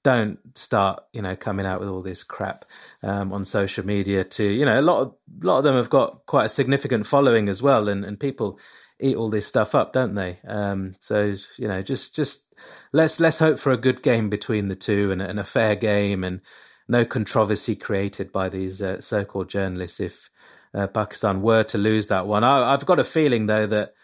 Don't 0.05 0.39
start, 0.57 1.03
you 1.13 1.23
know, 1.23 1.35
coming 1.35 1.67
out 1.67 1.81
with 1.81 1.89
all 1.89 2.03
this 2.03 2.23
crap 2.23 2.65
um, 3.03 3.33
on 3.33 3.45
social 3.45 3.85
media. 3.85 4.23
To 4.23 4.45
you 4.45 4.65
know, 4.65 4.79
a 4.79 4.83
lot 4.83 5.01
of 5.01 5.15
a 5.43 5.47
lot 5.47 5.59
of 5.59 5.65
them 5.65 5.75
have 5.75 5.91
got 5.91 6.27
quite 6.27 6.45
a 6.45 6.49
significant 6.49 7.07
following 7.07 7.49
as 7.49 7.63
well, 7.63 7.89
and 7.89 8.05
and 8.05 8.21
people 8.21 8.61
eat 9.01 9.17
all 9.17 9.31
this 9.31 9.47
stuff 9.47 9.75
up, 9.75 9.93
don't 9.93 10.15
they? 10.15 10.39
Um, 10.47 10.95
so 11.01 11.35
you 11.57 11.67
know, 11.67 11.83
just 11.83 12.15
just 12.15 12.55
let's 12.93 13.19
let's 13.19 13.39
hope 13.41 13.59
for 13.59 13.73
a 13.73 13.77
good 13.79 14.03
game 14.03 14.31
between 14.31 14.69
the 14.69 14.77
two 14.77 15.11
and, 15.11 15.21
and 15.21 15.41
a 15.41 15.45
fair 15.45 15.75
game, 15.75 16.23
and 16.23 16.41
no 16.87 17.05
controversy 17.05 17.75
created 17.75 18.31
by 18.31 18.49
these 18.49 18.83
uh, 18.83 19.01
so-called 19.01 19.49
journalists 19.49 20.01
if 20.01 20.31
uh, 20.75 20.87
Pakistan 20.87 21.43
were 21.43 21.63
to 21.65 21.79
lose 21.79 22.09
that 22.09 22.27
one. 22.27 22.45
I, 22.45 22.73
I've 22.73 22.87
got 22.87 23.01
a 23.01 23.05
feeling 23.05 23.47
though 23.47 23.67
that 23.67 23.95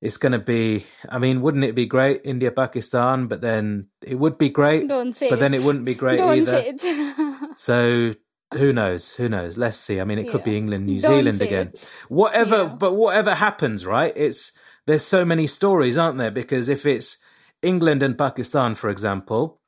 it's 0.00 0.16
going 0.16 0.32
to 0.32 0.38
be. 0.38 0.84
I 1.08 1.18
mean, 1.18 1.40
wouldn't 1.42 1.64
it 1.64 1.74
be 1.74 1.86
great 1.86 2.22
India 2.24 2.50
Pakistan? 2.50 3.26
But 3.26 3.40
then 3.40 3.88
it 4.02 4.18
would 4.18 4.38
be 4.38 4.48
great. 4.50 4.88
don't 4.88 5.12
say 5.12 5.28
But 5.30 5.40
then 5.40 5.54
it. 5.54 5.60
it 5.60 5.64
wouldn't 5.64 5.84
be 5.84 5.94
great 5.94 6.18
don't 6.18 6.38
either. 6.38 6.44
say 6.44 6.68
it. 6.68 7.48
So 7.56 8.12
who 8.54 8.72
knows? 8.72 9.14
Who 9.14 9.28
knows? 9.28 9.56
Let's 9.58 9.76
see. 9.76 10.00
I 10.00 10.04
mean, 10.04 10.18
it 10.18 10.30
could 10.30 10.42
be 10.44 10.56
England, 10.56 10.86
New 10.86 11.00
Don't 11.00 11.18
Zealand 11.18 11.40
again. 11.42 11.68
it. 11.68 11.88
Whatever, 12.08 12.56
Yeah. 12.56 12.74
but 12.78 12.94
whatever 12.94 13.34
happens, 13.34 13.86
right? 13.86 14.12
It's 14.16 14.52
there's 14.86 15.04
so 15.04 15.24
many 15.24 15.46
stories, 15.46 15.96
aren't 15.98 16.18
there? 16.18 16.30
Because 16.32 16.68
if 16.68 16.84
it's 16.86 17.18
England 17.62 18.02
and 18.02 18.16
Pakistan, 18.18 18.74
for 18.74 18.88
example, 18.90 19.60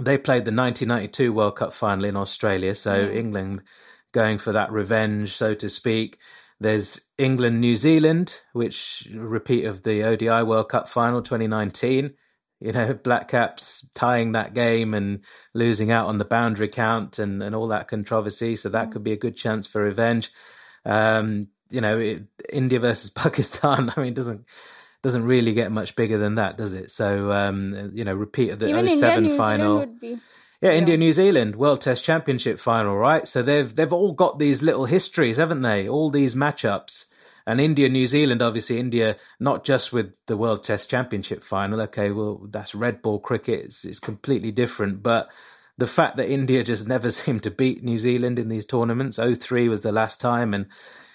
they 0.00 0.16
played 0.16 0.44
the 0.44 0.52
1992 0.52 1.32
World 1.32 1.56
Cup 1.56 1.72
final 1.72 2.04
in 2.04 2.16
Australia. 2.16 2.74
So 2.74 3.08
England 3.10 3.62
going 4.12 4.38
for 4.38 4.52
that 4.52 4.70
revenge, 4.72 5.36
so 5.36 5.52
to 5.54 5.68
speak. 5.68 6.18
There's 6.58 7.08
England, 7.18 7.60
New 7.60 7.76
Zealand, 7.76 8.40
which 8.52 9.08
repeat 9.14 9.64
of 9.66 9.82
the 9.82 10.04
ODI 10.04 10.42
World 10.42 10.70
Cup 10.70 10.88
final 10.88 11.22
2019. 11.22 12.14
You 12.60 12.72
know, 12.72 12.94
Black 13.04 13.28
Caps 13.28 13.88
tying 13.94 14.32
that 14.32 14.54
game 14.54 14.94
and 14.94 15.20
losing 15.54 15.90
out 15.90 16.06
on 16.06 16.18
the 16.18 16.24
boundary 16.24 16.68
count 16.68 17.18
and, 17.18 17.42
and 17.42 17.54
all 17.54 17.68
that 17.68 17.88
controversy. 17.88 18.56
So 18.56 18.70
that 18.70 18.90
could 18.90 19.04
be 19.04 19.12
a 19.12 19.18
good 19.18 19.36
chance 19.36 19.66
for 19.66 19.82
revenge. 19.82 20.30
Um, 20.84 21.48
you 21.68 21.80
know, 21.80 21.98
it, 21.98 22.24
India 22.50 22.80
versus 22.80 23.10
Pakistan. 23.14 23.92
I 23.96 24.00
mean, 24.00 24.14
doesn't 24.14 24.46
doesn't 25.02 25.24
really 25.24 25.52
get 25.52 25.70
much 25.70 25.94
bigger 25.94 26.18
than 26.18 26.36
that, 26.36 26.56
does 26.56 26.72
it? 26.72 26.90
So 26.90 27.30
um, 27.32 27.90
you 27.92 28.04
know, 28.04 28.14
repeat 28.14 28.50
of 28.50 28.60
the 28.60 28.68
Even 28.68 28.88
07 28.88 29.24
India, 29.24 29.36
final. 29.36 29.86
Zealand 30.60 30.74
would 30.74 30.86
be. 30.86 30.94
Yeah, 30.94 30.96
India, 30.96 30.96
New 30.96 31.12
Zealand 31.12 31.56
World 31.56 31.80
Test 31.80 32.04
Championship 32.04 32.58
final, 32.58 32.96
right? 32.96 33.26
So 33.26 33.42
they've 33.42 33.74
they've 33.74 33.92
all 33.92 34.12
got 34.12 34.38
these 34.38 34.62
little 34.62 34.86
histories, 34.86 35.36
haven't 35.36 35.62
they? 35.62 35.88
All 35.88 36.10
these 36.10 36.34
matchups. 36.34 37.06
And 37.48 37.60
India, 37.60 37.88
New 37.88 38.08
Zealand, 38.08 38.42
obviously 38.42 38.80
India, 38.80 39.16
not 39.38 39.62
just 39.62 39.92
with 39.92 40.12
the 40.26 40.36
World 40.36 40.64
Test 40.64 40.90
Championship 40.90 41.44
final. 41.44 41.80
Okay, 41.82 42.10
well 42.10 42.40
that's 42.50 42.74
red 42.74 43.02
ball 43.02 43.20
cricket; 43.20 43.66
it's, 43.66 43.84
it's 43.84 44.00
completely 44.00 44.50
different. 44.50 45.02
But 45.02 45.30
the 45.78 45.86
fact 45.86 46.16
that 46.16 46.30
India 46.30 46.64
just 46.64 46.88
never 46.94 47.10
seemed 47.10 47.42
to 47.44 47.50
beat 47.50 47.84
New 47.84 47.98
Zealand 47.98 48.38
in 48.38 48.48
these 48.48 48.66
tournaments. 48.66 49.18
03 49.18 49.68
was 49.68 49.82
the 49.82 49.92
last 49.92 50.20
time, 50.20 50.54
and 50.54 50.66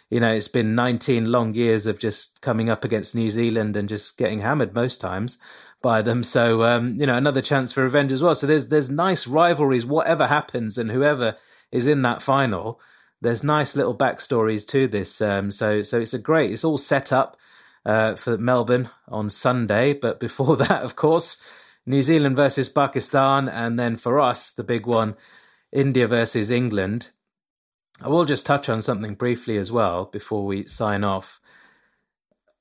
you 0.09 0.19
know 0.19 0.31
it's 0.31 0.47
been 0.47 0.75
19 0.75 1.31
long 1.31 1.53
years 1.53 1.85
of 1.85 1.99
just 1.99 2.39
coming 2.41 2.69
up 2.69 2.85
against 2.85 3.15
New 3.15 3.29
Zealand 3.29 3.75
and 3.75 3.89
just 3.89 4.17
getting 4.17 4.39
hammered 4.39 4.73
most 4.73 5.01
times 5.01 5.37
by 5.81 6.01
them. 6.01 6.23
So 6.23 6.63
um, 6.63 6.99
you 6.99 7.05
know 7.05 7.15
another 7.15 7.41
chance 7.41 7.71
for 7.71 7.83
revenge 7.83 8.11
as 8.11 8.23
well. 8.23 8.35
So 8.35 8.47
there's 8.47 8.69
there's 8.69 8.89
nice 8.89 9.27
rivalries, 9.27 9.85
whatever 9.85 10.27
happens, 10.27 10.77
and 10.77 10.91
whoever 10.91 11.37
is 11.71 11.87
in 11.87 12.01
that 12.03 12.21
final. 12.21 12.79
There's 13.21 13.43
nice 13.43 13.75
little 13.75 13.95
backstories 13.95 14.67
to 14.69 14.87
this. 14.87 15.21
Um, 15.21 15.51
so 15.51 15.81
so 15.81 15.99
it's 15.99 16.13
a 16.13 16.19
great. 16.19 16.51
It's 16.51 16.63
all 16.63 16.77
set 16.77 17.11
up 17.11 17.37
uh, 17.85 18.15
for 18.15 18.37
Melbourne 18.37 18.89
on 19.07 19.29
Sunday, 19.29 19.93
but 19.93 20.19
before 20.19 20.55
that, 20.57 20.83
of 20.83 20.95
course, 20.95 21.41
New 21.85 22.03
Zealand 22.03 22.35
versus 22.35 22.69
Pakistan, 22.69 23.49
and 23.49 23.79
then 23.79 23.95
for 23.95 24.19
us, 24.19 24.51
the 24.51 24.63
big 24.63 24.85
one, 24.85 25.15
India 25.71 26.07
versus 26.07 26.49
England. 26.49 27.11
I 27.99 28.07
will 28.07 28.25
just 28.25 28.45
touch 28.45 28.67
on 28.67 28.81
something 28.81 29.13
briefly 29.13 29.57
as 29.57 29.71
well 29.71 30.05
before 30.05 30.45
we 30.45 30.65
sign 30.65 31.03
off. 31.03 31.39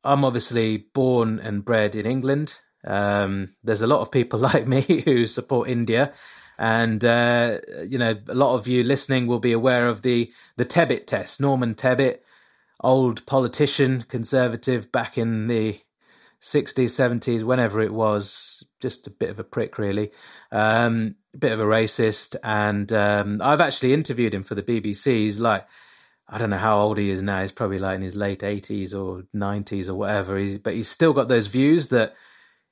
I'm 0.05 0.25
obviously 0.25 0.77
born 0.77 1.39
and 1.39 1.64
bred 1.64 1.95
in 1.95 2.07
England. 2.07 2.61
Um, 2.85 3.51
there's 3.62 3.83
a 3.83 3.87
lot 3.87 4.01
of 4.01 4.11
people 4.11 4.39
like 4.51 4.66
me 4.66 4.83
who 5.05 5.26
support 5.26 5.68
India, 5.68 6.12
and 6.59 7.05
uh, 7.05 7.59
you 7.87 7.99
know 7.99 8.16
a 8.28 8.35
lot 8.35 8.55
of 8.55 8.66
you 8.66 8.85
listening 8.85 9.26
will 9.26 9.39
be 9.39 9.53
aware 9.53 9.89
of 9.89 10.03
the 10.03 10.33
the 10.57 10.64
Tebbit 10.64 11.07
test. 11.07 11.41
Norman 11.41 11.74
Tebbit, 11.74 12.18
old 12.81 13.24
politician, 13.26 14.03
conservative, 14.03 14.93
back 14.93 15.18
in 15.18 15.47
the 15.47 15.81
60s, 16.41 16.89
70s, 16.89 17.45
whenever 17.45 17.81
it 17.81 17.93
was, 17.93 18.64
just 18.81 19.07
a 19.07 19.11
bit 19.11 19.31
of 19.31 19.39
a 19.39 19.45
prick, 19.45 19.78
really, 19.78 20.11
um, 20.51 21.16
a 21.35 21.39
bit 21.39 21.53
of 21.53 21.61
a 21.61 21.64
racist. 21.64 22.35
And 22.43 22.91
um, 22.93 23.41
I've 23.43 23.61
actually 23.61 23.93
interviewed 23.93 24.35
him 24.35 24.43
for 24.43 24.55
the 24.55 24.62
BBC. 24.62 25.07
He's 25.07 25.39
like, 25.39 25.66
I 26.28 26.39
don't 26.39 26.51
know 26.51 26.59
how 26.59 26.78
old 26.78 26.97
he 26.97 27.11
is 27.11 27.22
now. 27.22 27.43
He's 27.43 27.53
probably 27.53 27.78
like 27.78 27.97
in 27.97 28.03
his 28.03 28.16
late 28.16 28.41
80s 28.41 28.95
or 28.95 29.24
90s 29.35 29.89
or 29.89 29.95
whatever. 29.95 30.39
He's, 30.39 30.59
but 30.59 30.74
he's 30.74 30.89
still 30.89 31.12
got 31.12 31.28
those 31.28 31.49
views 31.49 31.89
that 31.91 32.14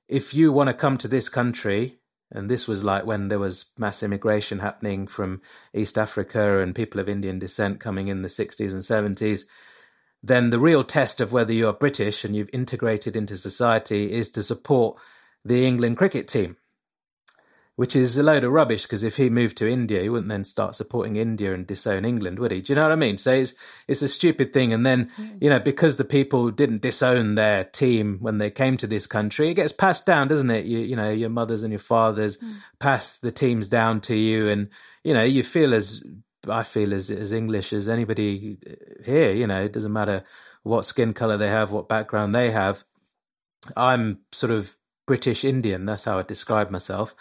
if 0.09 0.35
you 0.35 0.53
want 0.53 0.69
to 0.69 0.75
come 0.75 0.97
to 0.99 1.09
this 1.09 1.29
country, 1.29 1.99
and 2.31 2.51
this 2.51 2.67
was 2.67 2.85
like 2.85 3.07
when 3.07 3.29
there 3.29 3.39
was 3.39 3.71
mass 3.79 4.03
immigration 4.03 4.59
happening 4.59 5.07
from 5.07 5.41
East 5.75 5.99
Africa 5.99 6.61
and 6.61 6.75
people 6.75 7.01
of 7.01 7.09
Indian 7.09 7.39
descent 7.39 7.81
coming 7.81 8.09
in 8.09 8.23
the 8.23 8.29
60s 8.29 8.73
and 8.73 9.17
70s, 9.17 9.45
then 10.23 10.51
the 10.51 10.59
real 10.59 10.83
test 10.83 11.21
of 11.21 11.33
whether 11.33 11.53
you 11.53 11.69
are 11.69 11.73
British 11.73 12.25
and 12.25 12.35
you've 12.35 12.51
integrated 12.53 13.15
into 13.15 13.37
society 13.37 14.13
is 14.13 14.31
to 14.33 14.43
support 14.43 14.99
the 15.45 15.67
England 15.67 15.97
cricket 15.97 16.27
team, 16.27 16.57
which 17.79 17.95
is 17.95 18.19
a 18.19 18.25
load 18.25 18.43
of 18.43 18.51
rubbish 18.51 18.83
because 18.83 19.05
if 19.05 19.15
he 19.15 19.31
moved 19.31 19.57
to 19.57 19.71
India, 19.71 20.03
he 20.03 20.09
wouldn't 20.09 20.29
then 20.29 20.43
start 20.43 20.75
supporting 20.75 21.15
India 21.15 21.55
and 21.55 21.65
disown 21.65 22.05
England, 22.05 22.41
would 22.41 22.51
he? 22.51 22.61
Do 22.61 22.73
you 22.73 22.75
know 22.75 22.83
what 22.83 22.91
I 22.91 22.97
mean? 22.97 23.17
So 23.19 23.31
it's, 23.31 23.55
it's 23.87 24.03
a 24.03 24.09
stupid 24.09 24.53
thing. 24.53 24.73
And 24.73 24.85
then, 24.85 25.13
hmm. 25.15 25.39
you 25.41 25.49
know, 25.49 25.61
because 25.61 25.97
the 25.97 26.05
people 26.05 26.51
didn't 26.51 26.83
disown 26.83 27.37
their 27.37 27.63
team 27.63 28.19
when 28.19 28.39
they 28.39 28.51
came 28.51 28.77
to 28.79 28.89
this 28.89 29.07
country, 29.07 29.51
it 29.51 29.55
gets 29.55 29.71
passed 29.71 30.07
down, 30.07 30.27
doesn't 30.27 30.51
it? 30.51 30.67
You, 30.67 30.81
you 30.81 30.97
know, 30.97 31.09
your 31.09 31.31
mothers 31.31 31.63
and 31.63 31.71
your 31.71 31.79
fathers 31.79 32.41
hmm. 32.41 32.55
pass 32.81 33.17
the 33.17 33.31
teams 33.31 33.69
down 33.69 34.01
to 34.01 34.17
you 34.17 34.49
and, 34.49 34.71
you 35.05 35.15
know, 35.15 35.23
you 35.23 35.45
feel 35.45 35.73
as 35.73 36.03
I 36.49 36.65
feel 36.65 36.93
as 36.93 37.11
as 37.11 37.31
English 37.31 37.73
as 37.73 37.89
anybody 37.89 38.59
uh, 38.69 39.05
here. 39.05 39.33
You 39.33 39.47
know, 39.47 39.63
it 39.63 39.73
doesn't 39.73 39.93
matter 39.93 40.25
what 40.65 40.85
skin 40.85 41.15
color 41.15 41.37
they 41.37 41.49
have, 41.49 41.71
what 41.71 41.89
background 41.89 42.35
they 42.35 42.51
have. 42.51 42.83
I'm 43.77 44.19
sort 44.33 44.51
of 44.51 44.77
British 45.07 45.45
Indian. 45.45 45.87
That's 45.87 46.07
how 46.07 46.19
I 46.19 46.23
describe 46.23 46.71
myself. 46.71 47.15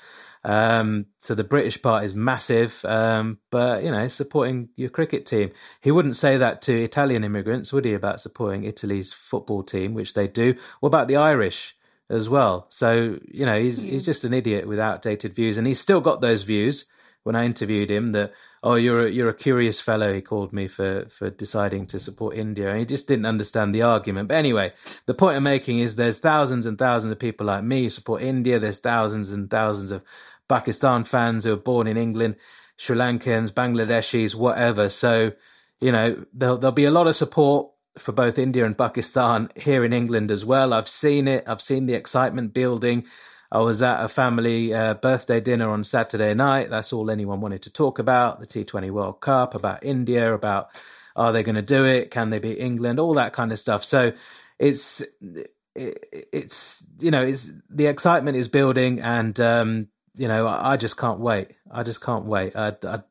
Um, 0.44 1.08
so 1.18 1.36
the 1.36 1.44
British 1.44 1.82
part 1.82 2.04
is 2.04 2.14
massive, 2.14 2.84
um, 2.86 3.40
but 3.50 3.84
you 3.84 3.92
know, 3.92 4.08
supporting 4.08 4.70
your 4.76 4.90
cricket 4.90 5.26
team. 5.26 5.52
He 5.82 5.92
wouldn't 5.92 6.16
say 6.16 6.38
that 6.38 6.62
to 6.64 6.74
Italian 6.82 7.24
immigrants, 7.24 7.74
would 7.74 7.86
he? 7.86 7.94
About 7.94 8.20
supporting 8.20 8.64
Italy's 8.64 9.14
football 9.14 9.64
team, 9.64 9.94
which 9.94 10.14
they 10.14 10.28
do. 10.28 10.56
What 10.80 10.88
about 10.88 11.08
the 11.08 11.18
Irish 11.18 11.76
as 12.10 12.30
well? 12.30 12.68
So 12.70 13.20
you 13.28 13.46
know, 13.46 13.60
he's 13.60 13.82
he's 13.82 14.06
just 14.06 14.24
an 14.24 14.34
idiot 14.34 14.68
with 14.68 14.80
outdated 14.80 15.36
views, 15.36 15.58
and 15.58 15.68
he's 15.68 15.80
still 15.80 16.02
got 16.02 16.22
those 16.22 16.44
views. 16.44 16.86
When 17.24 17.36
I 17.36 17.44
interviewed 17.44 17.92
him, 17.92 18.14
that 18.14 18.32
oh, 18.64 18.76
you're 18.76 19.08
a, 19.08 19.10
you're 19.10 19.30
a 19.30 19.34
curious 19.34 19.80
fellow. 19.80 20.14
He 20.14 20.22
called 20.22 20.54
me 20.54 20.68
for 20.68 21.06
for 21.10 21.30
deciding 21.30 21.88
to 21.88 22.00
support 22.00 22.36
India, 22.36 22.70
and 22.70 22.80
he 22.80 22.86
just 22.86 23.08
didn't 23.08 23.26
understand 23.26 23.74
the 23.74 23.82
argument. 23.82 24.30
But 24.30 24.36
anyway, 24.36 24.74
the 25.06 25.14
point 25.14 25.38
I'm 25.38 25.44
making 25.44 25.80
is 25.80 25.96
there's 25.96 26.20
thousands 26.20 26.66
and 26.66 26.78
thousands 26.78 27.12
of 27.12 27.20
people 27.20 27.48
like 27.48 27.64
me 27.64 27.84
who 27.84 27.90
support 27.90 28.22
India. 28.22 28.60
There's 28.60 28.80
thousands 28.80 29.32
and 29.32 29.50
thousands 29.50 29.92
of 29.92 30.04
Pakistan 30.50 31.04
fans 31.04 31.44
who 31.44 31.54
are 31.54 31.58
born 31.58 31.88
in 31.88 31.98
England, 31.98 32.36
Sri 32.78 32.96
Lankans, 32.96 33.52
Bangladeshis, 33.52 34.36
whatever. 34.36 34.90
So 34.90 35.32
you 35.80 35.92
know 35.92 36.26
there'll 36.34 36.58
there'll 36.58 36.72
be 36.72 36.86
a 36.86 36.92
lot 36.92 37.08
of 37.08 37.16
support 37.16 37.72
for 37.98 38.12
both 38.12 38.38
India 38.38 38.66
and 38.66 38.78
Pakistan 38.78 39.50
here 39.56 39.84
in 39.84 39.94
England 39.94 40.32
as 40.32 40.46
well. 40.46 40.74
I've 40.74 40.88
seen 40.88 41.28
it. 41.28 41.44
I've 41.48 41.62
seen 41.62 41.86
the 41.86 41.94
excitement 41.94 42.54
building. 42.54 43.06
I 43.52 43.60
was 43.60 43.82
at 43.82 44.04
a 44.04 44.08
family 44.08 44.74
uh, 44.74 44.96
birthday 44.96 45.40
dinner 45.40 45.70
on 45.70 45.84
Saturday 45.84 46.34
night. 46.34 46.70
That's 46.70 46.92
all 46.92 47.10
anyone 47.10 47.40
wanted 47.40 47.62
to 47.64 47.72
talk 47.72 48.00
about 48.00 48.40
the 48.40 48.46
T20 48.46 48.92
World 48.92 49.22
Cup, 49.22 49.56
about 49.56 49.84
India, 49.84 50.34
about 50.34 50.70
Are 51.16 51.32
they 51.32 51.44
going 51.44 51.56
to 51.56 51.62
do 51.62 51.86
it? 51.86 52.12
Can 52.12 52.30
they 52.30 52.40
beat 52.40 52.60
England? 52.60 53.00
All 53.00 53.14
that 53.14 53.34
kind 53.34 53.52
of 53.52 53.60
stuff. 53.60 53.84
So 53.84 54.12
it's 54.60 55.04
it's 55.76 56.88
you 57.00 57.12
know 57.12 57.22
it's 57.22 57.52
the 57.70 57.86
excitement 57.86 58.36
is 58.36 58.48
building, 58.48 59.00
and 59.00 59.40
um, 59.40 59.88
you 60.16 60.28
know 60.28 60.48
I 60.48 60.78
just 60.78 60.98
can't 60.98 61.20
wait. 61.20 61.52
I 61.72 61.84
just 61.84 62.02
can't 62.02 62.26
wait. 62.26 62.56
I, 62.56 62.76
I 62.84 63.02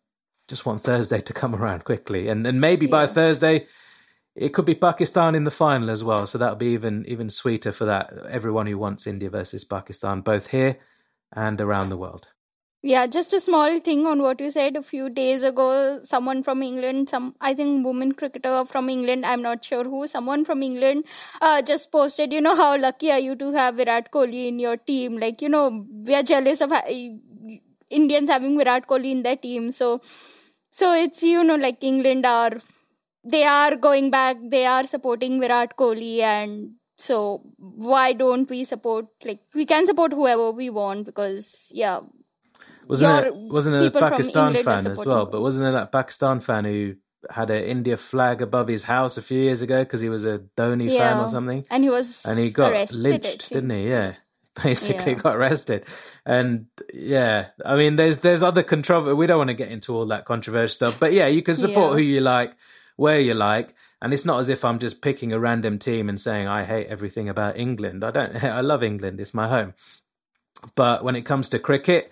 just 0.49 0.67
want 0.67 0.83
Thursday 0.83 1.21
to 1.21 1.33
come 1.33 1.55
around 1.61 1.85
quickly, 1.85 2.29
and 2.29 2.47
and 2.47 2.61
maybe 2.61 2.87
yeah. 2.87 2.93
by 2.93 3.07
Thursday 3.07 3.67
it 4.37 4.51
could 4.51 4.67
be 4.67 4.75
Pakistan 4.75 5.35
in 5.35 5.45
the 5.45 5.51
final 5.51 5.91
as 5.91 6.05
well. 6.05 6.27
So 6.27 6.39
that'll 6.39 6.57
be 6.57 6.75
even 6.79 7.05
even 7.09 7.31
sweeter 7.31 7.73
for 7.73 7.87
that 7.87 8.13
everyone 8.29 8.67
who 8.67 8.79
wants 8.79 9.07
India 9.07 9.31
versus 9.31 9.65
Pakistan, 9.65 10.21
both 10.21 10.51
here 10.51 10.79
and 11.33 11.61
around 11.61 11.89
the 11.89 11.97
world. 11.97 12.29
Yeah, 12.83 13.07
just 13.09 13.33
a 13.33 13.41
small 13.41 13.81
thing 13.81 14.07
on 14.07 14.23
what 14.23 14.41
you 14.41 14.49
said 14.51 14.77
a 14.77 14.83
few 14.83 15.09
days 15.11 15.43
ago. 15.43 16.01
Someone 16.03 16.43
from 16.43 16.63
England, 16.63 17.09
some 17.09 17.35
I 17.41 17.55
think 17.55 17.85
woman 17.85 18.13
cricketer 18.13 18.65
from 18.65 18.89
England, 18.89 19.27
I'm 19.27 19.43
not 19.43 19.65
sure 19.65 19.83
who, 19.83 20.07
someone 20.07 20.45
from 20.45 20.63
England, 20.63 21.05
uh, 21.41 21.63
just 21.63 21.91
posted, 21.91 22.33
you 22.33 22.41
know, 22.41 22.55
how 22.55 22.77
lucky 22.79 23.11
are 23.11 23.19
you 23.19 23.35
to 23.37 23.53
have 23.55 23.77
Virat 23.77 24.13
Kohli 24.13 24.47
in 24.47 24.61
your 24.61 24.77
team? 24.77 25.17
Like, 25.19 25.43
you 25.43 25.49
know, 25.49 25.85
we 25.91 26.15
are 26.15 26.23
jealous 26.23 26.61
of 26.61 26.73
Indians 27.91 28.31
having 28.31 28.57
Virat 28.57 28.87
Kohli 28.87 29.11
in 29.11 29.23
their 29.23 29.37
team. 29.37 29.73
So, 29.73 30.01
so 30.71 30.93
it's 30.95 31.23
you 31.23 31.43
know 31.43 31.57
like 31.57 31.83
England 31.83 32.27
are 32.27 32.53
they 33.27 33.45
are 33.45 33.77
going 33.77 34.11
back, 34.11 34.37
they 34.43 34.67
are 34.67 34.85
supporting 34.85 35.41
Virat 35.41 35.77
Kohli, 35.77 36.21
and 36.21 36.73
so 36.97 37.43
why 37.59 38.13
don't 38.13 38.49
we 38.49 38.65
support 38.65 39.07
like 39.25 39.41
we 39.55 39.67
can 39.67 39.85
support 39.85 40.13
whoever 40.13 40.51
we 40.51 40.71
want 40.71 41.05
because 41.05 41.71
yeah 41.75 42.01
wasn't 42.89 43.27
it 43.27 43.35
wasn't 43.35 43.77
it 43.77 43.95
a 43.95 44.01
Pakistan 44.01 44.55
fan 44.57 44.87
as 44.87 45.05
well? 45.05 45.27
But 45.27 45.41
wasn't 45.41 45.65
there 45.65 45.73
that 45.73 45.93
Pakistan 45.93 46.41
fan 46.41 46.65
who 46.65 46.95
had 47.29 47.51
an 47.51 47.65
India 47.65 47.97
flag 47.97 48.43
above 48.43 48.69
his 48.69 48.85
house 48.85 49.17
a 49.17 49.23
few 49.23 49.41
years 49.41 49.63
ago 49.63 49.83
because 49.83 50.01
he 50.01 50.09
was 50.09 50.25
a 50.25 50.39
Dhoni 50.57 50.93
yeah. 50.93 50.99
fan 50.99 51.25
or 51.25 51.29
something? 51.29 51.67
And 51.71 51.83
he 51.83 51.91
was 51.91 52.25
and 52.25 52.39
he 52.39 52.51
got 52.51 52.73
arrested, 52.73 53.01
lynched, 53.01 53.49
didn't 53.51 53.71
he? 53.71 53.89
Yeah, 53.89 54.15
basically 54.63 55.13
yeah. 55.13 55.19
got 55.19 55.37
arrested. 55.37 55.85
And 56.25 56.67
yeah, 56.95 57.49
I 57.65 57.77
mean, 57.77 57.97
there's 57.97 58.19
there's 58.19 58.43
other 58.43 58.63
controversy. 58.63 59.15
We 59.15 59.27
don't 59.27 59.39
want 59.39 59.51
to 59.51 59.55
get 59.55 59.71
into 59.71 59.95
all 59.95 60.07
that 60.07 60.25
controversial 60.25 60.75
stuff, 60.75 61.01
but 61.01 61.13
yeah, 61.13 61.27
you 61.27 61.43
can 61.43 61.55
support 61.55 61.91
yeah. 61.91 61.97
who 61.97 62.03
you 62.03 62.21
like, 62.21 62.55
where 62.97 63.21
you 63.21 63.35
like, 63.35 63.75
and 64.03 64.13
it's 64.13 64.25
not 64.25 64.41
as 64.41 64.49
if 64.49 64.65
I'm 64.65 64.79
just 64.79 65.03
picking 65.03 65.33
a 65.33 65.39
random 65.39 65.79
team 65.79 66.09
and 66.09 66.19
saying 66.19 66.49
I 66.49 66.65
hate 66.65 66.89
everything 66.89 67.29
about 67.29 67.59
England. 67.59 68.05
I 68.05 68.11
don't. 68.11 68.45
I 68.45 68.61
love 68.61 68.83
England. 68.83 69.21
It's 69.21 69.35
my 69.35 69.49
home. 69.49 69.75
But 70.75 71.05
when 71.05 71.17
it 71.17 71.23
comes 71.23 71.49
to 71.51 71.59
cricket, 71.59 72.11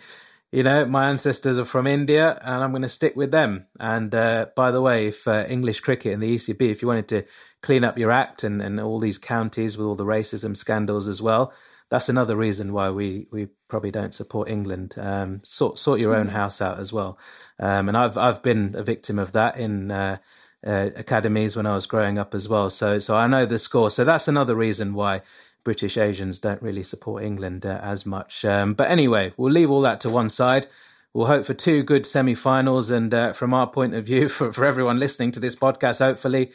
you 0.54 0.62
know, 0.62 0.84
my 0.84 1.08
ancestors 1.08 1.58
are 1.58 1.64
from 1.64 1.88
India 1.88 2.38
and 2.42 2.62
I'm 2.62 2.70
going 2.70 2.82
to 2.82 2.88
stick 2.88 3.16
with 3.16 3.32
them. 3.32 3.66
And 3.80 4.14
uh, 4.14 4.46
by 4.54 4.70
the 4.70 4.80
way, 4.80 5.08
if 5.08 5.26
uh, 5.26 5.46
English 5.48 5.80
cricket 5.80 6.12
and 6.12 6.22
the 6.22 6.34
ECB, 6.34 6.70
if 6.70 6.80
you 6.80 6.86
wanted 6.86 7.08
to 7.08 7.24
clean 7.60 7.82
up 7.82 7.98
your 7.98 8.12
act 8.12 8.44
and, 8.44 8.62
and 8.62 8.78
all 8.78 9.00
these 9.00 9.18
counties 9.18 9.76
with 9.76 9.86
all 9.86 9.96
the 9.96 10.04
racism 10.04 10.56
scandals 10.56 11.08
as 11.08 11.20
well, 11.20 11.52
that's 11.90 12.08
another 12.08 12.36
reason 12.36 12.72
why 12.72 12.90
we, 12.90 13.26
we 13.32 13.48
probably 13.68 13.90
don't 13.90 14.14
support 14.14 14.48
England. 14.48 14.94
Um, 14.96 15.40
sort 15.42 15.78
sort 15.78 15.98
your 15.98 16.14
own 16.14 16.28
mm. 16.28 16.32
house 16.32 16.62
out 16.62 16.78
as 16.78 16.92
well. 16.92 17.18
Um, 17.58 17.88
and 17.88 17.96
I've 17.96 18.16
I've 18.16 18.42
been 18.42 18.74
a 18.76 18.82
victim 18.82 19.18
of 19.18 19.32
that 19.32 19.56
in 19.56 19.90
uh, 19.90 20.18
uh, 20.66 20.90
academies 20.96 21.56
when 21.56 21.66
I 21.66 21.74
was 21.74 21.86
growing 21.86 22.18
up 22.18 22.34
as 22.34 22.48
well. 22.48 22.70
So 22.70 22.98
so 22.98 23.16
I 23.16 23.26
know 23.26 23.46
the 23.46 23.58
score. 23.58 23.90
So 23.90 24.04
that's 24.04 24.28
another 24.28 24.54
reason 24.54 24.94
why 24.94 25.22
British 25.64 25.96
Asians 25.96 26.38
don't 26.38 26.62
really 26.62 26.82
support 26.82 27.24
England 27.24 27.64
uh, 27.64 27.80
as 27.82 28.04
much. 28.04 28.44
Um, 28.44 28.74
but 28.74 28.90
anyway, 28.90 29.32
we'll 29.36 29.52
leave 29.52 29.70
all 29.70 29.80
that 29.80 30.00
to 30.00 30.10
one 30.10 30.28
side. 30.28 30.66
We'll 31.14 31.26
hope 31.26 31.46
for 31.46 31.54
two 31.54 31.82
good 31.82 32.06
semi-finals, 32.06 32.90
and 32.90 33.14
uh, 33.14 33.32
from 33.32 33.54
our 33.54 33.68
point 33.68 33.94
of 33.94 34.04
view, 34.04 34.28
for, 34.36 34.52
for 34.52 34.64
everyone 34.64 34.98
listening 34.98 35.30
to 35.32 35.40
this 35.40 35.56
podcast, 35.56 36.00
hopefully 36.00 36.52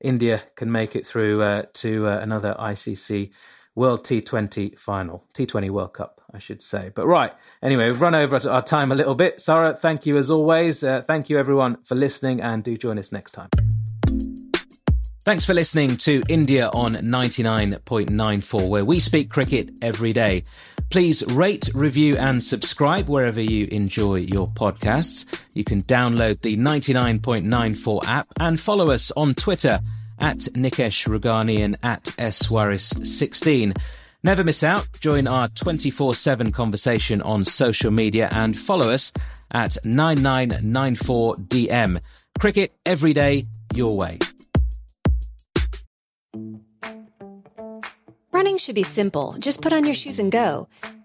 India 0.00 0.42
can 0.54 0.70
make 0.72 0.96
it 0.96 1.06
through 1.06 1.42
uh, 1.42 1.64
to 1.74 2.06
uh, 2.06 2.18
another 2.20 2.54
ICC 2.58 3.32
World 3.74 4.04
T20 4.04 4.78
final, 4.78 5.24
T20 5.34 5.70
World 5.70 5.94
Cup, 5.94 6.17
I 6.32 6.38
should 6.38 6.62
say. 6.62 6.90
But 6.94 7.06
right, 7.06 7.32
anyway, 7.62 7.86
we've 7.86 8.00
run 8.00 8.14
over 8.14 8.38
our 8.48 8.62
time 8.62 8.92
a 8.92 8.94
little 8.94 9.14
bit. 9.14 9.40
Sarah, 9.40 9.74
thank 9.74 10.06
you 10.06 10.16
as 10.18 10.30
always. 10.30 10.84
Uh, 10.84 11.02
thank 11.02 11.30
you 11.30 11.38
everyone 11.38 11.82
for 11.84 11.94
listening, 11.94 12.40
and 12.40 12.62
do 12.62 12.76
join 12.76 12.98
us 12.98 13.12
next 13.12 13.32
time. 13.32 13.48
Thanks 15.28 15.44
for 15.44 15.52
listening 15.52 15.98
to 15.98 16.22
India 16.28 16.70
on 16.72 16.94
99.94, 16.94 18.68
where 18.68 18.84
we 18.84 18.98
speak 18.98 19.28
cricket 19.28 19.70
every 19.82 20.14
day. 20.14 20.42
Please 20.88 21.22
rate, 21.26 21.68
review, 21.74 22.16
and 22.16 22.42
subscribe 22.42 23.10
wherever 23.10 23.42
you 23.42 23.66
enjoy 23.70 24.14
your 24.14 24.46
podcasts. 24.46 25.26
You 25.52 25.64
can 25.64 25.82
download 25.82 26.40
the 26.40 26.56
99.94 26.56 28.06
app 28.06 28.28
and 28.40 28.58
follow 28.58 28.90
us 28.90 29.12
on 29.18 29.34
Twitter 29.34 29.80
at 30.18 30.38
Nikesh 30.38 31.06
Rughani 31.06 31.58
and 31.58 31.76
at 31.82 32.04
Swaris16. 32.04 33.76
Never 34.22 34.44
miss 34.44 34.62
out. 34.64 34.86
Join 35.00 35.26
our 35.26 35.48
24 35.48 36.14
7 36.14 36.52
conversation 36.52 37.20
on 37.22 37.44
social 37.44 37.90
media 37.90 38.28
and 38.32 38.56
follow 38.58 38.90
us 38.90 39.12
at 39.50 39.76
9994DM. 39.84 42.00
Cricket 42.38 42.72
every 42.84 43.12
day, 43.12 43.46
your 43.74 43.96
way. 43.96 44.18
Running 48.32 48.58
should 48.58 48.74
be 48.74 48.84
simple. 48.84 49.36
Just 49.38 49.62
put 49.62 49.72
on 49.72 49.84
your 49.84 49.94
shoes 49.94 50.18
and 50.18 50.30
go. 50.30 50.68